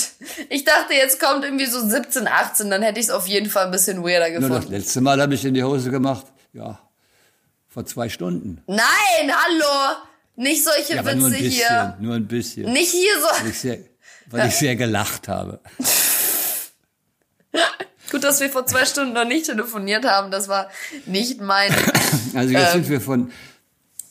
Ich 0.51 0.64
dachte, 0.64 0.95
jetzt 0.95 1.20
kommt 1.20 1.45
irgendwie 1.45 1.66
so 1.66 1.86
17, 1.86 2.26
18, 2.26 2.70
dann 2.70 2.82
hätte 2.82 2.99
ich 2.99 3.07
es 3.07 3.11
auf 3.11 3.28
jeden 3.28 3.49
Fall 3.49 3.66
ein 3.66 3.70
bisschen 3.70 4.03
weirder 4.03 4.30
gefunden. 4.30 4.49
Nur 4.49 4.61
das 4.61 4.68
letzte 4.68 5.01
Mal 5.01 5.20
habe 5.20 5.34
ich 5.34 5.45
in 5.45 5.55
die 5.55 5.62
Hose 5.62 5.91
gemacht. 5.91 6.26
Ja. 6.53 6.80
Vor 7.68 7.86
zwei 7.86 8.09
Stunden. 8.09 8.62
Nein, 8.66 9.30
hallo! 9.30 9.97
Nicht 10.34 10.64
solche 10.64 10.97
ja, 10.97 11.05
Witze 11.05 11.16
nur 11.16 11.28
ein 11.28 11.32
bisschen, 11.32 11.51
hier. 11.51 11.97
Nur 12.01 12.14
ein 12.14 12.26
bisschen. 12.26 12.72
Nicht 12.72 12.91
hier 12.91 13.20
so. 13.20 13.43
Weil 13.43 13.51
ich 13.51 13.59
sehr, 13.59 13.78
weil 14.26 14.49
ich 14.49 14.57
sehr 14.57 14.76
gelacht 14.76 15.28
habe. 15.28 15.61
Gut, 18.11 18.24
dass 18.24 18.40
wir 18.40 18.48
vor 18.48 18.66
zwei 18.66 18.84
Stunden 18.84 19.12
noch 19.12 19.26
nicht 19.26 19.46
telefoniert 19.46 20.04
haben. 20.04 20.30
Das 20.30 20.48
war 20.48 20.68
nicht 21.06 21.40
mein. 21.40 21.70
Also 22.34 22.52
jetzt 22.52 22.74
ähm, 22.74 22.82
sind 22.82 22.90
wir 22.90 23.00
von, 23.00 23.32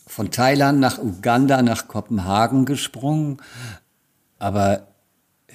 von 0.07 0.31
Thailand 0.31 0.79
nach 0.79 0.97
Uganda 0.97 1.61
nach 1.61 1.87
Kopenhagen 1.87 2.65
gesprungen. 2.65 3.37
Aber. 4.39 4.87
Äh, 5.47 5.53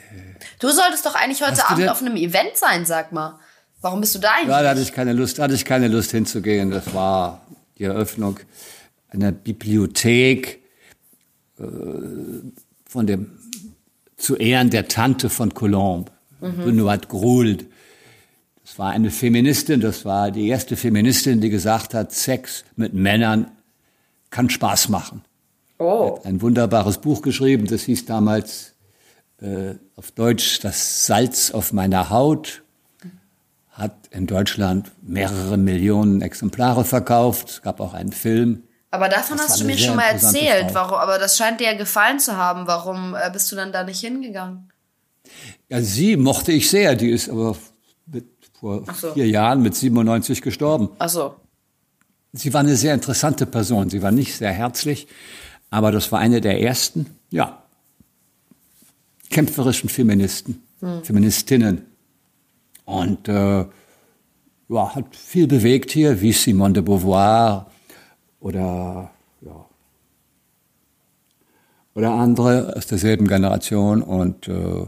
du 0.61 0.71
solltest 0.71 1.05
doch 1.07 1.15
eigentlich 1.15 1.43
heute 1.43 1.69
Abend 1.69 1.89
auf 1.89 2.01
einem 2.01 2.17
Event 2.17 2.57
sein, 2.57 2.85
sag 2.85 3.13
mal. 3.13 3.39
Warum 3.81 4.01
bist 4.01 4.15
du 4.15 4.21
da 4.21 4.31
eigentlich? 4.35 4.49
Ja, 4.49 4.63
da 4.63 4.71
hatte 4.71 4.81
ich 4.81 4.93
keine 4.93 5.13
Lust, 5.13 5.41
hatte 5.41 5.55
ich 5.55 5.65
keine 5.65 5.89
Lust 5.89 6.13
hinzugehen. 6.13 6.71
Das 6.71 6.95
war 6.95 7.45
die 7.79 7.85
Eröffnung 7.85 8.39
einer 9.09 9.33
Bibliothek 9.33 10.63
äh, 11.59 11.65
von 12.87 13.07
dem 13.07 13.39
zu 14.17 14.37
Ehren 14.37 14.71
der 14.71 14.87
Tante 14.89 15.29
von 15.29 15.53
Colombe, 15.53 16.13
mhm. 16.41 16.65
Benoit 16.65 17.09
Groult. 17.09 17.67
Das 18.73 18.79
war 18.79 18.91
eine 18.93 19.11
Feministin, 19.11 19.83
das 19.83 20.07
war 20.07 20.31
die 20.31 20.49
erste 20.49 20.79
Feministin, 20.79 21.43
die 21.43 21.51
gesagt 21.51 21.93
hat, 21.93 22.11
Sex 22.11 22.65
mit 22.75 22.95
Männern 22.95 23.51
kann 24.31 24.49
Spaß 24.49 24.89
machen. 24.89 25.27
Oh. 25.79 26.17
Hat 26.17 26.25
ein 26.25 26.41
wunderbares 26.41 26.97
Buch 26.97 27.21
geschrieben, 27.21 27.67
das 27.67 27.83
hieß 27.83 28.07
damals 28.07 28.73
äh, 29.43 29.75
auf 29.95 30.13
Deutsch 30.13 30.61
Das 30.61 31.05
Salz 31.05 31.51
auf 31.51 31.75
meiner 31.75 32.09
Haut. 32.09 32.63
Hat 33.73 33.95
in 34.11 34.27
Deutschland 34.27 34.91
mehrere 35.03 35.59
Millionen 35.59 36.23
Exemplare 36.23 36.87
verkauft. 36.87 37.51
Es 37.51 37.61
gab 37.61 37.79
auch 37.79 37.93
einen 37.93 38.13
Film. 38.13 38.63
Aber 38.91 39.11
davon 39.11 39.37
das 39.37 39.51
hast 39.51 39.61
du 39.61 39.67
mir 39.67 39.77
schon 39.77 39.97
mal 39.97 40.13
erzählt. 40.13 40.73
Warum, 40.73 40.95
aber 40.95 41.19
das 41.19 41.37
scheint 41.37 41.61
dir 41.61 41.73
ja 41.73 41.77
gefallen 41.77 42.21
zu 42.21 42.39
haben. 42.39 42.67
Warum 42.67 43.15
äh, 43.17 43.31
bist 43.31 43.53
du 43.53 43.57
dann 43.57 43.71
da 43.71 43.85
nicht 43.85 44.01
hingegangen? 44.01 44.71
Ja, 45.69 45.83
sie 45.83 46.17
mochte 46.17 46.53
ich 46.53 46.71
sehr. 46.71 46.97
Die 46.97 47.11
ist 47.11 47.29
aber 47.29 47.55
vor 48.63 48.85
so. 48.95 49.13
vier 49.13 49.29
Jahren 49.29 49.61
mit 49.61 49.75
97 49.75 50.41
gestorben. 50.41 50.91
Ach 51.01 51.09
so. 51.09 51.35
Sie 52.33 52.55
war 52.55 52.61
eine 52.61 52.77
sehr 52.77 52.95
interessante 52.95 53.45
Person. 53.45 53.91
Sie 53.91 54.03
war 54.03 54.13
nicht 54.13 54.37
sehr 54.37 54.53
herzlich, 54.53 55.09
aber 55.69 55.91
das 55.91 56.13
war 56.13 56.21
eine 56.21 56.41
der 56.41 56.63
ersten, 56.63 57.07
ja, 57.31 57.65
kämpferischen 59.31 59.89
Feministen, 59.89 60.63
hm. 60.79 61.03
Feministinnen. 61.03 61.87
Und 62.85 63.29
äh, 63.29 63.67
ja, 64.69 64.95
hat 64.95 65.17
viel 65.17 65.49
bewegt 65.49 65.91
hier, 65.91 66.21
wie 66.21 66.33
Simone 66.33 66.75
de 66.75 66.83
Beauvoir 66.85 67.67
oder 68.39 69.11
ja, 69.41 69.67
oder 71.95 72.13
andere 72.13 72.75
aus 72.77 72.87
derselben 72.87 73.27
Generation 73.27 74.03
und 74.03 74.47
äh, 74.47 74.87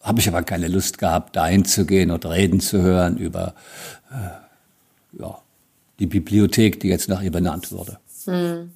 habe 0.00 0.20
ich 0.20 0.28
aber 0.28 0.42
keine 0.42 0.68
Lust 0.68 0.98
gehabt, 0.98 1.36
dahin 1.36 1.64
zu 1.64 1.86
gehen 1.86 2.10
und 2.10 2.24
reden 2.26 2.60
zu 2.60 2.80
hören 2.82 3.16
über 3.16 3.54
äh, 4.10 5.18
ja, 5.20 5.38
die 5.98 6.06
Bibliothek, 6.06 6.80
die 6.80 6.88
jetzt 6.88 7.08
nach 7.08 7.22
ihr 7.22 7.32
benannt 7.32 7.72
wurde. 7.72 7.98
Hm. 8.24 8.70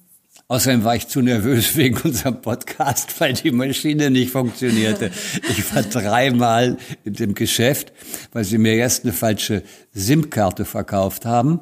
Außerdem 0.49 0.83
war 0.83 0.95
ich 0.95 1.07
zu 1.07 1.21
nervös 1.21 1.75
wegen 1.77 1.97
unserem 2.01 2.41
Podcast, 2.41 3.19
weil 3.19 3.33
die 3.33 3.51
Maschine 3.51 4.11
nicht 4.11 4.31
funktionierte. 4.31 5.11
Ich 5.49 5.73
war 5.73 5.83
dreimal 5.83 6.77
in 7.05 7.13
dem 7.13 7.33
Geschäft, 7.33 7.93
weil 8.33 8.43
sie 8.43 8.57
mir 8.57 8.75
erst 8.75 9.03
eine 9.03 9.13
falsche 9.13 9.63
SIM-Karte 9.93 10.65
verkauft 10.65 11.25
haben. 11.25 11.61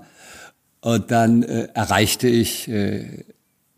Und 0.82 1.12
dann 1.12 1.43
äh, 1.43 1.68
erreichte 1.74 2.28
ich 2.28 2.68
äh, 2.68 3.24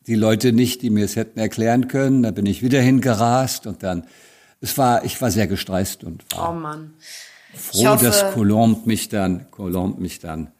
die 0.07 0.15
Leute 0.15 0.53
nicht, 0.53 0.81
die 0.81 0.89
mir 0.89 1.05
es 1.05 1.17
hätten 1.17 1.37
erklären 1.37 1.89
können. 1.89 2.23
Da 2.23 2.31
bin 2.31 2.45
ich 2.45 2.63
wieder 2.63 2.81
hingerast 2.81 3.67
und 3.67 3.83
dann 3.83 4.05
es 4.63 4.77
war, 4.77 5.03
ich 5.03 5.21
war 5.21 5.29
sehr 5.29 5.45
gestresst 5.45 6.05
und 6.05 6.23
war 6.31 6.51
oh 6.51 6.53
Mann. 6.53 6.93
froh, 7.53 7.87
hoffe, 7.87 8.05
dass 8.05 8.31
Colombe 8.31 8.87
mich 8.87 9.09
dann, 9.09 9.51
Colombe 9.51 10.01
mich 10.01 10.19
dann 10.19 10.51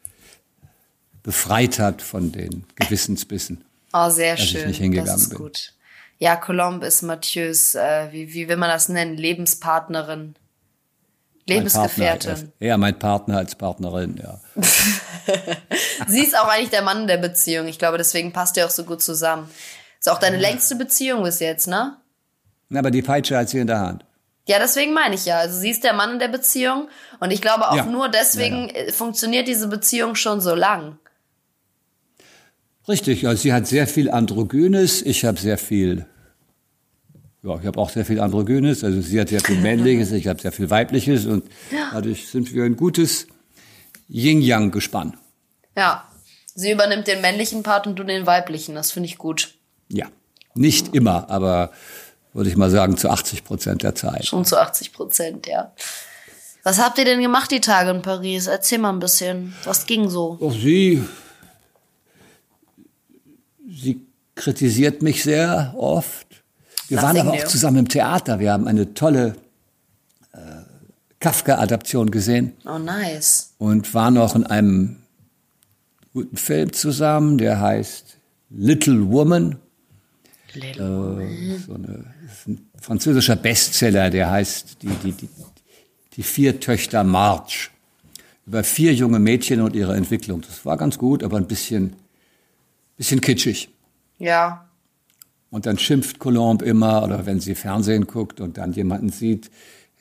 befreit 1.22 1.78
hat 1.78 2.02
von 2.02 2.30
den 2.30 2.66
Gewissensbissen. 2.76 3.64
Oh, 3.94 4.10
sehr 4.10 4.36
schön. 4.36 4.60
Ich 4.60 4.66
nicht 4.66 4.78
hingegangen 4.78 5.10
das 5.10 5.22
ist 5.22 5.28
bin. 5.30 5.38
gut. 5.38 5.72
Ja, 6.18 6.36
Colombe 6.36 6.86
ist 6.86 7.00
Mathieu's, 7.00 7.74
äh, 7.74 8.08
wie, 8.12 8.34
wie 8.34 8.46
will 8.46 8.58
man 8.58 8.68
das 8.68 8.90
nennen, 8.90 9.16
Lebenspartnerin. 9.16 10.34
Lebensgefährtin. 11.46 12.52
Ja, 12.60 12.76
mein 12.76 12.98
Partner 12.98 13.38
als 13.38 13.54
Partnerin, 13.54 14.20
ja. 14.22 14.40
Sie 16.08 16.22
ist 16.22 16.36
auch 16.38 16.48
eigentlich 16.48 16.70
der 16.70 16.82
Mann 16.82 17.06
der 17.06 17.18
Beziehung. 17.18 17.68
Ich 17.68 17.78
glaube, 17.78 17.96
deswegen 17.96 18.32
passt 18.32 18.58
ihr 18.58 18.66
auch 18.66 18.70
so 18.70 18.84
gut 18.84 19.02
zusammen. 19.02 19.48
Ist 19.98 20.10
auch 20.10 20.18
deine 20.18 20.36
längste 20.36 20.76
Beziehung 20.76 21.22
bis 21.22 21.40
jetzt, 21.40 21.68
ne? 21.68 21.96
Aber 22.76 22.90
die 22.90 23.02
Peitsche 23.02 23.36
hat 23.36 23.48
sie 23.48 23.58
in 23.58 23.66
der 23.66 23.80
Hand. 23.80 24.04
Ja, 24.46 24.58
deswegen 24.58 24.92
meine 24.92 25.14
ich 25.14 25.24
ja. 25.24 25.38
Also 25.38 25.58
sie 25.58 25.70
ist 25.70 25.84
der 25.84 25.94
Mann 25.94 26.12
in 26.12 26.18
der 26.18 26.28
Beziehung 26.28 26.88
und 27.20 27.30
ich 27.30 27.40
glaube 27.40 27.70
auch 27.70 27.76
ja. 27.76 27.86
nur 27.86 28.08
deswegen 28.08 28.68
ja, 28.68 28.86
ja. 28.86 28.92
funktioniert 28.92 29.48
diese 29.48 29.68
Beziehung 29.68 30.16
schon 30.16 30.40
so 30.40 30.54
lang. 30.54 30.98
Richtig, 32.86 33.26
also 33.26 33.40
sie 33.40 33.52
hat 33.54 33.66
sehr 33.66 33.86
viel 33.86 34.10
Androgynes, 34.10 35.00
ich 35.00 35.24
habe 35.24 35.40
sehr 35.40 35.56
viel, 35.56 36.04
ja, 37.42 37.58
ich 37.58 37.66
habe 37.66 37.78
auch 37.78 37.88
sehr 37.88 38.04
viel 38.04 38.20
Androgynes, 38.20 38.84
also 38.84 39.00
sie 39.00 39.18
hat 39.18 39.30
sehr 39.30 39.40
viel 39.40 39.58
Männliches, 39.62 40.12
ich 40.12 40.26
habe 40.26 40.40
sehr 40.40 40.52
viel 40.52 40.68
Weibliches 40.68 41.24
und 41.24 41.48
dadurch 41.92 42.28
sind 42.28 42.52
wir 42.52 42.64
ein 42.64 42.76
gutes 42.76 43.26
Yin-Yang-Gespann. 44.10 45.16
Ja, 45.74 46.06
sie 46.54 46.72
übernimmt 46.72 47.06
den 47.06 47.22
männlichen 47.22 47.62
Part 47.62 47.86
und 47.86 47.98
du 47.98 48.04
den 48.04 48.26
weiblichen, 48.26 48.74
das 48.74 48.92
finde 48.92 49.08
ich 49.08 49.16
gut. 49.16 49.54
Ja, 49.88 50.08
nicht 50.54 50.94
immer, 50.94 51.30
aber 51.30 51.72
würde 52.34 52.50
ich 52.50 52.56
mal 52.56 52.68
sagen, 52.68 52.96
zu 52.96 53.08
80 53.08 53.44
Prozent 53.44 53.82
der 53.82 53.94
Zeit. 53.94 54.26
Schon 54.26 54.44
zu 54.44 54.60
80 54.60 54.92
Prozent, 54.92 55.46
ja. 55.46 55.72
Was 56.64 56.80
habt 56.80 56.98
ihr 56.98 57.04
denn 57.04 57.20
gemacht 57.20 57.50
die 57.50 57.60
Tage 57.60 57.90
in 57.90 58.02
Paris? 58.02 58.48
Erzähl 58.48 58.78
mal 58.78 58.92
ein 58.92 58.98
bisschen. 58.98 59.54
Was 59.64 59.86
ging 59.86 60.10
so? 60.10 60.38
Auch 60.40 60.52
sie, 60.52 61.04
sie 63.68 64.04
kritisiert 64.34 65.02
mich 65.02 65.22
sehr 65.22 65.74
oft. 65.76 66.26
Wir 66.88 66.96
Nothing 66.96 67.18
waren 67.18 67.28
aber 67.28 67.38
auch 67.38 67.44
zusammen 67.46 67.78
im 67.78 67.88
Theater. 67.88 68.40
Wir 68.40 68.52
haben 68.52 68.66
eine 68.66 68.94
tolle 68.94 69.36
äh, 70.32 70.38
Kafka-Adaption 71.20 72.10
gesehen. 72.10 72.54
Oh, 72.66 72.78
nice. 72.78 73.54
Und 73.58 73.94
waren 73.94 74.18
auch 74.18 74.34
in 74.34 74.44
einem 74.44 74.96
guten 76.12 76.36
Film 76.36 76.72
zusammen, 76.72 77.38
der 77.38 77.60
heißt 77.60 78.16
Little 78.50 79.08
Woman. 79.10 79.60
Little 80.54 80.84
äh, 80.84 80.88
Woman. 80.88 81.64
So 81.66 81.74
eine 81.74 82.13
ein 82.13 82.13
französischer 82.84 83.36
Bestseller, 83.36 84.10
der 84.10 84.30
heißt 84.30 84.82
die, 84.82 84.88
die, 84.88 85.12
die, 85.12 85.28
die 86.12 86.22
vier 86.22 86.60
Töchter 86.60 87.02
March. 87.02 87.70
Über 88.46 88.62
vier 88.62 88.92
junge 88.92 89.18
Mädchen 89.18 89.62
und 89.62 89.74
ihre 89.74 89.96
Entwicklung. 89.96 90.42
Das 90.42 90.66
war 90.66 90.76
ganz 90.76 90.98
gut, 90.98 91.22
aber 91.22 91.38
ein 91.38 91.46
bisschen, 91.46 91.94
bisschen 92.98 93.22
kitschig. 93.22 93.70
Ja. 94.18 94.68
Und 95.50 95.64
dann 95.64 95.78
schimpft 95.78 96.18
Colombe 96.18 96.62
immer, 96.66 97.02
oder 97.02 97.24
wenn 97.24 97.40
sie 97.40 97.54
Fernsehen 97.54 98.06
guckt 98.06 98.42
und 98.42 98.58
dann 98.58 98.72
jemanden 98.74 99.08
sieht, 99.08 99.50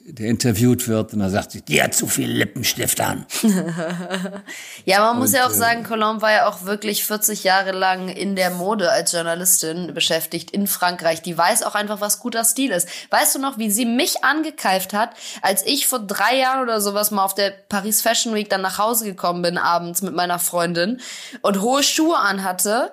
der 0.05 0.27
interviewt 0.27 0.87
wird, 0.89 1.13
und 1.13 1.19
dann 1.19 1.31
sagt 1.31 1.51
sie, 1.51 1.61
die 1.61 1.81
hat 1.81 1.93
zu 1.93 2.07
viel 2.07 2.29
Lippenstift 2.29 2.99
an. 2.99 3.25
ja, 4.85 4.99
man 4.99 5.17
muss 5.17 5.29
Und, 5.29 5.35
ja 5.35 5.45
auch 5.45 5.51
äh, 5.51 5.55
sagen, 5.55 5.83
Colombe 5.83 6.21
war 6.21 6.31
ja 6.31 6.47
auch 6.47 6.65
wirklich 6.65 7.05
40 7.05 7.45
Jahre 7.45 7.71
lang 7.71 8.09
in 8.09 8.35
der 8.35 8.49
Mode 8.49 8.91
als 8.91 9.13
Journalistin 9.13 9.93
beschäftigt 9.93 10.51
in 10.51 10.67
Frankreich. 10.67 11.21
Die 11.21 11.37
weiß 11.37 11.63
auch 11.63 11.75
einfach, 11.75 12.01
was 12.01 12.19
guter 12.19 12.43
Stil 12.43 12.71
ist. 12.71 12.87
Weißt 13.11 13.35
du 13.35 13.39
noch, 13.39 13.57
wie 13.57 13.71
sie 13.71 13.85
mich 13.85 14.25
angekeift 14.25 14.93
hat, 14.93 15.11
als 15.41 15.65
ich 15.65 15.87
vor 15.87 15.99
drei 15.99 16.37
Jahren 16.37 16.61
oder 16.61 16.81
sowas 16.81 17.11
mal 17.11 17.23
auf 17.23 17.33
der 17.33 17.51
Paris 17.51 18.01
Fashion 18.01 18.35
Week 18.35 18.49
dann 18.49 18.61
nach 18.61 18.77
Hause 18.77 19.05
gekommen 19.05 19.41
bin 19.41 19.57
abends 19.57 20.01
mit 20.01 20.13
meiner 20.13 20.39
Freundin 20.39 20.99
und 21.41 21.61
hohe 21.61 21.81
Schuhe 21.81 22.17
anhatte? 22.17 22.91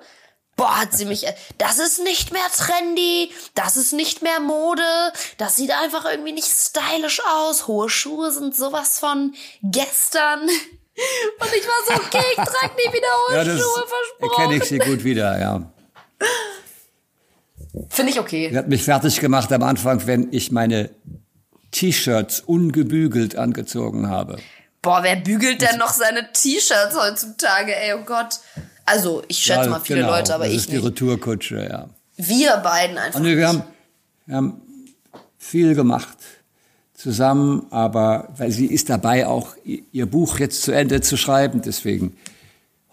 Boah, 0.61 0.79
hat 0.79 0.93
sie 0.93 1.05
mich, 1.05 1.25
das 1.57 1.79
ist 1.79 2.03
nicht 2.03 2.31
mehr 2.31 2.45
trendy, 2.55 3.31
das 3.55 3.77
ist 3.77 3.93
nicht 3.93 4.21
mehr 4.21 4.39
Mode, 4.39 4.83
das 5.39 5.55
sieht 5.55 5.71
einfach 5.71 6.05
irgendwie 6.05 6.33
nicht 6.33 6.49
stylisch 6.49 7.19
aus, 7.33 7.67
hohe 7.67 7.89
Schuhe 7.89 8.31
sind 8.31 8.55
sowas 8.55 8.99
von 8.99 9.33
gestern. 9.63 10.41
Und 10.41 11.49
ich 11.57 11.65
war 11.65 11.87
so, 11.87 11.93
okay, 11.93 12.23
ich 12.29 12.35
trage 12.35 12.75
nie 12.75 12.93
wieder 12.93 13.07
hohe 13.27 13.35
Ja, 13.37 13.43
das 13.43 13.59
Schuhe, 13.59 13.83
erkenne 14.19 14.53
ich 14.53 14.59
versprochen. 14.59 14.83
sie 14.85 14.91
gut 14.91 15.03
wieder, 15.03 15.39
ja. 15.39 15.73
Finde 17.89 18.11
ich 18.11 18.19
okay. 18.19 18.49
Sie 18.51 18.57
hat 18.59 18.67
mich 18.67 18.83
fertig 18.83 19.19
gemacht 19.19 19.51
am 19.51 19.63
Anfang, 19.63 20.05
wenn 20.05 20.31
ich 20.31 20.51
meine 20.51 20.91
T-Shirts 21.71 22.41
ungebügelt 22.41 23.35
angezogen 23.35 24.09
habe. 24.11 24.37
Boah, 24.83 25.01
wer 25.01 25.15
bügelt 25.15 25.63
denn 25.63 25.79
noch 25.79 25.93
seine 25.93 26.31
T-Shirts 26.31 26.95
heutzutage, 26.95 27.75
ey, 27.75 27.95
oh 27.95 28.03
Gott. 28.05 28.41
Also, 28.85 29.23
ich 29.27 29.37
schätze 29.39 29.65
Ja, 29.65 29.69
mal 29.69 29.79
viele 29.79 30.01
genau, 30.01 30.11
Leute, 30.11 30.33
aber 30.33 30.45
das 30.45 30.53
ich 30.53 30.59
ist 30.59 30.71
die 30.71 30.75
nicht. 30.75 30.85
Retourkutsche, 30.85 31.67
ja. 31.69 31.89
Wir 32.17 32.57
beiden 32.57 32.97
einfach. 32.97 33.19
Und 33.19 33.25
wir 33.25 33.47
haben, 33.47 33.63
wir 34.25 34.35
haben 34.35 34.61
viel 35.37 35.75
gemacht 35.75 36.17
zusammen, 36.93 37.65
aber 37.71 38.29
weil 38.37 38.51
sie 38.51 38.67
ist 38.67 38.89
dabei, 38.89 39.25
auch 39.25 39.55
ihr 39.63 40.05
Buch 40.05 40.37
jetzt 40.39 40.61
zu 40.61 40.71
Ende 40.71 41.01
zu 41.01 41.17
schreiben. 41.17 41.61
Deswegen, 41.63 42.15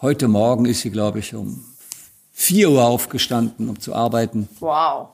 heute 0.00 0.28
Morgen 0.28 0.64
ist 0.64 0.80
sie, 0.80 0.90
glaube 0.90 1.18
ich, 1.18 1.34
um 1.34 1.64
4 2.32 2.70
Uhr 2.70 2.84
aufgestanden, 2.84 3.68
um 3.68 3.80
zu 3.80 3.94
arbeiten. 3.94 4.48
Wow. 4.60 5.08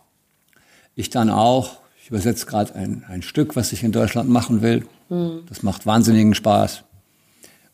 Ich 0.95 1.11
dann 1.11 1.31
auch. 1.31 1.79
Ich 2.01 2.11
übersetze 2.11 2.47
gerade 2.47 2.75
ein, 2.75 3.05
ein 3.09 3.23
Stück, 3.23 3.57
was 3.57 3.73
ich 3.73 3.83
in 3.83 3.91
Deutschland 3.91 4.29
machen 4.29 4.61
will. 4.63 4.87
Das 5.49 5.63
macht 5.63 5.87
wahnsinnigen 5.87 6.35
Spaß. 6.35 6.83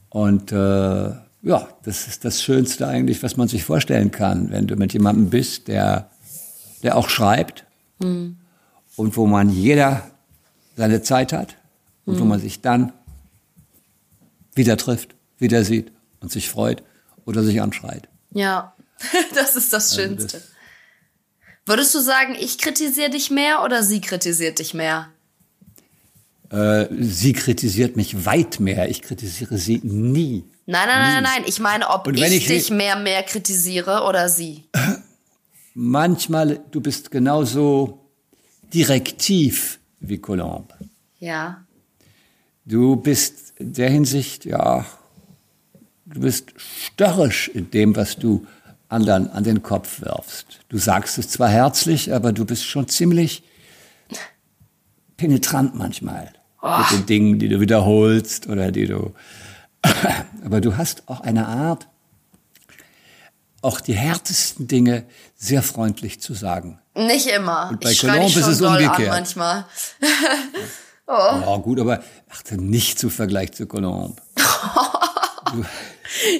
Und 0.09 0.53
äh, 0.53 1.11
ja, 1.43 1.69
das 1.85 2.07
ist 2.07 2.25
das 2.25 2.43
Schönste 2.43 2.87
eigentlich, 2.87 3.23
was 3.23 3.37
man 3.37 3.49
sich 3.49 3.65
vorstellen 3.65 4.11
kann, 4.11 4.51
wenn 4.51 4.67
du 4.67 4.77
mit 4.77 4.93
jemandem 4.93 5.31
bist, 5.31 5.69
der, 5.69 6.11
der 6.83 6.97
auch 6.97 7.09
schreibt 7.09 7.65
und 7.99 8.37
wo 9.17 9.27
man 9.27 9.51
jeder 9.51 10.11
seine 10.77 11.03
Zeit 11.03 11.33
hat 11.33 11.57
und 12.07 12.19
wo 12.21 12.25
man 12.25 12.41
sich 12.41 12.61
dann 12.61 12.93
wieder 14.55 14.77
trifft, 14.77 15.15
wieder 15.39 15.65
sieht 15.65 15.93
und 16.21 16.31
sich 16.33 16.49
freut 16.49 16.83
oder 17.25 17.43
sich 17.43 17.61
anschreit. 17.63 18.09
Ja, 18.33 18.75
das 19.35 19.57
ist 19.57 19.73
das 19.73 19.91
Also 19.93 20.03
Schönste. 20.03 20.39
das- 20.39 20.49
Würdest 21.67 21.95
du 21.95 22.01
sagen, 22.01 22.35
ich 22.41 22.59
kritisiere 22.59 23.11
dich 23.11 23.31
mehr 23.31 23.63
oder 23.63 23.83
sie 23.83 24.01
kritisiert 24.01 24.59
dich 24.59 24.75
mehr? 24.75 25.09
Äh, 26.51 26.89
sie 26.99 27.33
kritisiert 27.33 27.97
mich 27.97 28.27
weit 28.27 28.59
mehr, 28.59 28.89
ich 28.89 29.03
kritisiere 29.03 29.57
sie 29.57 29.81
nie. 29.85 30.45
Nein, 30.67 30.89
nein, 30.89 30.99
nein, 30.99 31.23
nein, 31.23 31.23
nein. 31.23 31.45
Ich 31.47 31.61
meine, 31.61 31.89
ob 31.89 32.09
ich, 32.09 32.21
ich 32.21 32.47
dich 32.47 32.71
mehr, 32.71 32.97
mehr 32.97 33.23
kritisiere 33.23 34.03
oder 34.03 34.29
sie. 34.29 34.65
Manchmal, 35.75 36.61
du 36.73 36.81
bist 36.81 37.13
genauso 37.13 38.11
direktiv 38.75 39.79
wie 40.01 40.19
Colombe. 40.19 40.75
Ja. 41.21 41.65
Du 42.65 42.97
bist 42.97 43.55
in 43.57 43.73
der 43.73 43.91
Hinsicht, 43.91 44.45
ja, 44.45 44.85
du 46.07 46.21
bist 46.21 46.53
störrisch 46.57 47.49
in 47.49 47.71
dem, 47.71 47.95
was 47.95 48.17
du 48.17 48.47
anderen 48.89 49.31
an 49.31 49.45
den 49.45 49.63
Kopf 49.63 50.01
wirfst. 50.01 50.61
Du 50.69 50.79
sagst 50.79 51.17
es 51.19 51.29
zwar 51.29 51.49
herzlich, 51.49 52.13
aber 52.13 52.33
du 52.33 52.45
bist 52.45 52.65
schon 52.65 52.89
ziemlich 52.89 53.45
penetrant 55.17 55.77
manchmal 55.77 56.33
mit 56.63 56.91
den 56.91 57.07
Dingen, 57.07 57.39
die 57.39 57.49
du 57.49 57.61
wiederholst 57.61 58.49
oder 58.49 58.71
die 58.71 58.87
du. 58.87 59.15
aber 60.45 60.61
du 60.61 60.77
hast 60.77 61.09
auch 61.09 61.21
eine 61.21 61.47
Art, 61.47 61.89
auch 63.63 63.81
die 63.81 63.95
härtesten 63.95 64.69
Dinge 64.69 65.05
sehr 65.37 65.63
freundlich 65.63 66.21
zu 66.21 66.35
sagen. 66.35 66.81
Nicht 66.95 67.27
immer. 67.27 67.69
Und 67.71 67.81
bei 67.81 67.91
ich 67.91 68.01
dich 68.01 68.37
ist 68.37 68.47
es 68.47 68.61
umgekehrt. 68.61 69.09
manchmal. 69.09 69.67
Ja, 71.13 71.57
gut, 71.57 71.81
aber 71.81 72.05
achte 72.31 72.57
nicht 72.57 73.01
zu 73.01 73.11
Vergleich 73.11 73.51
zu 73.53 73.67
Colombe. 73.67 74.23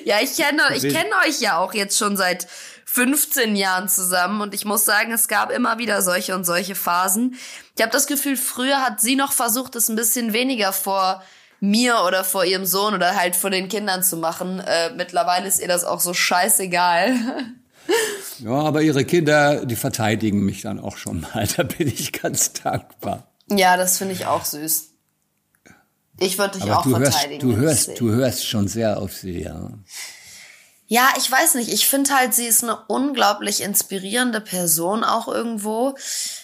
Ja, 0.05 0.17
ich 0.21 0.37
kenne 0.37 0.63
ich 0.75 0.83
kenne 0.83 1.11
euch 1.27 1.41
ja 1.41 1.59
auch 1.59 1.75
jetzt 1.75 1.97
schon 1.97 2.17
seit 2.17 2.49
15 2.93 3.55
Jahren 3.55 3.89
zusammen 3.89 4.41
und 4.41 4.53
ich 4.53 4.65
muss 4.65 4.85
sagen, 4.85 5.13
es 5.13 5.29
gab 5.29 5.53
immer 5.53 5.79
wieder 5.79 6.03
solche 6.03 6.35
und 6.35 6.45
solche 6.45 6.75
Phasen. 6.75 7.37
Ich 7.77 7.83
habe 7.83 7.93
das 7.93 8.09
Gefühl, 8.09 8.37
früher 8.37 8.83
hat 8.83 9.01
sie 9.01 9.15
noch 9.15 9.31
versucht, 9.33 9.77
es 9.77 9.89
ein 9.89 9.95
bisschen 9.95 10.33
weniger 10.33 10.73
vor 10.73 11.23
mir 11.61 12.03
oder 12.05 12.25
vor 12.25 12.45
ihrem 12.45 12.67
Sohn 12.67 12.93
oder 12.95 13.15
halt 13.15 13.37
vor 13.37 13.51
den 13.51 13.69
Kindern 13.69 14.03
zu 14.03 14.17
machen. 14.17 14.59
Äh, 14.59 14.91
mittlerweile 14.97 15.47
ist 15.47 15.61
ihr 15.61 15.69
das 15.69 15.85
auch 15.85 16.01
so 16.01 16.15
scheißegal. 16.15 17.15
Ja, 18.39 18.53
aber 18.53 18.83
ihre 18.83 19.05
Kinder, 19.05 19.67
die 19.67 19.75
verteidigen 19.75 20.41
mich 20.45 20.63
dann 20.63 20.79
auch 20.79 20.97
schon 20.97 21.23
mal. 21.23 21.47
Da 21.57 21.65
bin 21.65 21.89
ich 21.89 22.13
ganz 22.13 22.53
dankbar. 22.53 23.27
ja, 23.49 23.77
das 23.77 23.99
finde 23.99 24.15
ich 24.15 24.27
auch 24.27 24.45
süß. 24.45 24.91
Ich 26.21 26.39
würde 26.39 26.59
dich 26.59 26.63
Aber 26.63 26.79
auch 26.79 26.83
du 26.85 26.99
hörst, 26.99 27.13
verteidigen. 27.13 27.41
du 27.41 27.49
wenn 27.57 27.63
ich 27.63 27.67
hörst, 27.67 28.01
du 28.01 28.11
hörst 28.11 28.47
schon 28.47 28.69
sehr 28.69 28.99
auf 28.99 29.13
sie, 29.13 29.43
ja. 29.43 29.71
Ja, 30.93 31.11
ich 31.17 31.31
weiß 31.31 31.55
nicht. 31.55 31.73
Ich 31.73 31.87
finde 31.87 32.13
halt, 32.17 32.35
sie 32.35 32.47
ist 32.47 32.65
eine 32.65 32.77
unglaublich 32.89 33.63
inspirierende 33.63 34.41
Person 34.41 35.05
auch 35.05 35.29
irgendwo. 35.29 35.95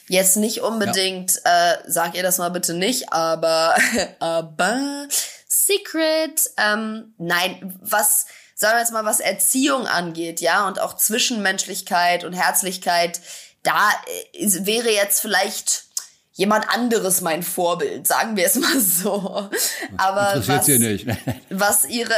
Jetzt 0.06 0.36
nicht 0.36 0.60
unbedingt, 0.60 1.40
äh, 1.42 1.78
sag 1.88 2.14
ihr 2.14 2.22
das 2.22 2.38
mal 2.38 2.50
bitte 2.50 2.72
nicht, 2.72 3.12
aber, 3.12 3.74
aber, 4.20 5.08
Secret, 5.48 6.48
ähm, 6.58 7.12
nein, 7.18 7.76
was, 7.82 8.26
sagen 8.54 8.76
wir 8.76 8.82
jetzt 8.82 8.92
mal, 8.92 9.04
was 9.04 9.18
Erziehung 9.18 9.88
angeht, 9.88 10.40
ja, 10.40 10.68
und 10.68 10.80
auch 10.80 10.94
Zwischenmenschlichkeit 10.94 12.22
und 12.22 12.32
Herzlichkeit, 12.32 13.20
da 13.64 13.90
äh, 14.32 14.64
wäre 14.64 14.90
jetzt 14.90 15.22
vielleicht 15.22 15.86
jemand 16.34 16.68
anderes 16.68 17.20
mein 17.20 17.42
Vorbild, 17.42 18.06
sagen 18.06 18.36
wir 18.36 18.46
es 18.46 18.54
mal 18.54 18.78
so. 18.80 19.50
Aber 19.96 20.34
Interessiert 20.34 20.58
was, 20.58 20.66
sie 20.66 20.78
nicht. 20.78 21.06
was 21.50 21.84
ihre, 21.86 22.14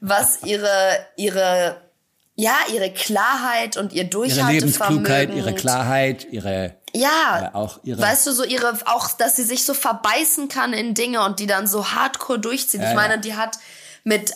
was 0.00 0.42
ihre, 0.44 1.06
ihre, 1.16 1.80
ja, 2.34 2.56
ihre 2.72 2.92
Klarheit 2.92 3.76
und 3.76 3.92
ihr 3.92 4.02
ihre 4.02 4.10
Durchhaltevermögen. 4.10 5.04
Lebensklugheit, 5.04 5.34
ihre 5.34 5.54
Klarheit, 5.54 6.26
ihre, 6.30 6.74
Ja, 6.94 7.50
äh, 7.52 7.54
auch 7.54 7.80
ihre, 7.82 8.00
weißt 8.00 8.26
du, 8.26 8.32
so 8.32 8.44
ihre, 8.44 8.78
auch, 8.86 9.10
dass 9.12 9.36
sie 9.36 9.44
sich 9.44 9.64
so 9.64 9.74
verbeißen 9.74 10.48
kann 10.48 10.72
in 10.72 10.94
Dinge 10.94 11.24
und 11.24 11.38
die 11.38 11.46
dann 11.46 11.66
so 11.66 11.92
hardcore 11.92 12.38
durchzieht. 12.38 12.80
Ja, 12.80 12.90
ich 12.90 12.96
meine, 12.96 13.18
die 13.18 13.36
hat 13.36 13.58
mit 14.04 14.32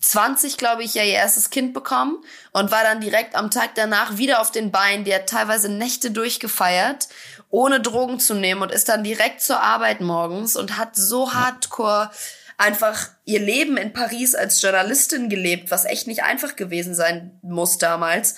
20, 0.00 0.56
glaube 0.56 0.82
ich, 0.82 0.94
ja 0.94 1.02
ihr 1.02 1.14
erstes 1.14 1.50
Kind 1.50 1.74
bekommen 1.74 2.18
und 2.52 2.70
war 2.70 2.82
dann 2.82 3.00
direkt 3.00 3.34
am 3.34 3.50
Tag 3.50 3.74
danach 3.74 4.16
wieder 4.18 4.40
auf 4.40 4.50
den 4.50 4.70
Beinen. 4.70 5.04
Die 5.04 5.14
hat 5.14 5.28
teilweise 5.28 5.68
Nächte 5.68 6.10
durchgefeiert, 6.10 7.08
ohne 7.50 7.80
Drogen 7.80 8.18
zu 8.18 8.34
nehmen 8.34 8.62
und 8.62 8.72
ist 8.72 8.88
dann 8.88 9.04
direkt 9.04 9.42
zur 9.42 9.60
Arbeit 9.60 10.00
morgens 10.00 10.56
und 10.56 10.76
hat 10.76 10.96
so 10.96 11.32
hardcore 11.32 12.10
einfach 12.58 13.08
ihr 13.24 13.40
Leben 13.40 13.76
in 13.76 13.92
Paris 13.92 14.34
als 14.34 14.60
Journalistin 14.62 15.28
gelebt, 15.28 15.70
was 15.70 15.84
echt 15.84 16.06
nicht 16.06 16.22
einfach 16.22 16.56
gewesen 16.56 16.94
sein 16.94 17.38
muss 17.42 17.78
damals. 17.78 18.36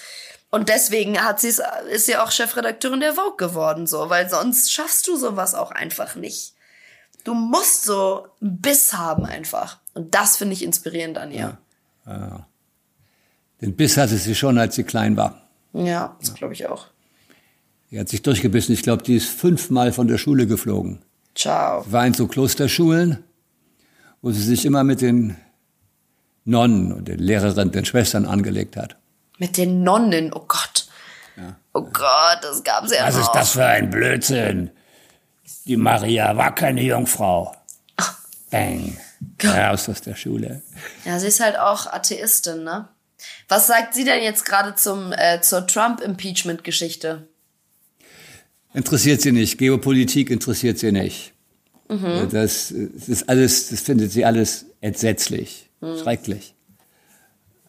Und 0.50 0.68
deswegen 0.68 1.22
hat 1.22 1.40
sie 1.40 1.48
ist 1.90 2.06
sie 2.06 2.16
auch 2.16 2.30
Chefredakteurin 2.30 3.00
der 3.00 3.14
Vogue 3.14 3.36
geworden, 3.36 3.86
so, 3.86 4.08
weil 4.08 4.30
sonst 4.30 4.72
schaffst 4.72 5.06
du 5.06 5.16
sowas 5.16 5.54
auch 5.54 5.70
einfach 5.70 6.16
nicht. 6.16 6.54
Du 7.24 7.34
musst 7.34 7.84
so 7.84 8.26
einen 8.40 8.60
Biss 8.60 8.94
haben 8.94 9.26
einfach. 9.26 9.78
Und 9.92 10.14
das 10.14 10.36
finde 10.36 10.54
ich 10.54 10.62
inspirierend 10.62 11.18
an 11.18 11.32
ihr. 11.32 11.58
den 13.60 13.76
Biss 13.76 13.96
hatte 13.96 14.16
sie 14.16 14.34
schon, 14.34 14.58
als 14.58 14.76
sie 14.76 14.84
klein 14.84 15.16
war. 15.16 15.42
Ja, 15.74 16.16
das 16.20 16.32
glaube 16.34 16.54
ich 16.54 16.66
auch. 16.66 16.86
Die 17.90 17.98
hat 17.98 18.08
sich 18.08 18.22
durchgebissen. 18.22 18.74
Ich 18.74 18.82
glaube, 18.82 19.02
die 19.02 19.16
ist 19.16 19.28
fünfmal 19.28 19.92
von 19.92 20.08
der 20.08 20.18
Schule 20.18 20.46
geflogen. 20.46 21.02
Ciao. 21.34 21.84
War 21.90 22.06
in 22.06 22.14
so 22.14 22.26
Klosterschulen, 22.26 23.24
wo 24.22 24.30
sie 24.30 24.42
sich 24.42 24.64
immer 24.64 24.84
mit 24.84 25.00
den 25.00 25.36
Nonnen 26.44 26.92
und 26.92 27.08
den 27.08 27.18
Lehrerinnen, 27.18 27.72
den 27.72 27.84
Schwestern 27.84 28.24
angelegt 28.24 28.76
hat. 28.76 28.96
Mit 29.38 29.56
den 29.56 29.82
Nonnen, 29.82 30.32
oh 30.32 30.44
Gott. 30.46 30.86
Oh 31.72 31.82
Gott, 31.82 32.38
das 32.42 32.64
gab's 32.64 32.92
ja 32.92 33.06
Was 33.06 33.14
noch. 33.14 33.22
ist 33.22 33.32
das 33.32 33.52
für 33.52 33.64
ein 33.64 33.90
Blödsinn? 33.90 34.70
Die 35.66 35.76
Maria 35.76 36.36
war 36.36 36.54
keine 36.54 36.82
Jungfrau. 36.82 37.54
Bang. 38.50 38.96
Raus 39.42 39.88
aus 39.88 40.00
der 40.00 40.16
Schule. 40.16 40.62
Ja, 41.04 41.18
sie 41.20 41.28
ist 41.28 41.40
halt 41.40 41.58
auch 41.58 41.86
Atheistin, 41.86 42.64
ne? 42.64 42.88
Was 43.48 43.66
sagt 43.66 43.94
sie 43.94 44.04
denn 44.04 44.22
jetzt 44.22 44.44
gerade 44.44 44.74
zum 44.74 45.12
äh, 45.12 45.40
zur 45.40 45.66
Trump-Impeachment-Geschichte? 45.66 47.28
interessiert 48.74 49.20
sie 49.20 49.32
nicht. 49.32 49.58
Geopolitik 49.58 50.30
interessiert 50.30 50.78
sie 50.78 50.92
nicht. 50.92 51.32
Mhm. 51.88 52.28
Das, 52.30 52.74
das 52.94 53.08
ist 53.08 53.28
alles, 53.28 53.70
das 53.70 53.80
findet 53.80 54.12
sie 54.12 54.24
alles 54.24 54.66
entsetzlich, 54.80 55.70
mhm. 55.80 55.98
schrecklich. 56.02 56.54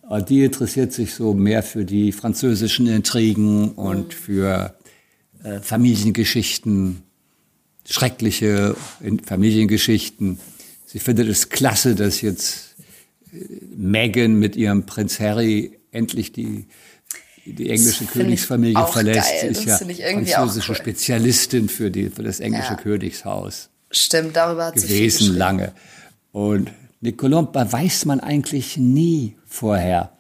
Und 0.02 0.30
die 0.30 0.44
interessiert 0.44 0.92
sich 0.92 1.14
so 1.14 1.34
mehr 1.34 1.62
für 1.64 1.86
die 1.86 2.12
französischen 2.12 2.88
Intrigen 2.88 3.72
und 3.74 4.08
mhm. 4.08 4.12
für 4.12 4.76
äh, 5.44 5.60
Familiengeschichten, 5.60 7.04
schreckliche 7.88 8.76
Familiengeschichten. 9.26 10.40
Sie 10.86 11.00
findet 11.00 11.30
es 11.30 11.50
klasse, 11.50 11.96
dass 11.96 12.22
jetzt 12.22 12.76
äh, 13.32 13.38
Meghan 13.76 14.40
mit 14.40 14.56
ihrem 14.56 14.86
Prinz 14.86 15.20
Harry 15.20 15.80
endlich 15.92 16.32
die 16.32 16.66
die 17.46 17.70
englische 17.70 18.06
Königsfamilie 18.06 18.86
verlässt. 18.88 19.30
Geil. 19.42 19.56
Sie 19.56 19.92
ist 19.92 20.00
ja 20.00 20.12
französische 20.12 20.72
cool. 20.72 20.78
Spezialistin 20.78 21.70
für, 21.70 21.90
die, 21.90 22.10
für 22.10 22.24
das 22.24 22.40
englische 22.40 22.74
ja. 22.74 22.76
Königshaus. 22.76 23.70
Stimmt, 23.92 24.36
darüber 24.36 24.68
hat 24.68 24.76
gewesen 24.76 25.18
viel 25.18 25.38
lange. 25.38 25.74
Und 26.32 26.72
Nicolomba 27.02 27.72
weiß 27.72 28.06
man 28.06 28.20
eigentlich 28.20 28.78
nie 28.78 29.38
vorher, 29.46 30.12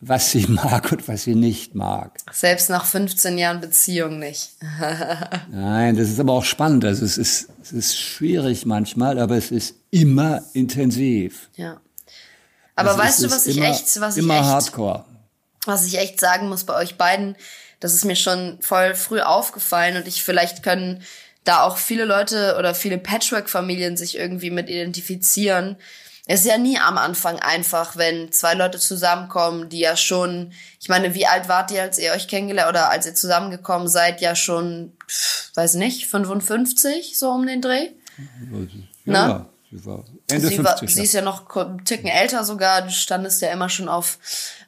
was 0.00 0.30
sie 0.30 0.46
mag 0.48 0.92
und 0.92 1.08
was 1.08 1.24
sie 1.24 1.34
nicht 1.34 1.74
mag. 1.74 2.18
Selbst 2.30 2.70
nach 2.70 2.84
15 2.84 3.38
Jahren 3.38 3.60
Beziehung 3.60 4.18
nicht. 4.18 4.50
Nein, 5.50 5.96
das 5.96 6.10
ist 6.10 6.20
aber 6.20 6.32
auch 6.32 6.44
spannend. 6.44 6.84
Also 6.84 7.04
es 7.04 7.18
ist, 7.18 7.48
es 7.62 7.72
ist 7.72 7.98
schwierig 7.98 8.66
manchmal, 8.66 9.18
aber 9.18 9.36
es 9.36 9.50
ist 9.50 9.74
immer 9.90 10.42
intensiv. 10.52 11.48
Ja. 11.56 11.80
Aber 12.74 12.90
also 12.90 13.02
weißt 13.02 13.22
du, 13.24 13.30
was 13.30 13.46
ich 13.46 13.56
immer, 13.56 13.68
echt, 13.68 14.00
was 14.00 14.16
immer 14.16 14.34
ich 14.34 14.40
echt, 14.40 14.48
Hardcore. 14.48 15.04
Was 15.66 15.86
ich 15.86 15.98
echt 15.98 16.20
sagen 16.20 16.48
muss 16.48 16.64
bei 16.64 16.74
euch 16.74 16.96
beiden, 16.96 17.36
das 17.80 17.94
ist 17.94 18.04
mir 18.04 18.16
schon 18.16 18.58
voll 18.60 18.94
früh 18.94 19.20
aufgefallen 19.20 19.96
und 19.96 20.08
ich 20.08 20.22
vielleicht 20.22 20.62
können 20.62 21.02
da 21.44 21.62
auch 21.62 21.76
viele 21.76 22.04
Leute 22.04 22.56
oder 22.58 22.74
viele 22.74 22.98
Patchwork-Familien 22.98 23.96
sich 23.96 24.16
irgendwie 24.16 24.50
mit 24.50 24.68
identifizieren. 24.68 25.76
Es 26.26 26.40
ist 26.42 26.46
ja 26.46 26.56
nie 26.56 26.78
am 26.78 26.98
Anfang 26.98 27.40
einfach, 27.40 27.96
wenn 27.96 28.30
zwei 28.30 28.54
Leute 28.54 28.78
zusammenkommen, 28.78 29.68
die 29.68 29.80
ja 29.80 29.96
schon, 29.96 30.52
ich 30.80 30.88
meine, 30.88 31.14
wie 31.14 31.26
alt 31.26 31.48
wart 31.48 31.72
ihr, 31.72 31.82
als 31.82 31.98
ihr 31.98 32.12
euch 32.12 32.28
kennengelernt 32.28 32.68
oder 32.68 32.90
als 32.90 33.06
ihr 33.06 33.14
zusammengekommen 33.14 33.88
seid, 33.88 34.20
ja 34.20 34.36
schon, 34.36 34.96
weiß 35.54 35.74
nicht, 35.74 36.06
55, 36.06 37.18
so 37.18 37.30
um 37.30 37.44
den 37.44 37.60
Dreh? 37.60 37.90
Ja, 39.04 39.26
Na? 39.26 39.46
sie 39.68 39.84
war 39.84 40.04
Ende 40.30 40.46
sie 40.46 40.56
50. 40.56 40.64
War, 40.64 40.88
sie 40.88 41.02
ist 41.02 41.12
ja 41.12 41.22
noch 41.22 41.56
einen 41.56 41.84
Ticken 41.84 42.08
älter 42.08 42.44
sogar, 42.44 42.82
du 42.82 42.90
standest 42.90 43.42
ja 43.42 43.50
immer 43.50 43.68
schon 43.68 43.88
auf, 43.88 44.18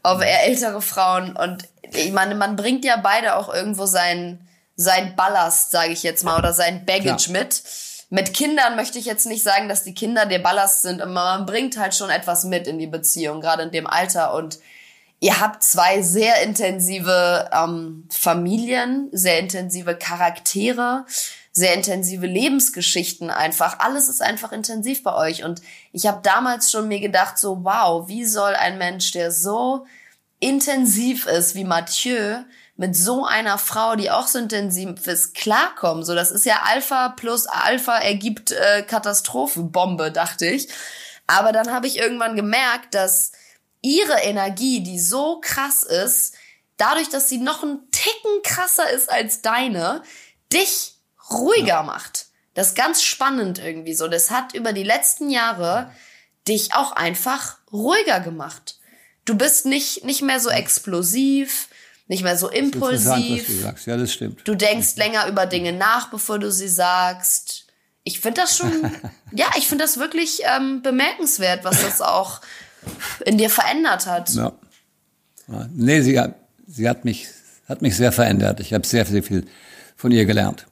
auf 0.02 0.20
eher 0.20 0.44
ältere 0.44 0.82
Frauen 0.82 1.36
und 1.36 1.68
ich 1.92 2.10
meine, 2.10 2.34
man 2.34 2.56
bringt 2.56 2.84
ja 2.84 2.96
beide 2.96 3.36
auch 3.36 3.52
irgendwo 3.52 3.86
seinen 3.86 4.48
sein 4.76 5.14
Ballast, 5.16 5.70
sage 5.70 5.92
ich 5.92 6.02
jetzt 6.02 6.24
mal, 6.24 6.38
oder 6.38 6.52
sein 6.52 6.84
Baggage 6.84 7.30
Klar. 7.30 7.42
mit. 7.42 7.62
Mit 8.10 8.34
Kindern 8.34 8.76
möchte 8.76 8.98
ich 8.98 9.06
jetzt 9.06 9.26
nicht 9.26 9.42
sagen, 9.42 9.68
dass 9.68 9.82
die 9.82 9.94
Kinder 9.94 10.26
der 10.26 10.38
Ballast 10.38 10.82
sind, 10.82 11.00
aber 11.00 11.10
man 11.10 11.46
bringt 11.46 11.76
halt 11.76 11.94
schon 11.94 12.10
etwas 12.10 12.44
mit 12.44 12.66
in 12.66 12.78
die 12.78 12.86
Beziehung, 12.86 13.40
gerade 13.40 13.64
in 13.64 13.70
dem 13.70 13.86
Alter. 13.86 14.34
Und 14.34 14.58
ihr 15.20 15.40
habt 15.40 15.62
zwei 15.62 16.02
sehr 16.02 16.42
intensive 16.42 17.50
ähm, 17.52 18.06
Familien, 18.10 19.08
sehr 19.12 19.38
intensive 19.38 19.96
Charaktere, 19.96 21.06
sehr 21.50 21.74
intensive 21.74 22.26
Lebensgeschichten 22.26 23.30
einfach. 23.30 23.78
Alles 23.78 24.08
ist 24.08 24.20
einfach 24.20 24.52
intensiv 24.52 25.02
bei 25.02 25.14
euch. 25.14 25.44
Und 25.44 25.62
ich 25.92 26.06
habe 26.06 26.20
damals 26.22 26.70
schon 26.70 26.88
mir 26.88 27.00
gedacht, 27.00 27.38
so, 27.38 27.64
wow, 27.64 28.06
wie 28.08 28.24
soll 28.24 28.54
ein 28.54 28.76
Mensch, 28.76 29.12
der 29.12 29.30
so 29.30 29.86
intensiv 30.40 31.26
ist 31.26 31.54
wie 31.54 31.64
Mathieu, 31.64 32.42
mit 32.76 32.96
so 32.96 33.24
einer 33.24 33.58
Frau, 33.58 33.94
die 33.94 34.10
auch 34.10 34.26
so 34.26 34.38
intensiv 34.38 35.06
ist, 35.06 35.34
klarkommen. 35.34 36.04
So, 36.04 36.14
das 36.14 36.30
ist 36.30 36.44
ja 36.44 36.62
Alpha 36.64 37.10
plus 37.10 37.46
Alpha 37.46 37.98
ergibt 37.98 38.50
äh, 38.50 38.82
Katastrophenbombe, 38.82 40.10
dachte 40.10 40.46
ich. 40.46 40.68
Aber 41.26 41.52
dann 41.52 41.72
habe 41.72 41.86
ich 41.86 41.98
irgendwann 41.98 42.36
gemerkt, 42.36 42.94
dass 42.94 43.32
ihre 43.80 44.20
Energie, 44.22 44.82
die 44.82 44.98
so 44.98 45.40
krass 45.40 45.82
ist, 45.82 46.34
dadurch, 46.76 47.08
dass 47.10 47.28
sie 47.28 47.38
noch 47.38 47.62
ein 47.62 47.78
Ticken 47.92 48.42
krasser 48.42 48.90
ist 48.90 49.10
als 49.10 49.40
deine, 49.40 50.02
dich 50.52 50.96
ruhiger 51.30 51.66
ja. 51.66 51.82
macht. 51.82 52.26
Das 52.54 52.68
ist 52.68 52.76
ganz 52.76 53.02
spannend 53.02 53.58
irgendwie 53.58 53.94
so. 53.94 54.08
Das 54.08 54.30
hat 54.30 54.54
über 54.54 54.72
die 54.72 54.82
letzten 54.82 55.30
Jahre 55.30 55.92
dich 56.46 56.74
auch 56.74 56.92
einfach 56.92 57.58
ruhiger 57.72 58.20
gemacht. 58.20 58.78
Du 59.24 59.36
bist 59.36 59.64
nicht, 59.66 60.04
nicht 60.04 60.22
mehr 60.22 60.40
so 60.40 60.50
explosiv, 60.50 61.68
nicht 62.06 62.22
mehr 62.22 62.36
so 62.36 62.48
impulsiv. 62.48 63.40
Was 63.40 63.46
du 63.46 63.62
sagst. 63.62 63.86
Ja, 63.86 63.96
das 63.96 64.12
stimmt. 64.12 64.46
Du 64.46 64.54
denkst 64.54 64.96
länger 64.96 65.26
über 65.28 65.46
Dinge 65.46 65.72
nach, 65.72 66.10
bevor 66.10 66.38
du 66.38 66.50
sie 66.50 66.68
sagst. 66.68 67.66
Ich 68.02 68.20
finde 68.20 68.42
das 68.42 68.56
schon, 68.56 68.70
ja, 69.32 69.46
ich 69.56 69.66
finde 69.66 69.84
das 69.84 69.98
wirklich 69.98 70.40
ähm, 70.56 70.82
bemerkenswert, 70.82 71.64
was 71.64 71.82
das 71.82 72.00
auch 72.00 72.40
in 73.24 73.38
dir 73.38 73.48
verändert 73.48 74.06
hat. 74.06 74.34
Ja. 74.34 74.52
Nee, 75.72 76.02
sie 76.02 76.18
hat, 76.18 76.34
sie 76.66 76.88
hat 76.88 77.04
mich, 77.04 77.28
hat 77.68 77.80
mich 77.80 77.96
sehr 77.96 78.12
verändert. 78.12 78.60
Ich 78.60 78.74
habe 78.74 78.86
sehr, 78.86 79.06
sehr 79.06 79.22
viel 79.22 79.46
von 79.96 80.12
ihr 80.12 80.26
gelernt. 80.26 80.66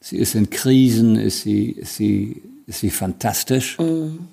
Sie 0.00 0.16
ist 0.16 0.34
in 0.34 0.50
Krisen, 0.50 1.16
ist 1.16 1.42
sie, 1.42 1.70
ist 1.70 1.96
sie, 1.96 2.42
ist 2.66 2.80
sie 2.80 2.90
fantastisch. 2.90 3.78
Mhm. 3.78 4.28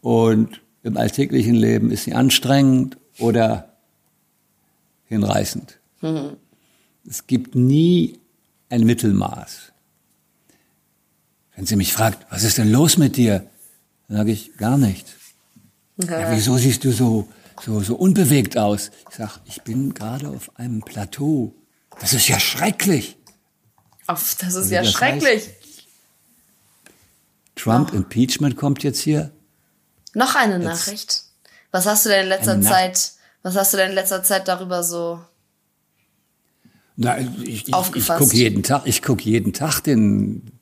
Und 0.00 0.60
im 0.82 0.96
alltäglichen 0.96 1.54
Leben 1.54 1.92
ist 1.92 2.04
sie 2.04 2.14
anstrengend 2.14 2.96
oder 3.18 3.71
hinreißend. 5.12 5.78
Mhm. 6.00 6.36
Es 7.08 7.26
gibt 7.26 7.54
nie 7.54 8.18
ein 8.68 8.84
Mittelmaß. 8.84 9.72
Wenn 11.54 11.66
sie 11.66 11.76
mich 11.76 11.92
fragt, 11.92 12.26
was 12.30 12.44
ist 12.44 12.58
denn 12.58 12.70
los 12.70 12.96
mit 12.96 13.16
dir? 13.16 13.46
Dann 14.08 14.16
sage 14.16 14.32
ich, 14.32 14.56
gar 14.56 14.78
nichts. 14.78 15.12
Ja. 15.98 16.20
ja, 16.20 16.30
wieso 16.34 16.56
siehst 16.56 16.84
du 16.84 16.92
so, 16.92 17.28
so, 17.62 17.80
so 17.80 17.94
unbewegt 17.96 18.56
aus? 18.56 18.90
Ich 19.10 19.16
sage, 19.16 19.32
ich 19.44 19.62
bin 19.62 19.92
gerade 19.92 20.28
auf 20.28 20.58
einem 20.58 20.80
Plateau. 20.80 21.54
Das 22.00 22.14
ist 22.14 22.28
ja 22.28 22.40
schrecklich. 22.40 23.16
Auf, 24.06 24.36
das 24.40 24.50
ist 24.50 24.56
also 24.56 24.74
ja 24.74 24.82
das 24.82 24.92
schrecklich. 24.92 25.46
Heißt, 25.46 25.86
Trump 27.56 27.90
oh. 27.92 27.96
Impeachment 27.96 28.56
kommt 28.56 28.82
jetzt 28.82 29.00
hier. 29.00 29.30
Noch 30.14 30.34
eine 30.34 30.54
jetzt 30.54 30.64
Nachricht. 30.64 31.24
Was 31.70 31.86
hast 31.86 32.06
du 32.06 32.08
denn 32.08 32.24
in 32.24 32.28
letzter 32.28 32.60
Zeit 32.62 33.12
was 33.42 33.56
hast 33.56 33.72
du 33.72 33.76
denn 33.76 33.90
in 33.90 33.94
letzter 33.94 34.22
Zeit 34.22 34.48
darüber 34.48 34.82
so 34.82 35.20
Na, 36.96 37.18
ich, 37.18 37.68
ich, 37.68 37.94
ich 37.94 38.08
gucke 38.08 38.36
jeden 38.36 38.62
Tag, 38.62 38.82
ich 38.84 39.02
guck 39.02 39.24
jeden 39.24 39.52
Tag 39.52 39.80
den, 39.80 40.52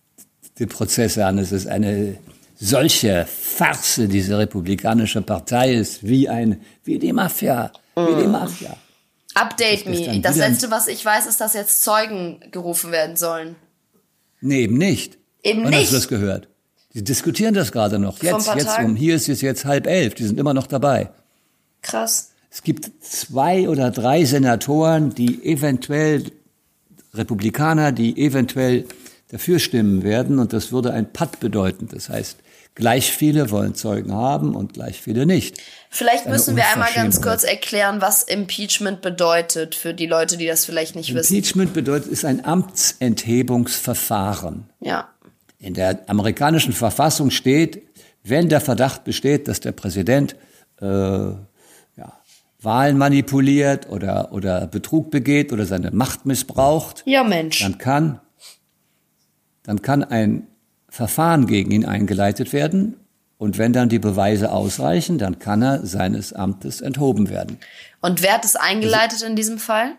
den 0.58 0.68
Prozess 0.68 1.18
an. 1.18 1.38
Es 1.38 1.52
ist 1.52 1.66
eine 1.66 2.18
solche 2.60 3.26
Farce, 3.26 4.02
diese 4.06 4.38
republikanische 4.38 5.22
Partei 5.22 5.74
ist 5.74 6.06
wie 6.06 6.28
ein, 6.28 6.60
wie 6.84 6.98
die 6.98 7.12
Mafia, 7.12 7.72
wie 7.96 8.22
die 8.22 8.28
mm. 8.28 8.30
Mafia. 8.30 8.76
Update 9.34 9.86
me. 9.86 10.20
Das 10.20 10.36
letzte, 10.36 10.70
was 10.70 10.88
ich 10.88 11.04
weiß, 11.04 11.26
ist, 11.26 11.40
dass 11.40 11.54
jetzt 11.54 11.82
Zeugen 11.82 12.40
gerufen 12.50 12.92
werden 12.92 13.16
sollen. 13.16 13.56
Nee, 14.40 14.62
eben 14.62 14.76
nicht. 14.76 15.18
Eben 15.42 15.64
Wann 15.64 15.70
nicht. 15.70 15.82
hast 15.82 15.92
du 15.92 15.96
das 15.96 16.08
gehört? 16.08 16.48
Die 16.94 17.04
diskutieren 17.04 17.54
das 17.54 17.70
gerade 17.72 17.98
noch. 17.98 18.20
Jetzt, 18.22 18.48
jetzt 18.54 18.78
um, 18.80 18.96
hier 18.96 19.14
ist 19.14 19.28
es 19.28 19.40
jetzt 19.40 19.64
halb 19.64 19.86
elf. 19.86 20.14
Die 20.14 20.24
sind 20.24 20.40
immer 20.40 20.54
noch 20.54 20.66
dabei. 20.66 21.10
Krass. 21.82 22.29
Es 22.50 22.62
gibt 22.62 22.90
zwei 23.00 23.68
oder 23.68 23.90
drei 23.90 24.24
Senatoren, 24.24 25.14
die 25.14 25.44
eventuell 25.44 26.24
Republikaner, 27.14 27.92
die 27.92 28.20
eventuell 28.20 28.86
dafür 29.28 29.60
stimmen 29.60 30.02
werden. 30.02 30.38
Und 30.38 30.52
das 30.52 30.70
würde 30.72 30.92
ein 30.92 31.10
Patt 31.12 31.40
bedeuten. 31.40 31.88
Das 31.92 32.08
heißt, 32.08 32.38
gleich 32.74 33.12
viele 33.12 33.50
wollen 33.50 33.74
Zeugen 33.74 34.12
haben 34.12 34.56
und 34.56 34.74
gleich 34.74 35.00
viele 35.00 35.24
nicht. 35.26 35.58
Vielleicht 35.90 36.26
müssen 36.26 36.56
wir 36.56 36.64
einmal 36.72 36.92
ganz 36.94 37.22
kurz 37.22 37.44
erklären, 37.44 38.00
was 38.00 38.24
Impeachment 38.24 39.00
bedeutet 39.00 39.76
für 39.76 39.94
die 39.94 40.06
Leute, 40.06 40.36
die 40.36 40.46
das 40.46 40.64
vielleicht 40.64 40.96
nicht 40.96 41.10
Impeachment 41.10 41.24
wissen. 41.24 41.36
Impeachment 41.36 41.74
bedeutet, 41.74 42.10
ist 42.10 42.24
ein 42.24 42.44
Amtsenthebungsverfahren. 42.44 44.64
Ja. 44.80 45.08
In 45.58 45.74
der 45.74 46.00
amerikanischen 46.08 46.72
Verfassung 46.72 47.30
steht, 47.30 47.82
wenn 48.24 48.48
der 48.48 48.60
Verdacht 48.60 49.04
besteht, 49.04 49.46
dass 49.46 49.60
der 49.60 49.70
Präsident 49.72 50.34
äh, 50.80 51.32
Wahlen 52.62 52.98
manipuliert 52.98 53.88
oder, 53.88 54.32
oder 54.32 54.66
Betrug 54.66 55.10
begeht 55.10 55.52
oder 55.52 55.64
seine 55.64 55.90
Macht 55.92 56.26
missbraucht, 56.26 57.02
ja, 57.06 57.24
Mensch. 57.24 57.62
dann 57.62 57.78
kann, 57.78 58.20
dann 59.62 59.82
kann 59.82 60.04
ein 60.04 60.46
Verfahren 60.88 61.46
gegen 61.46 61.70
ihn 61.70 61.84
eingeleitet 61.84 62.52
werden. 62.52 62.96
Und 63.38 63.56
wenn 63.56 63.72
dann 63.72 63.88
die 63.88 63.98
Beweise 63.98 64.52
ausreichen, 64.52 65.16
dann 65.16 65.38
kann 65.38 65.62
er 65.62 65.86
seines 65.86 66.34
Amtes 66.34 66.82
enthoben 66.82 67.30
werden. 67.30 67.56
Und 68.02 68.22
wer 68.22 68.34
hat 68.34 68.44
es 68.44 68.54
eingeleitet 68.54 69.22
in 69.22 69.34
diesem 69.34 69.56
Fall? 69.56 69.92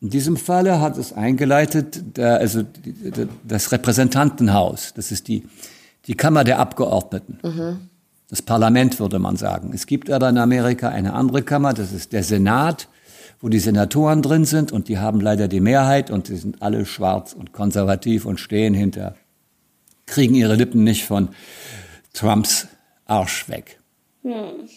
In 0.00 0.08
diesem 0.08 0.38
Falle 0.38 0.80
hat 0.80 0.96
es 0.96 1.12
eingeleitet, 1.12 2.16
der, 2.16 2.38
also 2.38 2.64
das 3.42 3.70
Repräsentantenhaus. 3.70 4.94
Das 4.94 5.12
ist 5.12 5.28
die, 5.28 5.46
die 6.06 6.14
Kammer 6.14 6.44
der 6.44 6.58
Abgeordneten. 6.58 7.38
Mhm 7.42 7.90
das 8.34 8.42
Parlament 8.42 8.98
würde 8.98 9.20
man 9.20 9.36
sagen. 9.36 9.70
Es 9.72 9.86
gibt 9.86 10.10
aber 10.10 10.28
in 10.28 10.38
Amerika 10.38 10.88
eine 10.88 11.12
andere 11.12 11.44
Kammer, 11.44 11.72
das 11.72 11.92
ist 11.92 12.12
der 12.12 12.24
Senat. 12.24 12.88
wo 13.40 13.48
die 13.48 13.60
Senatoren 13.60 14.22
drin 14.22 14.44
sind 14.44 14.72
und 14.72 14.88
die 14.88 14.98
haben 14.98 15.20
leider 15.20 15.46
die 15.48 15.60
Mehrheit 15.60 16.10
und 16.10 16.28
die 16.28 16.36
sind 16.36 16.62
alle 16.62 16.84
schwarz 16.86 17.32
und 17.32 17.52
konservativ 17.52 18.24
und 18.24 18.40
stehen 18.40 18.74
hinter, 18.74 19.14
kriegen 20.06 20.34
ihre 20.34 20.56
Lippen 20.56 20.82
nicht 20.82 21.04
von 21.04 21.28
Trumps 22.12 22.66
Arsch 23.04 23.48
weg. 23.48 23.78
Hm. 24.22 24.68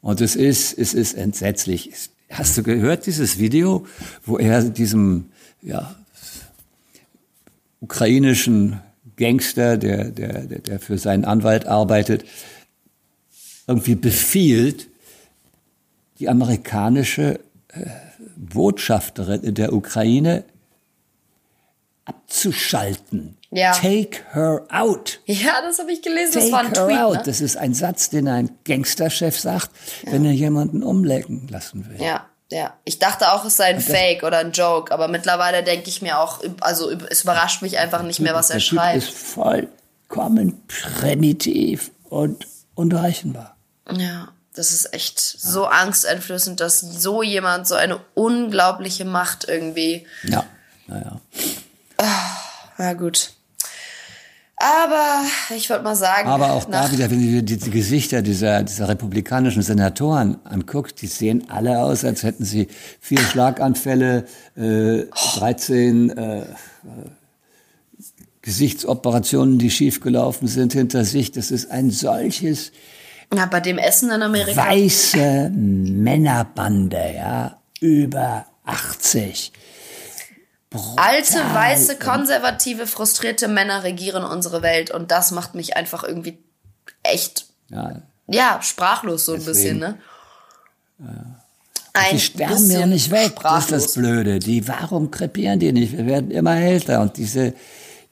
Und 0.00 0.20
es 0.20 0.34
ist, 0.34 0.76
es 0.76 0.92
ist 0.92 1.14
entsetzlich. 1.14 1.92
Hast 2.30 2.56
du 2.56 2.62
gehört 2.64 3.06
dieses 3.06 3.38
Video, 3.38 3.86
wo 4.24 4.38
er 4.38 4.62
diesem, 4.64 5.26
ja, 5.60 5.94
ukrainischen 7.80 8.80
Gangster, 9.20 9.76
der, 9.76 10.10
der, 10.10 10.42
der 10.46 10.80
für 10.80 10.98
seinen 10.98 11.24
Anwalt 11.24 11.66
arbeitet, 11.66 12.24
irgendwie 13.66 13.94
befiehlt, 13.94 14.88
die 16.18 16.28
amerikanische 16.28 17.38
äh, 17.68 17.86
Botschafterin 18.36 19.42
in 19.42 19.54
der 19.54 19.72
Ukraine 19.72 20.44
abzuschalten. 22.04 23.36
Ja. 23.50 23.72
Take 23.72 24.18
her 24.32 24.64
out. 24.70 25.20
Ja, 25.26 25.60
das 25.62 25.78
habe 25.78 25.92
ich 25.92 26.02
gelesen. 26.02 26.32
Take 26.32 26.44
das 26.44 26.52
war 26.52 26.60
ein 26.60 26.72
her 26.72 26.86
Tweet. 26.86 26.98
Out. 26.98 27.16
Ne? 27.16 27.22
Das 27.26 27.40
ist 27.40 27.56
ein 27.56 27.74
Satz, 27.74 28.08
den 28.08 28.26
ein 28.28 28.50
Gangsterchef 28.64 29.38
sagt, 29.38 29.70
ja. 30.04 30.12
wenn 30.12 30.24
er 30.24 30.32
jemanden 30.32 30.82
umlecken 30.82 31.46
lassen 31.48 31.88
will. 31.88 32.00
Ja. 32.00 32.29
Ja, 32.50 32.74
ich 32.84 32.98
dachte 32.98 33.32
auch, 33.32 33.44
es 33.44 33.56
sei 33.56 33.66
ein 33.66 33.80
Fake 33.80 34.24
oder 34.24 34.38
ein 34.38 34.50
Joke, 34.52 34.92
aber 34.92 35.06
mittlerweile 35.06 35.62
denke 35.62 35.88
ich 35.88 36.02
mir 36.02 36.18
auch, 36.18 36.40
also 36.60 36.90
es 36.90 37.22
überrascht 37.22 37.62
mich 37.62 37.78
einfach 37.78 38.02
nicht 38.02 38.18
mehr, 38.18 38.34
was 38.34 38.50
er 38.50 38.58
schreibt. 38.58 38.98
ist 38.98 39.10
vollkommen 39.10 40.60
primitiv 40.66 41.92
und 42.08 42.48
unberechenbar. 42.74 43.56
Ja, 43.92 44.32
das 44.54 44.72
ist 44.72 44.92
echt 44.92 45.20
so 45.20 45.66
angsteinflößend, 45.66 46.60
dass 46.60 46.80
so 46.80 47.22
jemand 47.22 47.68
so 47.68 47.76
eine 47.76 48.00
unglaubliche 48.14 49.04
Macht 49.04 49.44
irgendwie. 49.46 50.06
Ja, 50.24 50.44
naja. 50.88 51.20
Ja, 52.78 52.92
gut. 52.94 53.32
Aber 54.62 55.22
ich 55.56 55.70
wollte 55.70 55.84
mal 55.84 55.96
sagen. 55.96 56.28
Aber 56.28 56.52
auch 56.52 56.66
da 56.66 56.92
wieder, 56.92 57.10
wenn 57.10 57.18
du 57.18 57.42
dir 57.42 57.56
die, 57.56 57.70
Gesichter 57.70 58.20
dieser, 58.20 58.62
dieser 58.62 58.90
republikanischen 58.90 59.62
Senatoren 59.62 60.36
anguckst, 60.44 61.00
die 61.00 61.06
sehen 61.06 61.44
alle 61.48 61.78
aus, 61.78 62.04
als 62.04 62.24
hätten 62.24 62.44
sie 62.44 62.68
vier 63.00 63.20
Schlaganfälle, 63.20 64.26
äh, 64.58 65.06
13 65.38 66.10
äh, 66.10 66.42
Gesichtsoperationen, 68.42 69.58
die 69.58 69.70
schiefgelaufen 69.70 70.46
sind 70.46 70.74
hinter 70.74 71.06
sich. 71.06 71.32
Das 71.32 71.50
ist 71.50 71.70
ein 71.70 71.90
solches. 71.90 72.70
Ja, 73.34 73.46
bei 73.46 73.60
dem 73.60 73.78
Essen 73.78 74.10
in 74.10 74.20
Amerika. 74.20 74.68
Weiße 74.68 75.50
Männerbande, 75.54 77.14
ja, 77.16 77.58
über 77.80 78.44
80 78.66 79.52
Brutal. 80.70 81.04
Alte, 81.04 81.38
weiße, 81.38 81.98
konservative, 81.98 82.86
frustrierte 82.86 83.48
Männer 83.48 83.82
regieren 83.82 84.22
unsere 84.22 84.62
Welt 84.62 84.92
und 84.92 85.10
das 85.10 85.32
macht 85.32 85.56
mich 85.56 85.76
einfach 85.76 86.04
irgendwie 86.04 86.38
echt, 87.02 87.46
ja, 87.70 88.02
ja 88.28 88.62
sprachlos 88.62 89.24
so 89.24 89.34
ein 89.34 89.44
bisschen, 89.44 89.80
ne? 89.80 89.98
Ein 91.92 92.12
die 92.12 92.20
sterben 92.20 92.70
ja 92.70 92.86
nicht 92.86 93.10
weg, 93.10 93.32
sprachlos. 93.32 93.66
das 93.66 93.84
ist 93.84 93.86
das 93.86 93.94
Blöde. 93.94 94.38
Die, 94.38 94.68
warum 94.68 95.10
krepieren 95.10 95.58
die 95.58 95.72
nicht? 95.72 95.96
Wir 95.96 96.06
werden 96.06 96.30
immer 96.30 96.56
älter 96.56 97.00
und 97.00 97.16
diese, 97.16 97.52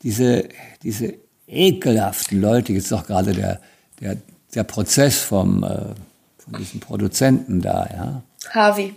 diese, 0.03 0.49
diese 0.83 1.15
ekelhaften 1.47 2.41
Leute, 2.41 2.73
jetzt 2.73 2.91
doch 2.91 3.07
gerade 3.07 3.35
der, 3.35 3.61
der, 4.01 4.17
der 4.53 4.65
Prozess 4.65 5.21
vom, 5.21 5.63
äh, 5.63 5.95
von 6.39 6.53
diesem 6.59 6.81
Produzenten 6.81 7.61
da, 7.61 7.89
ja. 7.93 8.23
Harvey 8.51 8.95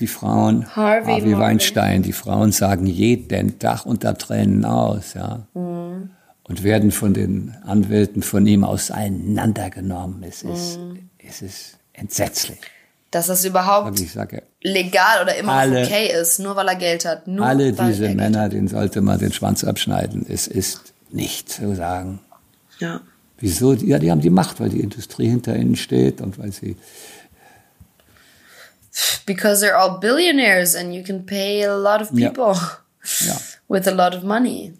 die 0.00 0.06
Frauen, 0.06 0.66
Harvey, 0.74 1.12
Harvey 1.12 1.38
Weinstein, 1.38 2.02
die 2.02 2.12
Frauen 2.12 2.52
sagen 2.52 2.86
jeden 2.86 3.58
Tag 3.58 3.86
unter 3.86 4.16
Tränen 4.16 4.64
aus, 4.64 5.14
ja. 5.14 5.46
Mhm. 5.54 6.10
Und 6.46 6.62
werden 6.62 6.90
von 6.90 7.14
den 7.14 7.56
Anwälten 7.64 8.22
von 8.22 8.46
ihm 8.46 8.64
auseinandergenommen. 8.64 10.22
Es 10.24 10.42
ist, 10.42 10.78
mhm. 10.78 11.08
es 11.18 11.40
ist 11.40 11.78
entsetzlich. 11.94 12.58
Dass 13.10 13.28
das 13.28 13.44
überhaupt 13.44 13.96
sage, 13.98 14.42
legal 14.60 15.22
oder 15.22 15.36
immer 15.36 15.52
alle, 15.52 15.84
okay 15.84 16.12
ist, 16.20 16.40
nur 16.40 16.56
weil 16.56 16.68
er 16.68 16.74
Geld 16.74 17.04
hat. 17.04 17.26
Nur 17.28 17.46
alle 17.46 17.72
diese 17.72 18.10
Männer, 18.10 18.48
denen 18.48 18.68
sollte 18.68 19.00
man 19.00 19.20
den 19.20 19.32
Schwanz 19.32 19.64
abschneiden. 19.64 20.26
Es 20.28 20.48
ist 20.48 20.92
nicht 21.10 21.48
zu 21.48 21.74
sagen. 21.76 22.20
Ja. 22.80 23.00
Wieso? 23.38 23.72
Ja, 23.74 23.98
die 23.98 24.10
haben 24.10 24.20
die 24.20 24.30
Macht, 24.30 24.60
weil 24.60 24.68
die 24.68 24.80
Industrie 24.80 25.28
hinter 25.28 25.56
ihnen 25.56 25.76
steht 25.76 26.20
und 26.20 26.38
weil 26.38 26.52
sie 26.52 26.76
because 29.26 29.60
they're 29.60 29.76
all 29.76 29.98
billionaires 29.98 30.74
and 30.74 30.94
you 30.94 31.02
can 31.02 31.24
pay 31.24 31.62
a 31.62 31.76
lot 31.76 32.00
of 32.00 32.10
people 32.10 32.54
ja. 32.54 32.78
Ja. 33.26 33.36
with 33.68 33.86
a 33.86 33.92
lot 33.92 34.14
of 34.14 34.22
money. 34.22 34.74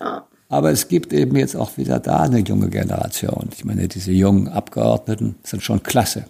Ja. 0.00 0.26
Aber 0.48 0.70
es 0.70 0.88
gibt 0.88 1.12
eben 1.12 1.36
jetzt 1.36 1.56
auch 1.56 1.76
wieder 1.78 1.98
da 1.98 2.20
eine 2.20 2.38
junge 2.38 2.68
Generation. 2.68 3.48
Ich 3.52 3.64
meine, 3.64 3.88
diese 3.88 4.12
jungen 4.12 4.48
Abgeordneten 4.48 5.36
sind 5.42 5.62
schon 5.62 5.82
klasse. 5.82 6.26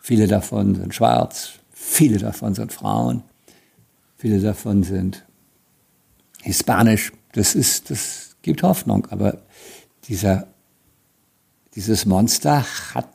Viele 0.00 0.26
davon 0.26 0.74
sind 0.74 0.94
schwarz, 0.94 1.50
viele 1.72 2.18
davon 2.18 2.54
sind 2.54 2.72
Frauen, 2.72 3.22
viele 4.16 4.40
davon 4.40 4.82
sind 4.82 5.24
hispanisch. 6.42 7.12
Das 7.32 7.54
ist, 7.54 7.90
das 7.90 8.36
gibt 8.42 8.62
Hoffnung. 8.62 9.06
Aber 9.10 9.38
dieser, 10.08 10.46
dieses 11.74 12.06
Monster 12.06 12.64
hat 12.94 13.08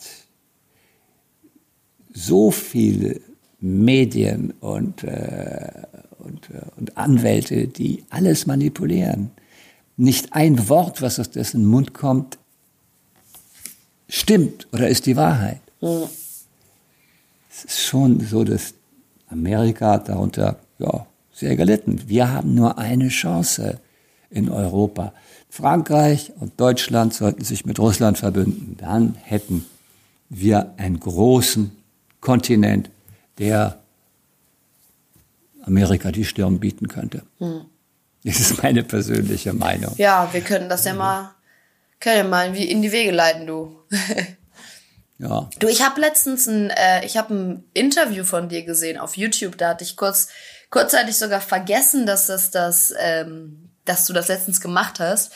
so 2.14 2.51
viele 2.51 3.22
Medien 3.59 4.53
und, 4.59 5.03
äh, 5.03 5.72
und, 6.20 6.49
äh, 6.49 6.62
und 6.78 6.97
Anwälte, 6.97 7.68
die 7.68 8.03
alles 8.09 8.47
manipulieren. 8.47 9.32
Nicht 9.97 10.34
ein 10.34 10.68
Wort, 10.68 11.01
was 11.01 11.20
aus 11.20 11.30
dessen 11.30 11.66
Mund 11.66 11.93
kommt, 11.93 12.39
stimmt 14.09 14.68
oder 14.72 14.89
ist 14.89 15.05
die 15.05 15.16
Wahrheit. 15.16 15.62
Mhm. 15.80 16.03
Es 17.49 17.66
ist 17.66 17.82
schon 17.82 18.20
so, 18.22 18.43
dass 18.43 18.74
Amerika 19.30 19.97
darunter 19.99 20.57
ja, 20.80 21.05
sehr 21.32 21.55
gelitten. 21.55 22.01
Wir 22.07 22.32
haben 22.32 22.55
nur 22.55 22.78
eine 22.78 23.09
Chance 23.09 23.80
in 24.30 24.49
Europa. 24.49 25.14
Frankreich 25.49 26.32
und 26.39 26.59
Deutschland 26.59 27.14
sollten 27.14 27.43
sich 27.43 27.66
mit 27.66 27.78
Russland 27.78 28.18
verbünden. 28.18 28.78
Dann 28.78 29.16
hätten 29.22 29.66
wir 30.30 30.74
einen 30.78 30.99
großen 30.99 31.72
Kontinent, 32.22 32.89
der 33.38 33.82
Amerika 35.63 36.11
die 36.11 36.26
Stirn 36.26 36.59
bieten 36.59 36.88
könnte. 36.88 37.24
Hm. 37.39 37.65
Das 38.24 38.39
ist 38.39 38.61
meine 38.61 38.84
persönliche 38.84 39.53
Meinung. 39.53 39.93
Ja, 39.97 40.30
wir 40.32 40.41
können 40.41 40.69
das 40.69 40.86
ja 40.86 40.93
mal, 40.93 41.34
können 41.99 42.17
ja 42.17 42.24
mal 42.24 42.55
in 42.55 42.82
die 42.82 42.91
Wege 42.91 43.11
leiten, 43.11 43.47
du. 43.47 43.84
ja. 45.17 45.49
Du, 45.57 45.67
ich 45.67 45.82
habe 45.82 45.99
letztens 45.99 46.47
ein, 46.47 46.69
äh, 46.69 47.03
ich 47.03 47.17
habe 47.17 47.34
ein 47.34 47.63
Interview 47.74 48.24
von 48.24 48.47
dir 48.47 48.63
gesehen 48.63 48.99
auf 48.99 49.17
YouTube. 49.17 49.57
Da 49.57 49.69
hatte 49.69 49.84
ich 49.84 49.97
kurz, 49.97 50.28
kurzzeitig 50.69 51.17
sogar 51.17 51.41
vergessen, 51.41 52.05
dass 52.05 52.28
das 52.28 52.51
das, 52.51 52.93
ähm, 52.99 53.69
dass 53.86 54.05
du 54.05 54.13
das 54.13 54.28
letztens 54.28 54.61
gemacht 54.61 54.99
hast. 54.99 55.32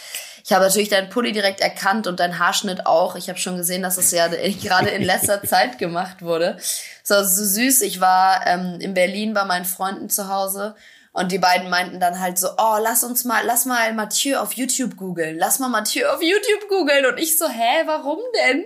Ich 0.45 0.53
habe 0.53 0.63
natürlich 0.63 0.89
deinen 0.89 1.09
Pulli 1.09 1.31
direkt 1.31 1.59
erkannt 1.59 2.05
und 2.05 2.19
deinen 2.19 2.37
Haarschnitt 2.37 2.85
auch. 2.85 3.15
Ich 3.15 3.29
habe 3.29 3.39
schon 3.39 3.57
gesehen, 3.57 3.81
dass 3.81 3.97
es 3.97 4.11
ja 4.11 4.27
gerade 4.27 4.89
in 4.89 5.01
letzter 5.01 5.41
Zeit 5.47 5.79
gemacht 5.79 6.21
wurde. 6.21 6.57
So, 7.03 7.15
so 7.23 7.43
süß. 7.43 7.81
Ich 7.81 7.99
war 7.99 8.45
ähm, 8.45 8.77
in 8.79 8.93
Berlin 8.93 9.33
bei 9.33 9.43
meinen 9.43 9.65
Freunden 9.65 10.07
zu 10.07 10.29
Hause 10.29 10.75
und 11.13 11.31
die 11.31 11.39
beiden 11.39 11.71
meinten 11.71 11.99
dann 11.99 12.19
halt 12.19 12.37
so, 12.37 12.49
oh, 12.57 12.77
lass 12.79 13.03
uns 13.03 13.23
mal, 13.23 13.43
lass 13.43 13.65
mal 13.65 13.91
Mathieu 13.93 14.37
auf 14.37 14.53
YouTube 14.53 14.97
googeln. 14.97 15.35
Lass 15.39 15.57
mal 15.57 15.69
Mathieu 15.69 16.07
auf 16.09 16.21
YouTube 16.21 16.69
googeln. 16.69 17.07
Und 17.07 17.17
ich 17.17 17.39
so, 17.39 17.47
hä, 17.47 17.83
warum 17.85 18.19
denn? 18.43 18.65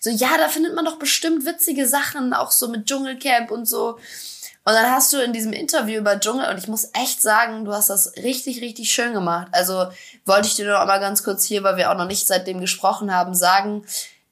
So, 0.00 0.10
ja, 0.10 0.36
da 0.36 0.48
findet 0.48 0.74
man 0.74 0.84
doch 0.84 0.98
bestimmt 0.98 1.46
witzige 1.46 1.86
Sachen, 1.86 2.34
auch 2.34 2.50
so 2.50 2.66
mit 2.68 2.86
Dschungelcamp 2.86 3.52
und 3.52 3.68
so. 3.68 3.98
Und 4.64 4.74
dann 4.74 4.90
hast 4.90 5.12
du 5.12 5.18
in 5.18 5.32
diesem 5.32 5.52
Interview 5.52 5.98
über 5.98 6.20
Dschungel, 6.20 6.48
und 6.48 6.58
ich 6.58 6.68
muss 6.68 6.90
echt 6.92 7.22
sagen, 7.22 7.64
du 7.64 7.72
hast 7.72 7.90
das 7.90 8.14
richtig, 8.16 8.60
richtig 8.60 8.90
schön 8.90 9.12
gemacht. 9.14 9.48
Also 9.52 9.86
wollte 10.24 10.48
ich 10.48 10.54
dir 10.54 10.70
noch 10.70 10.86
mal 10.86 10.98
ganz 10.98 11.22
kurz 11.22 11.44
hier, 11.44 11.62
weil 11.62 11.76
wir 11.76 11.90
auch 11.90 11.96
noch 11.96 12.06
nicht 12.06 12.26
seitdem 12.26 12.60
gesprochen 12.60 13.14
haben, 13.14 13.34
sagen, 13.34 13.84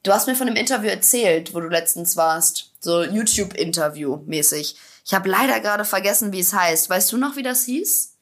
du 0.03 0.13
hast 0.13 0.27
mir 0.27 0.35
von 0.35 0.47
dem 0.47 0.57
Interview 0.57 0.89
erzählt, 0.89 1.55
wo 1.55 1.61
du 1.61 1.69
letztens 1.69 2.17
warst. 2.17 2.73
So 2.81 3.03
YouTube-Interview 3.03 4.21
mäßig. 4.27 4.77
Ich 5.05 5.15
habe 5.15 5.29
leider 5.29 5.61
gerade 5.61 5.85
vergessen, 5.85 6.33
wie 6.33 6.41
es 6.41 6.53
heißt. 6.53 6.91
Weißt 6.91 7.11
du 7.13 7.17
noch, 7.17 7.37
wie 7.37 7.43
das 7.43 7.65
hieß? 7.65 8.15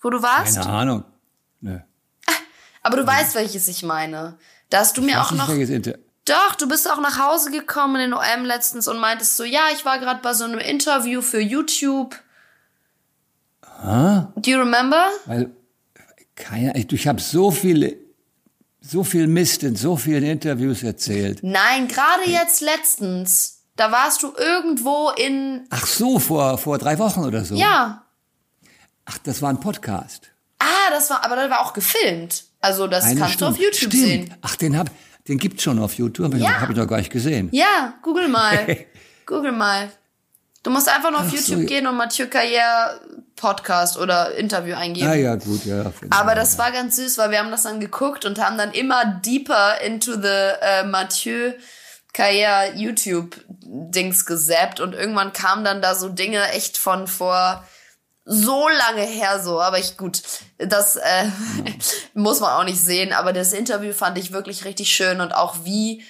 Wo 0.00 0.10
du 0.10 0.22
warst? 0.22 0.56
Keine 0.56 0.68
Ahnung. 0.68 1.04
Nö. 1.60 1.78
Aber 2.82 2.96
du 2.96 3.02
ja. 3.02 3.08
weißt, 3.08 3.34
welches 3.34 3.66
ich 3.68 3.82
meine. 3.82 4.38
Da 4.70 4.78
hast 4.78 4.96
du 4.96 5.02
mir 5.02 5.22
auch 5.22 5.32
noch. 5.32 5.48
Doch, 5.48 6.54
du 6.56 6.68
bist 6.68 6.90
auch 6.90 7.00
nach 7.00 7.18
Hause 7.18 7.50
gekommen 7.50 8.00
in 8.00 8.12
OM 8.12 8.44
letztens 8.44 8.88
und 8.88 8.98
meintest 8.98 9.36
so, 9.36 9.44
ja, 9.44 9.62
ich 9.72 9.84
war 9.84 9.98
gerade 9.98 10.20
bei 10.20 10.34
so 10.34 10.44
einem 10.44 10.58
Interview 10.58 11.22
für 11.22 11.40
YouTube. 11.40 12.16
Huh? 13.82 14.26
Do 14.36 14.50
you 14.50 14.58
remember? 14.58 15.06
Weil, 15.26 15.55
keine, 16.36 16.76
ich, 16.76 16.92
ich 16.92 17.08
habe 17.08 17.20
so 17.20 17.50
viele, 17.50 17.96
so 18.80 19.02
viel 19.02 19.26
Mist 19.26 19.62
in 19.64 19.74
so 19.74 19.96
vielen 19.96 20.22
Interviews 20.22 20.82
erzählt. 20.82 21.40
Nein, 21.42 21.88
gerade 21.88 22.30
jetzt 22.30 22.60
letztens. 22.60 23.64
Da 23.74 23.90
warst 23.92 24.22
du 24.22 24.32
irgendwo 24.36 25.10
in. 25.10 25.66
Ach 25.70 25.86
so, 25.86 26.18
vor, 26.18 26.56
vor 26.56 26.78
drei 26.78 26.98
Wochen 26.98 27.24
oder 27.24 27.44
so. 27.44 27.54
Ja. 27.56 28.04
Ach, 29.04 29.18
das 29.18 29.42
war 29.42 29.50
ein 29.50 29.60
Podcast. 29.60 30.30
Ah, 30.58 30.90
das 30.90 31.10
war, 31.10 31.24
aber 31.24 31.36
das 31.36 31.50
war 31.50 31.60
auch 31.60 31.72
gefilmt. 31.72 32.44
Also 32.60 32.86
das 32.86 33.04
Eine 33.04 33.20
kannst 33.20 33.40
du 33.40 33.46
auf 33.46 33.54
Stunde. 33.54 33.70
YouTube 33.70 33.92
Stimmt. 33.92 34.06
sehen. 34.06 34.34
Ach, 34.40 34.56
den 34.56 34.78
hab, 34.78 34.90
den 35.28 35.38
gibt's 35.38 35.62
schon 35.62 35.78
auf 35.78 35.94
YouTube. 35.94 36.34
Ja. 36.34 36.60
hab 36.60 36.70
ich 36.70 36.76
noch 36.76 36.86
gar 36.86 36.98
nicht 36.98 37.12
gesehen. 37.12 37.48
Ja, 37.52 37.94
google 38.02 38.28
mal. 38.28 38.86
google 39.26 39.52
mal. 39.52 39.90
Du 40.62 40.70
musst 40.70 40.88
einfach 40.88 41.10
nur 41.10 41.20
auf 41.20 41.26
Ach 41.26 41.30
so, 41.30 41.36
YouTube 41.36 41.60
ja. 41.60 41.66
gehen 41.66 41.86
und 41.86 41.96
Mathieu 41.96 42.26
Carrière 42.26 42.98
Podcast 43.36 43.98
oder 43.98 44.34
Interview 44.34 44.74
eingeben. 44.74 45.08
Ah 45.08 45.14
ja, 45.14 45.36
gut, 45.36 45.64
ja. 45.64 45.92
Aber 46.10 46.34
das 46.34 46.58
war 46.58 46.72
ganz 46.72 46.96
süß, 46.96 47.18
weil 47.18 47.30
wir 47.30 47.38
haben 47.38 47.50
das 47.50 47.62
dann 47.62 47.80
geguckt 47.80 48.24
und 48.24 48.38
haben 48.38 48.58
dann 48.58 48.72
immer 48.72 49.04
deeper 49.04 49.80
into 49.80 50.14
the 50.14 50.28
äh, 50.60 50.84
Mathieu 50.84 51.52
Carrière 52.14 52.74
YouTube 52.74 53.36
Dings 53.48 54.24
gesappt 54.24 54.80
und 54.80 54.94
irgendwann 54.94 55.32
kamen 55.32 55.64
dann 55.64 55.82
da 55.82 55.94
so 55.94 56.08
Dinge 56.08 56.48
echt 56.52 56.78
von 56.78 57.06
vor 57.06 57.62
so 58.24 58.68
lange 58.68 59.02
her 59.02 59.40
so, 59.40 59.60
aber 59.60 59.78
ich 59.78 59.96
gut, 59.96 60.22
das 60.58 60.96
äh, 60.96 61.26
muss 62.14 62.40
man 62.40 62.50
auch 62.50 62.64
nicht 62.64 62.80
sehen, 62.80 63.12
aber 63.12 63.32
das 63.32 63.52
Interview 63.52 63.92
fand 63.92 64.18
ich 64.18 64.32
wirklich 64.32 64.64
richtig 64.64 64.90
schön 64.90 65.20
und 65.20 65.34
auch 65.34 65.56
wie 65.64 66.02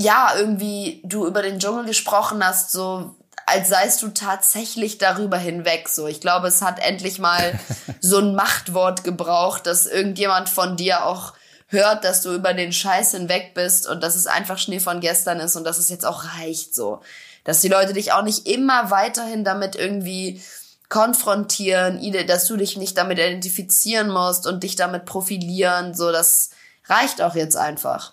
ja, 0.00 0.32
irgendwie 0.34 1.02
du 1.04 1.26
über 1.26 1.42
den 1.42 1.58
Dschungel 1.58 1.84
gesprochen 1.84 2.42
hast, 2.42 2.72
so 2.72 3.16
als 3.50 3.68
seist 3.68 4.02
du 4.02 4.08
tatsächlich 4.08 4.98
darüber 4.98 5.36
hinweg. 5.36 5.88
So, 5.88 6.06
ich 6.06 6.20
glaube, 6.20 6.48
es 6.48 6.62
hat 6.62 6.78
endlich 6.78 7.18
mal 7.18 7.58
so 8.00 8.18
ein 8.18 8.34
Machtwort 8.34 9.04
gebraucht, 9.04 9.66
dass 9.66 9.86
irgendjemand 9.86 10.48
von 10.48 10.76
dir 10.76 11.04
auch 11.04 11.34
hört, 11.68 12.04
dass 12.04 12.22
du 12.22 12.32
über 12.32 12.52
den 12.52 12.72
Scheiß 12.72 13.12
hinweg 13.12 13.54
bist 13.54 13.88
und 13.88 14.02
dass 14.02 14.16
es 14.16 14.26
einfach 14.26 14.58
Schnee 14.58 14.80
von 14.80 15.00
gestern 15.00 15.38
ist 15.40 15.56
und 15.56 15.64
dass 15.64 15.78
es 15.78 15.88
jetzt 15.88 16.06
auch 16.06 16.24
reicht 16.38 16.74
so. 16.74 17.00
Dass 17.44 17.60
die 17.60 17.68
Leute 17.68 17.92
dich 17.92 18.12
auch 18.12 18.22
nicht 18.22 18.46
immer 18.48 18.90
weiterhin 18.90 19.44
damit 19.44 19.76
irgendwie 19.76 20.42
konfrontieren, 20.88 22.00
dass 22.26 22.46
du 22.46 22.56
dich 22.56 22.76
nicht 22.76 22.98
damit 22.98 23.18
identifizieren 23.18 24.10
musst 24.10 24.46
und 24.46 24.64
dich 24.64 24.74
damit 24.76 25.04
profilieren, 25.04 25.94
so, 25.94 26.10
das 26.10 26.50
reicht 26.86 27.22
auch 27.22 27.36
jetzt 27.36 27.56
einfach. 27.56 28.12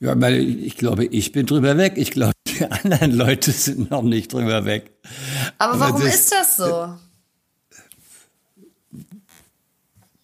Ja, 0.00 0.20
weil 0.20 0.34
ich 0.36 0.76
glaube, 0.76 1.04
ich 1.04 1.30
bin 1.30 1.46
drüber 1.46 1.76
weg. 1.76 1.92
Ich 1.96 2.10
glaube, 2.10 2.31
die 2.58 2.64
anderen 2.64 3.12
Leute 3.12 3.50
sind 3.52 3.90
noch 3.90 4.02
nicht 4.02 4.32
drüber 4.32 4.64
weg. 4.64 4.90
Aber 5.58 5.74
Aber 5.74 5.80
warum 5.80 6.02
das- 6.02 6.14
ist 6.14 6.32
das 6.32 6.56
so? 6.56 6.94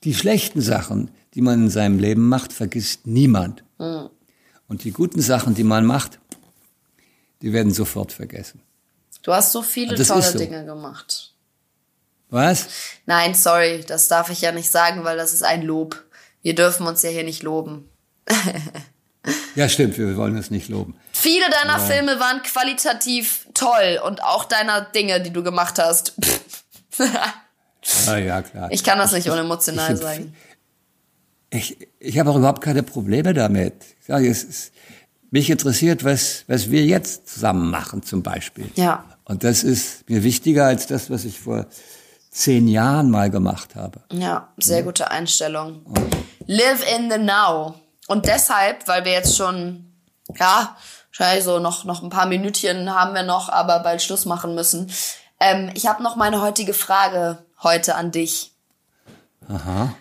Die 0.04 0.14
schlechten 0.14 0.60
Sachen, 0.60 1.10
die 1.34 1.40
man 1.40 1.64
in 1.64 1.70
seinem 1.70 1.98
Leben 1.98 2.28
macht, 2.28 2.52
vergisst 2.52 3.06
niemand. 3.06 3.64
Und 3.78 4.84
die 4.84 4.92
guten 4.92 5.20
Sachen, 5.20 5.54
die 5.54 5.64
man 5.64 5.84
macht, 5.84 6.18
die 7.42 7.52
werden 7.52 7.72
sofort 7.72 8.12
vergessen. 8.12 8.60
Du 9.22 9.32
hast 9.32 9.52
so 9.52 9.62
viele 9.62 9.94
tolle 10.02 10.22
so. 10.22 10.38
Dinge 10.38 10.64
gemacht. 10.64 11.34
Was? 12.30 12.66
Nein, 13.06 13.34
sorry, 13.34 13.84
das 13.86 14.08
darf 14.08 14.30
ich 14.30 14.40
ja 14.40 14.52
nicht 14.52 14.70
sagen, 14.70 15.04
weil 15.04 15.16
das 15.16 15.32
ist 15.32 15.42
ein 15.42 15.62
Lob. 15.62 16.04
Wir 16.42 16.54
dürfen 16.54 16.86
uns 16.86 17.02
ja 17.02 17.10
hier 17.10 17.24
nicht 17.24 17.42
loben. 17.42 17.88
Ja, 19.54 19.68
stimmt, 19.68 19.98
wir 19.98 20.16
wollen 20.16 20.36
es 20.38 20.50
nicht 20.50 20.68
loben. 20.70 20.94
Viele 21.20 21.50
deiner 21.50 21.80
Filme 21.80 22.20
waren 22.20 22.42
qualitativ 22.42 23.48
toll 23.52 24.00
und 24.04 24.22
auch 24.22 24.44
deiner 24.44 24.82
Dinge, 24.82 25.20
die 25.20 25.30
du 25.30 25.42
gemacht 25.42 25.78
hast. 25.80 26.14
Ah, 28.06 28.16
ja, 28.16 28.42
klar. 28.42 28.68
ich 28.70 28.84
kann 28.84 28.98
das 28.98 29.12
nicht 29.12 29.28
unemotional 29.28 29.94
ich- 29.94 30.00
sagen. 30.00 30.36
Ich, 31.50 31.88
ich 31.98 32.18
habe 32.18 32.30
auch 32.30 32.36
überhaupt 32.36 32.62
keine 32.62 32.82
Probleme 32.82 33.32
damit. 33.34 33.74
Ich 34.00 34.06
sage, 34.06 34.28
es 34.28 34.44
ist, 34.44 34.72
mich 35.30 35.48
interessiert, 35.50 36.04
was, 36.04 36.44
was 36.46 36.70
wir 36.70 36.84
jetzt 36.84 37.28
zusammen 37.28 37.70
machen, 37.70 38.02
zum 38.02 38.22
Beispiel. 38.22 38.70
Ja. 38.76 39.04
Und 39.24 39.44
das 39.44 39.62
ist 39.64 40.08
mir 40.08 40.22
wichtiger 40.22 40.66
als 40.66 40.86
das, 40.86 41.10
was 41.10 41.24
ich 41.24 41.40
vor 41.40 41.66
zehn 42.30 42.68
Jahren 42.68 43.10
mal 43.10 43.30
gemacht 43.30 43.74
habe. 43.74 44.02
Ja, 44.12 44.52
sehr 44.58 44.82
gute 44.82 45.10
Einstellung. 45.10 45.84
Live 46.46 46.84
in 46.96 47.10
the 47.10 47.18
now. 47.18 47.74
Und 48.06 48.26
deshalb, 48.26 48.86
weil 48.86 49.04
wir 49.04 49.12
jetzt 49.12 49.36
schon, 49.36 49.90
ja, 50.38 50.76
wahrscheinlich 51.18 51.44
so 51.44 51.58
noch, 51.58 51.84
noch 51.84 52.02
ein 52.02 52.10
paar 52.10 52.26
Minütchen 52.26 52.92
haben 52.94 53.14
wir 53.14 53.22
noch, 53.22 53.48
aber 53.48 53.80
bald 53.80 54.02
Schluss 54.02 54.24
machen 54.24 54.54
müssen. 54.54 54.90
Ähm, 55.40 55.70
ich 55.74 55.86
habe 55.86 56.02
noch 56.02 56.16
meine 56.16 56.40
heutige 56.40 56.74
Frage 56.74 57.44
heute 57.62 57.94
an 57.94 58.10
dich. 58.10 58.52
Aha. 59.48 59.94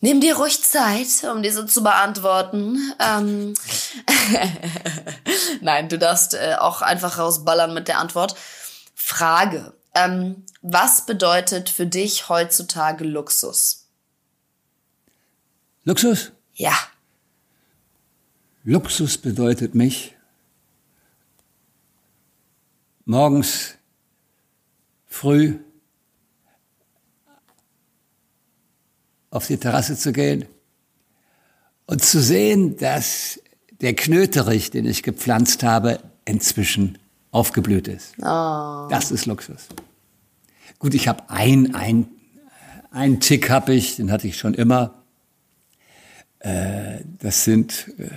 Nimm 0.00 0.20
dir 0.20 0.36
ruhig 0.36 0.62
Zeit, 0.62 1.08
um 1.32 1.42
diese 1.42 1.66
zu 1.66 1.82
beantworten. 1.82 2.78
Ähm, 2.98 3.54
Nein, 5.60 5.88
du 5.88 5.98
darfst 5.98 6.34
äh, 6.34 6.56
auch 6.58 6.82
einfach 6.82 7.18
rausballern 7.18 7.72
mit 7.72 7.88
der 7.88 7.98
Antwort. 7.98 8.36
Frage. 8.94 9.72
Ähm, 9.94 10.44
was 10.62 11.06
bedeutet 11.06 11.70
für 11.70 11.86
dich 11.86 12.28
heutzutage 12.28 13.04
Luxus? 13.04 13.86
Luxus? 15.84 16.32
Ja. 16.54 16.74
Luxus 18.64 19.16
bedeutet 19.16 19.74
mich, 19.74 20.15
morgens 23.06 23.76
früh 25.06 25.54
auf 29.30 29.46
die 29.46 29.56
Terrasse 29.56 29.96
zu 29.96 30.12
gehen 30.12 30.44
und 31.86 32.04
zu 32.04 32.20
sehen, 32.20 32.76
dass 32.76 33.40
der 33.80 33.94
Knöterich, 33.94 34.70
den 34.70 34.86
ich 34.86 35.02
gepflanzt 35.02 35.62
habe, 35.62 36.00
inzwischen 36.24 36.98
aufgeblüht 37.30 37.88
ist. 37.88 38.14
Das 38.90 39.10
ist 39.10 39.26
Luxus. 39.26 39.68
Gut, 40.78 40.94
ich 40.94 41.06
habe 41.06 41.30
ein, 41.30 41.74
ein, 41.74 42.08
ein 42.90 43.20
Tick 43.20 43.50
habe 43.50 43.74
ich, 43.74 43.96
den 43.96 44.10
hatte 44.10 44.26
ich 44.26 44.36
schon 44.36 44.54
immer. 44.54 45.02
Äh, 46.40 47.02
das 47.18 47.44
sind 47.44 47.92
äh, 47.98 48.08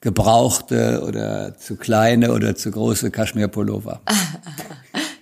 gebrauchte 0.00 1.02
oder 1.06 1.56
zu 1.58 1.76
kleine 1.76 2.32
oder 2.32 2.54
zu 2.54 2.70
große 2.70 3.10
Kaschmirpullover. 3.10 4.00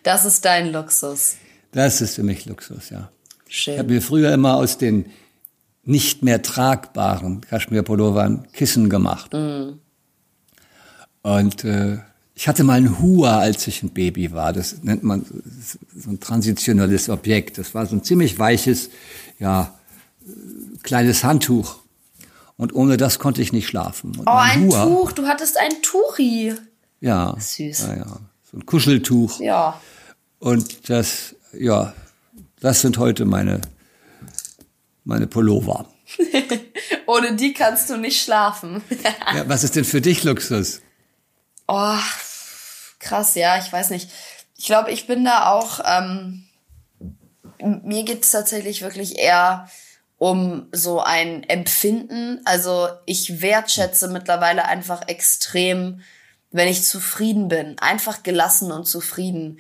Das 0.03 0.25
ist 0.25 0.45
dein 0.45 0.71
Luxus. 0.71 1.35
Das 1.73 2.01
ist 2.01 2.15
für 2.15 2.23
mich 2.23 2.47
Luxus, 2.47 2.91
ja. 2.91 3.11
Ich 3.49 3.67
habe 3.67 3.79
Schön. 3.81 3.87
mir 3.87 4.01
früher 4.01 4.33
immer 4.33 4.55
aus 4.55 4.79
den 4.79 5.07
nicht 5.83 6.23
mehr 6.23 6.43
tragbaren 6.43 7.41
Kaschmirpullovern 7.41 8.47
Kissen 8.53 8.89
gemacht. 8.89 9.35
Und 11.23 11.65
äh, 11.65 11.99
ich 12.37 12.47
hatte 12.47 12.65
mal 12.65 12.75
einen 12.75 13.01
Hua, 13.01 13.39
als 13.39 13.67
ich 13.67 13.83
ein 13.83 13.91
Baby 13.91 14.31
war. 14.31 14.53
Das 14.53 14.83
nennt 14.83 15.03
man 15.03 15.25
so 15.97 16.11
ein 16.11 16.21
transitionelles 16.21 17.09
Objekt. 17.09 17.59
Das 17.59 17.75
war 17.75 17.87
so 17.87 17.97
ein 17.97 18.05
ziemlich 18.05 18.39
weiches, 18.39 18.91
ja, 19.39 19.75
äh, 20.25 20.79
kleines 20.83 21.25
Handtuch. 21.25 21.79
Und 22.57 22.75
ohne 22.75 22.97
das 22.97 23.19
konnte 23.19 23.43
ich 23.43 23.53
nicht 23.53 23.67
schlafen. 23.69 24.17
Und 24.19 24.27
Oh, 24.27 24.31
ein 24.33 24.67
Hua, 24.71 24.85
Tuch. 24.85 25.13
Du 25.13 25.27
hattest 25.27 25.59
ein 25.59 25.83
Tuchi. 25.83 26.55
Ja. 27.01 27.37
Süß. 27.39 27.81
Ja, 27.81 27.97
ja. 27.97 28.07
So 28.51 28.57
ein 28.57 28.67
Kuscheltuch. 28.67 29.41
Ja. 29.41 29.81
Und 30.39 30.89
das, 30.89 31.35
ja, 31.53 31.95
das 32.61 32.81
sind 32.81 32.99
heute 32.99 33.25
meine, 33.25 33.61
meine 35.05 35.27
Pullover. 35.27 35.87
Ohne 37.07 37.35
die 37.37 37.53
kannst 37.53 37.91
du 37.91 37.97
nicht 37.97 38.23
schlafen. 38.23 38.83
Ja, 39.35 39.49
was 39.49 39.65
ist 39.65 39.77
denn 39.77 39.85
für 39.85 40.01
dich 40.01 40.23
Luxus? 40.25 40.81
Oh, 41.69 41.99
krass, 43.01 43.35
ja, 43.35 43.59
ich 43.59 43.73
weiß 43.73 43.91
nicht. 43.91 44.09
Ich 44.57 44.67
glaube, 44.67 44.93
ich 44.93 45.07
bin 45.09 45.25
da 45.25 45.51
auch, 45.51 45.81
ähm, 45.85 46.45
mir 47.61 48.05
geht 48.05 48.25
es 48.25 48.31
tatsächlich 48.31 48.83
wirklich 48.83 49.19
eher 49.19 49.69
um 50.19 50.69
so 50.73 51.01
ein 51.01 51.45
Empfinden. 51.45 52.41
Also 52.45 52.89
ich 53.05 53.43
wertschätze 53.43 54.09
mittlerweile 54.09 54.65
einfach 54.65 55.09
extrem, 55.09 56.01
wenn 56.51 56.69
ich 56.69 56.85
zufrieden 56.85 57.49
bin. 57.49 57.79
Einfach 57.79 58.23
gelassen 58.23 58.73
und 58.73 58.87
zufrieden. 58.87 59.59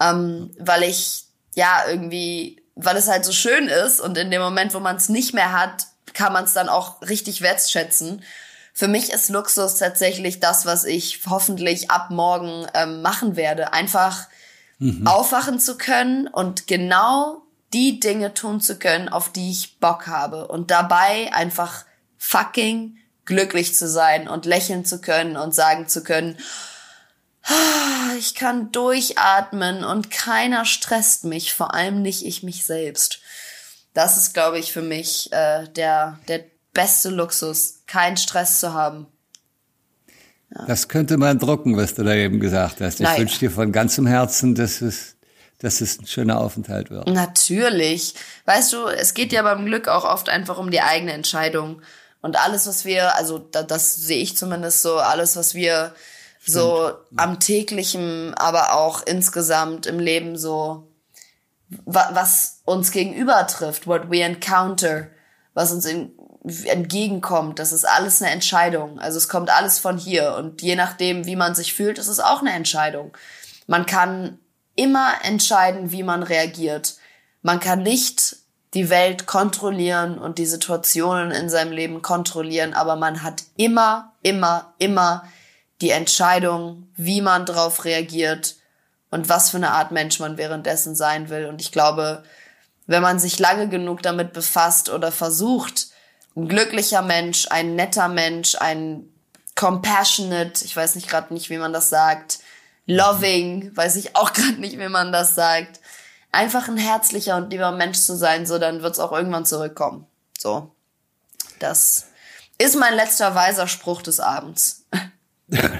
Ähm, 0.00 0.52
weil 0.58 0.84
ich, 0.84 1.24
ja, 1.54 1.84
irgendwie, 1.88 2.62
weil 2.74 2.96
es 2.96 3.08
halt 3.08 3.24
so 3.24 3.32
schön 3.32 3.68
ist 3.68 4.00
und 4.00 4.16
in 4.18 4.30
dem 4.30 4.42
Moment, 4.42 4.74
wo 4.74 4.80
man 4.80 4.96
es 4.96 5.08
nicht 5.08 5.34
mehr 5.34 5.52
hat, 5.52 5.86
kann 6.14 6.32
man 6.32 6.44
es 6.44 6.52
dann 6.52 6.68
auch 6.68 7.02
richtig 7.02 7.42
wertschätzen. 7.42 8.22
Für 8.72 8.88
mich 8.88 9.10
ist 9.10 9.30
Luxus 9.30 9.76
tatsächlich 9.76 10.38
das, 10.38 10.66
was 10.66 10.84
ich 10.84 11.20
hoffentlich 11.28 11.90
ab 11.90 12.10
morgen 12.10 12.66
ähm, 12.74 13.02
machen 13.02 13.36
werde. 13.36 13.72
Einfach 13.72 14.28
aufwachen 15.06 15.58
zu 15.58 15.78
können 15.78 16.28
und 16.28 16.66
genau 16.66 17.45
die 17.76 18.00
Dinge 18.00 18.32
tun 18.32 18.62
zu 18.62 18.78
können, 18.78 19.10
auf 19.10 19.30
die 19.30 19.50
ich 19.50 19.78
Bock 19.80 20.06
habe. 20.06 20.48
Und 20.48 20.70
dabei 20.70 21.30
einfach 21.34 21.84
fucking 22.16 22.96
glücklich 23.26 23.74
zu 23.74 23.86
sein 23.86 24.28
und 24.28 24.46
lächeln 24.46 24.86
zu 24.86 25.00
können 25.02 25.36
und 25.36 25.54
sagen 25.54 25.86
zu 25.86 26.02
können, 26.02 26.38
"Ah, 27.42 28.14
ich 28.18 28.34
kann 28.34 28.72
durchatmen 28.72 29.84
und 29.84 30.10
keiner 30.10 30.64
stresst 30.64 31.24
mich, 31.24 31.52
vor 31.52 31.74
allem 31.74 32.00
nicht 32.00 32.24
ich 32.24 32.42
mich 32.42 32.64
selbst. 32.64 33.20
Das 33.92 34.16
ist, 34.16 34.32
glaube 34.32 34.58
ich, 34.58 34.72
für 34.72 34.82
mich 34.82 35.30
äh, 35.32 35.68
der, 35.68 36.18
der 36.28 36.44
beste 36.72 37.10
Luxus, 37.10 37.82
keinen 37.86 38.16
Stress 38.16 38.58
zu 38.58 38.72
haben. 38.72 39.06
Das 40.66 40.88
könnte 40.88 41.18
man 41.18 41.38
drucken, 41.38 41.76
was 41.76 41.94
du 41.94 42.04
da 42.04 42.14
eben 42.14 42.40
gesagt 42.40 42.80
hast. 42.80 42.94
Ich 42.94 43.00
Naja. 43.00 43.18
wünsche 43.18 43.38
dir 43.40 43.50
von 43.50 43.72
ganzem 43.72 44.06
Herzen, 44.06 44.54
dass 44.54 44.80
es, 44.80 45.15
dass 45.58 45.80
es 45.80 46.00
ein 46.00 46.06
schöner 46.06 46.40
Aufenthalt 46.40 46.90
wird. 46.90 47.08
Natürlich. 47.08 48.14
Weißt 48.44 48.72
du, 48.72 48.86
es 48.86 49.14
geht 49.14 49.32
ja 49.32 49.42
beim 49.42 49.64
Glück 49.64 49.88
auch 49.88 50.04
oft 50.04 50.28
einfach 50.28 50.58
um 50.58 50.70
die 50.70 50.82
eigene 50.82 51.12
Entscheidung. 51.12 51.82
Und 52.20 52.36
alles, 52.36 52.66
was 52.66 52.84
wir, 52.84 53.16
also 53.16 53.38
da, 53.38 53.62
das 53.62 53.96
sehe 53.96 54.22
ich 54.22 54.36
zumindest 54.36 54.82
so, 54.82 54.96
alles, 54.96 55.36
was 55.36 55.54
wir 55.54 55.94
so 56.44 56.92
am 57.16 57.40
täglichen, 57.40 58.34
aber 58.34 58.74
auch 58.74 59.02
insgesamt 59.02 59.86
im 59.86 59.98
Leben 59.98 60.36
so, 60.36 60.88
wa 61.84 62.10
was 62.12 62.60
uns 62.64 62.92
gegenüber 62.92 63.46
trifft, 63.46 63.86
what 63.86 64.10
we 64.10 64.22
encounter, 64.22 65.08
was 65.54 65.72
uns 65.72 65.86
in, 65.86 66.12
entgegenkommt, 66.64 67.58
das 67.58 67.72
ist 67.72 67.84
alles 67.84 68.22
eine 68.22 68.30
Entscheidung. 68.30 69.00
Also 69.00 69.18
es 69.18 69.28
kommt 69.28 69.50
alles 69.50 69.78
von 69.78 69.98
hier. 69.98 70.34
Und 70.34 70.62
je 70.62 70.76
nachdem, 70.76 71.26
wie 71.26 71.36
man 71.36 71.54
sich 71.54 71.74
fühlt, 71.74 71.98
ist 71.98 72.08
es 72.08 72.20
auch 72.20 72.40
eine 72.40 72.52
Entscheidung. 72.52 73.16
Man 73.66 73.86
kann 73.86 74.38
immer 74.76 75.14
entscheiden, 75.22 75.90
wie 75.90 76.02
man 76.02 76.22
reagiert. 76.22 76.96
Man 77.42 77.60
kann 77.60 77.82
nicht 77.82 78.36
die 78.74 78.90
Welt 78.90 79.26
kontrollieren 79.26 80.18
und 80.18 80.38
die 80.38 80.46
Situationen 80.46 81.30
in 81.30 81.48
seinem 81.48 81.72
Leben 81.72 82.02
kontrollieren, 82.02 82.74
aber 82.74 82.96
man 82.96 83.22
hat 83.22 83.44
immer, 83.56 84.12
immer, 84.22 84.74
immer 84.78 85.24
die 85.80 85.90
Entscheidung, 85.90 86.88
wie 86.96 87.20
man 87.20 87.46
darauf 87.46 87.84
reagiert 87.84 88.56
und 89.10 89.28
was 89.28 89.50
für 89.50 89.56
eine 89.56 89.70
Art 89.70 89.92
Mensch 89.92 90.20
man 90.20 90.36
währenddessen 90.36 90.94
sein 90.94 91.28
will. 91.28 91.46
Und 91.46 91.60
ich 91.60 91.72
glaube, 91.72 92.22
wenn 92.86 93.02
man 93.02 93.18
sich 93.18 93.38
lange 93.38 93.68
genug 93.68 94.02
damit 94.02 94.32
befasst 94.32 94.90
oder 94.90 95.10
versucht, 95.10 95.88
ein 96.36 96.48
glücklicher 96.48 97.02
Mensch, 97.02 97.46
ein 97.50 97.76
netter 97.76 98.08
Mensch, 98.08 98.56
ein 98.56 99.08
compassionate, 99.54 100.64
ich 100.64 100.76
weiß 100.76 100.94
nicht 100.94 101.08
gerade 101.08 101.32
nicht, 101.32 101.48
wie 101.48 101.58
man 101.58 101.72
das 101.72 101.88
sagt, 101.88 102.40
loving, 102.86 103.70
weiß 103.74 103.96
ich 103.96 104.16
auch 104.16 104.32
gerade 104.34 104.60
nicht, 104.60 104.78
wie 104.78 104.88
man 104.88 105.12
das 105.12 105.34
sagt, 105.34 105.80
einfach 106.32 106.68
ein 106.68 106.76
herzlicher 106.76 107.36
und 107.36 107.50
lieber 107.50 107.72
Mensch 107.72 107.98
zu 107.98 108.16
sein, 108.16 108.46
so 108.46 108.58
dann 108.58 108.82
wird's 108.82 108.98
auch 108.98 109.12
irgendwann 109.12 109.44
zurückkommen. 109.44 110.06
So, 110.38 110.70
das 111.58 112.06
ist 112.58 112.76
mein 112.78 112.94
letzter 112.94 113.34
weiser 113.34 113.68
Spruch 113.68 114.02
des 114.02 114.20
Abends. 114.20 114.84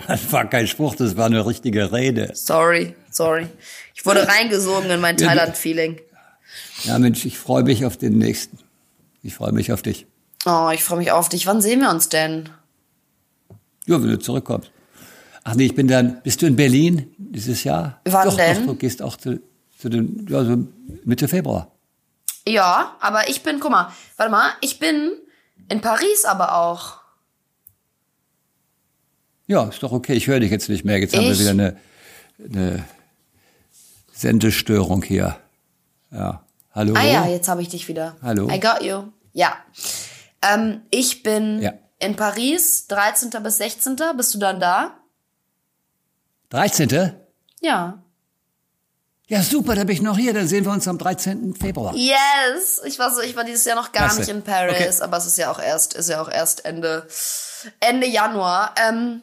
Das 0.07 0.31
war 0.31 0.49
kein 0.49 0.69
Spruch, 0.69 0.95
das 0.95 1.17
war 1.17 1.27
eine 1.27 1.45
richtige 1.45 1.93
Rede. 1.93 2.31
Sorry, 2.35 2.95
sorry. 3.11 3.49
Ich 3.95 4.07
wurde 4.07 4.29
reingesogen 4.29 4.91
in 4.91 5.01
mein 5.01 5.17
Thailand-Feeling. 5.17 6.01
Ja, 6.85 6.99
Mensch, 6.99 7.25
ich 7.25 7.39
freue 7.39 7.65
mich 7.65 7.85
auf 7.85 7.97
den 7.97 8.19
nächsten. 8.19 8.59
Ich 9.23 9.35
freue 9.35 9.53
mich 9.53 9.73
auf 9.73 9.83
dich. 9.83 10.07
Oh, 10.45 10.71
ich 10.73 10.85
freue 10.85 10.99
mich 10.99 11.11
auf 11.11 11.29
dich. 11.29 11.47
Wann 11.47 11.61
sehen 11.61 11.81
wir 11.81 11.91
uns 11.91 12.09
denn? 12.09 12.49
Ja, 13.87 14.01
wenn 14.01 14.09
du 14.09 14.19
zurückkommst. 14.19 14.71
Ach 15.49 15.55
nee, 15.55 15.67
ich 15.67 15.77
bin 15.77 15.87
dann, 15.87 16.21
bist 16.23 16.43
du 16.43 16.47
in 16.47 16.57
Berlin 16.57 17.15
dieses 17.19 17.63
Jahr? 17.63 18.01
Wann 18.05 18.29
doch, 18.29 18.37
denn? 18.37 18.57
Doch, 18.67 18.73
du 18.73 18.75
gehst 18.75 19.01
auch 19.01 19.17
zu, 19.17 19.41
zu 19.79 19.89
den, 19.89 20.27
ja, 20.29 20.45
so 20.45 20.67
Mitte 21.05 21.29
Februar. 21.29 21.71
Ja, 22.49 22.97
aber 22.99 23.29
ich 23.29 23.45
bin, 23.45 23.61
guck 23.61 23.71
mal, 23.71 23.93
warte 24.17 24.33
mal, 24.33 24.51
ich 24.61 24.81
bin 24.81 25.13
in 25.69 25.81
Paris 25.81 26.25
aber 26.25 26.57
auch. 26.57 26.97
Ja, 29.47 29.69
ist 29.69 29.81
doch 29.85 29.93
okay. 29.93 30.15
Ich 30.15 30.27
höre 30.27 30.41
dich 30.41 30.51
jetzt 30.51 30.69
nicht 30.69 30.85
mehr. 30.85 30.99
Jetzt 30.99 31.15
haben 31.17 31.23
wir 31.25 31.31
Ich? 31.31 31.39
wieder 31.39 31.51
eine, 31.51 31.77
eine 32.45 32.85
Sendestörung 34.13 35.05
hier. 35.05 35.37
Ja. 36.11 36.43
Hallo? 36.75 36.95
Ah 36.97 37.05
ja, 37.05 37.27
jetzt 37.29 37.47
habe 37.49 37.63
ich 37.63 37.69
dich 37.69 37.87
wieder. 37.87 38.17
Hallo? 38.21 38.49
I 38.51 38.59
got 38.59 38.83
you. 38.83 39.05
Ja. 39.33 39.57
Ähm, 40.43 40.81
ich 40.91 41.23
bin 41.23 41.63
Ja. 41.63 41.73
in 42.01 42.17
Paris, 42.17 42.89
13. 42.89 43.31
bis 43.45 43.59
16. 43.59 43.97
Bist 44.17 44.35
du 44.35 44.39
dann 44.39 44.59
da? 44.59 44.97
13. 46.51 47.15
Ja. 47.61 48.03
Ja, 49.29 49.43
super, 49.43 49.75
da 49.75 49.83
bin 49.83 49.97
ich 49.97 50.03
noch 50.03 50.17
hier. 50.17 50.33
Dann 50.33 50.47
sehen 50.47 50.65
wir 50.65 50.73
uns 50.73 50.87
am 50.87 50.99
13. 50.99 51.55
Februar. 51.55 51.95
Yes! 51.97 52.81
Ich 52.85 52.99
war 52.99 53.13
so, 53.13 53.21
ich 53.23 53.35
war 53.35 53.43
dieses 53.43 53.65
Jahr 53.65 53.75
noch 53.75 53.91
gar 53.91 54.05
Klasse. 54.05 54.21
nicht 54.21 54.29
in 54.29 54.43
Paris, 54.43 55.01
aber 55.01 55.17
es 55.17 55.27
ist 55.27 55.37
ja 55.37 55.51
auch 55.51 55.59
erst, 55.59 55.95
ist 55.95 56.09
ja 56.09 56.23
auch 56.23 56.31
erst 56.31 56.65
Ende, 56.65 57.09
Ende 57.81 58.07
Januar. 58.07 58.75
Ähm, 58.77 59.23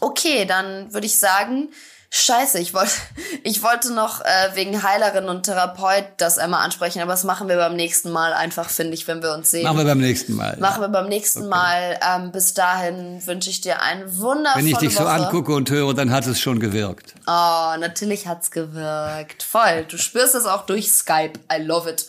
okay, 0.00 0.44
dann 0.46 0.92
würde 0.92 1.06
ich 1.06 1.16
sagen, 1.16 1.68
scheiße, 2.14 2.58
ich 2.58 2.74
wollte, 2.74 2.92
ich 3.42 3.62
wollte 3.62 3.92
noch 3.92 4.20
äh, 4.20 4.54
wegen 4.54 4.82
Heilerin 4.82 5.28
und 5.28 5.44
Therapeut 5.44 6.04
das 6.18 6.38
einmal 6.38 6.64
ansprechen, 6.64 7.00
aber 7.02 7.12
das 7.12 7.24
machen 7.24 7.48
wir 7.48 7.56
beim 7.56 7.74
nächsten 7.74 8.10
Mal 8.10 8.32
einfach, 8.32 8.68
finde 8.70 8.94
ich, 8.94 9.06
wenn 9.08 9.22
wir 9.22 9.32
uns 9.32 9.50
sehen. 9.50 9.64
Machen 9.64 9.78
wir 9.78 9.84
beim 9.84 9.98
nächsten 9.98 10.34
Mal. 10.34 10.56
Machen 10.58 10.80
wir 10.80 10.88
beim 10.88 11.08
nächsten 11.08 11.48
Mal. 11.48 11.98
Ähm, 12.08 12.30
bis 12.32 12.54
dahin 12.54 13.26
wünsche 13.26 13.50
ich 13.50 13.60
dir 13.60 13.82
eine 13.82 14.16
wundervolle 14.18 14.64
Wenn 14.64 14.70
ich 14.70 14.78
dich 14.78 14.94
Woche. 14.94 15.04
so 15.04 15.08
angucke 15.08 15.54
und 15.54 15.70
höre, 15.70 15.94
dann 15.94 16.10
hat 16.12 16.26
es 16.26 16.38
schon 16.40 16.60
gewirkt. 16.60 17.14
Oh, 17.26 17.76
natürlich 17.78 18.26
hat's 18.26 18.50
gewirkt. 18.50 19.42
Voll. 19.42 19.84
Du 19.88 19.98
spürst 19.98 20.34
es 20.34 20.46
auch 20.46 20.66
durch 20.66 20.92
Skype. 20.92 21.40
I 21.52 21.60
love 21.62 21.90
it. 21.90 22.06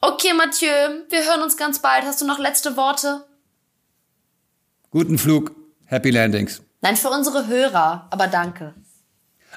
Okay, 0.00 0.32
Mathieu, 0.34 0.68
wir 1.08 1.24
hören 1.24 1.42
uns 1.42 1.56
ganz 1.56 1.78
bald. 1.80 2.04
Hast 2.04 2.20
du 2.20 2.26
noch 2.26 2.38
letzte 2.38 2.76
Worte? 2.76 3.24
Guten 4.90 5.16
Flug, 5.16 5.52
Happy 5.86 6.10
Landings. 6.10 6.60
Nein, 6.82 6.96
für 6.96 7.08
unsere 7.08 7.46
Hörer, 7.46 8.08
aber 8.10 8.26
danke. 8.26 8.74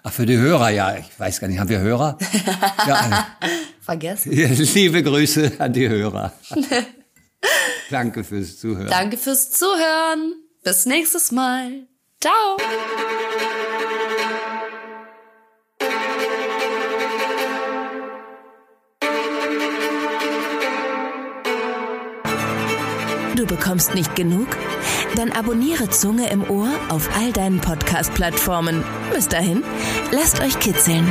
Ach, 0.07 0.11
für 0.13 0.27
die 0.27 0.37
Hörer, 0.37 0.69
ja, 0.69 0.95
ich 0.97 1.19
weiß 1.19 1.39
gar 1.39 1.47
nicht, 1.47 1.59
haben 1.59 1.67
wir 1.67 1.79
Hörer? 1.79 2.15
ja, 2.87 3.27
Vergessen. 3.81 4.31
liebe 4.33 5.01
Grüße 5.01 5.53
an 5.57 5.73
die 5.73 5.89
Hörer. 5.89 6.31
Danke 7.89 8.23
fürs 8.23 8.59
Zuhören. 8.59 8.87
Danke 8.87 9.17
fürs 9.17 9.49
Zuhören. 9.49 10.35
Bis 10.63 10.85
nächstes 10.85 11.31
Mal. 11.31 11.87
Ciao. 12.21 12.57
Bekommst 23.55 23.95
nicht 23.95 24.15
genug? 24.15 24.47
Dann 25.15 25.31
abonniere 25.31 25.89
Zunge 25.89 26.29
im 26.29 26.49
Ohr 26.49 26.69
auf 26.89 27.09
all 27.17 27.31
deinen 27.31 27.59
Podcast-Plattformen. 27.59 28.83
Bis 29.13 29.29
dahin, 29.29 29.63
lasst 30.11 30.41
euch 30.41 30.59
kitzeln. 30.59 31.05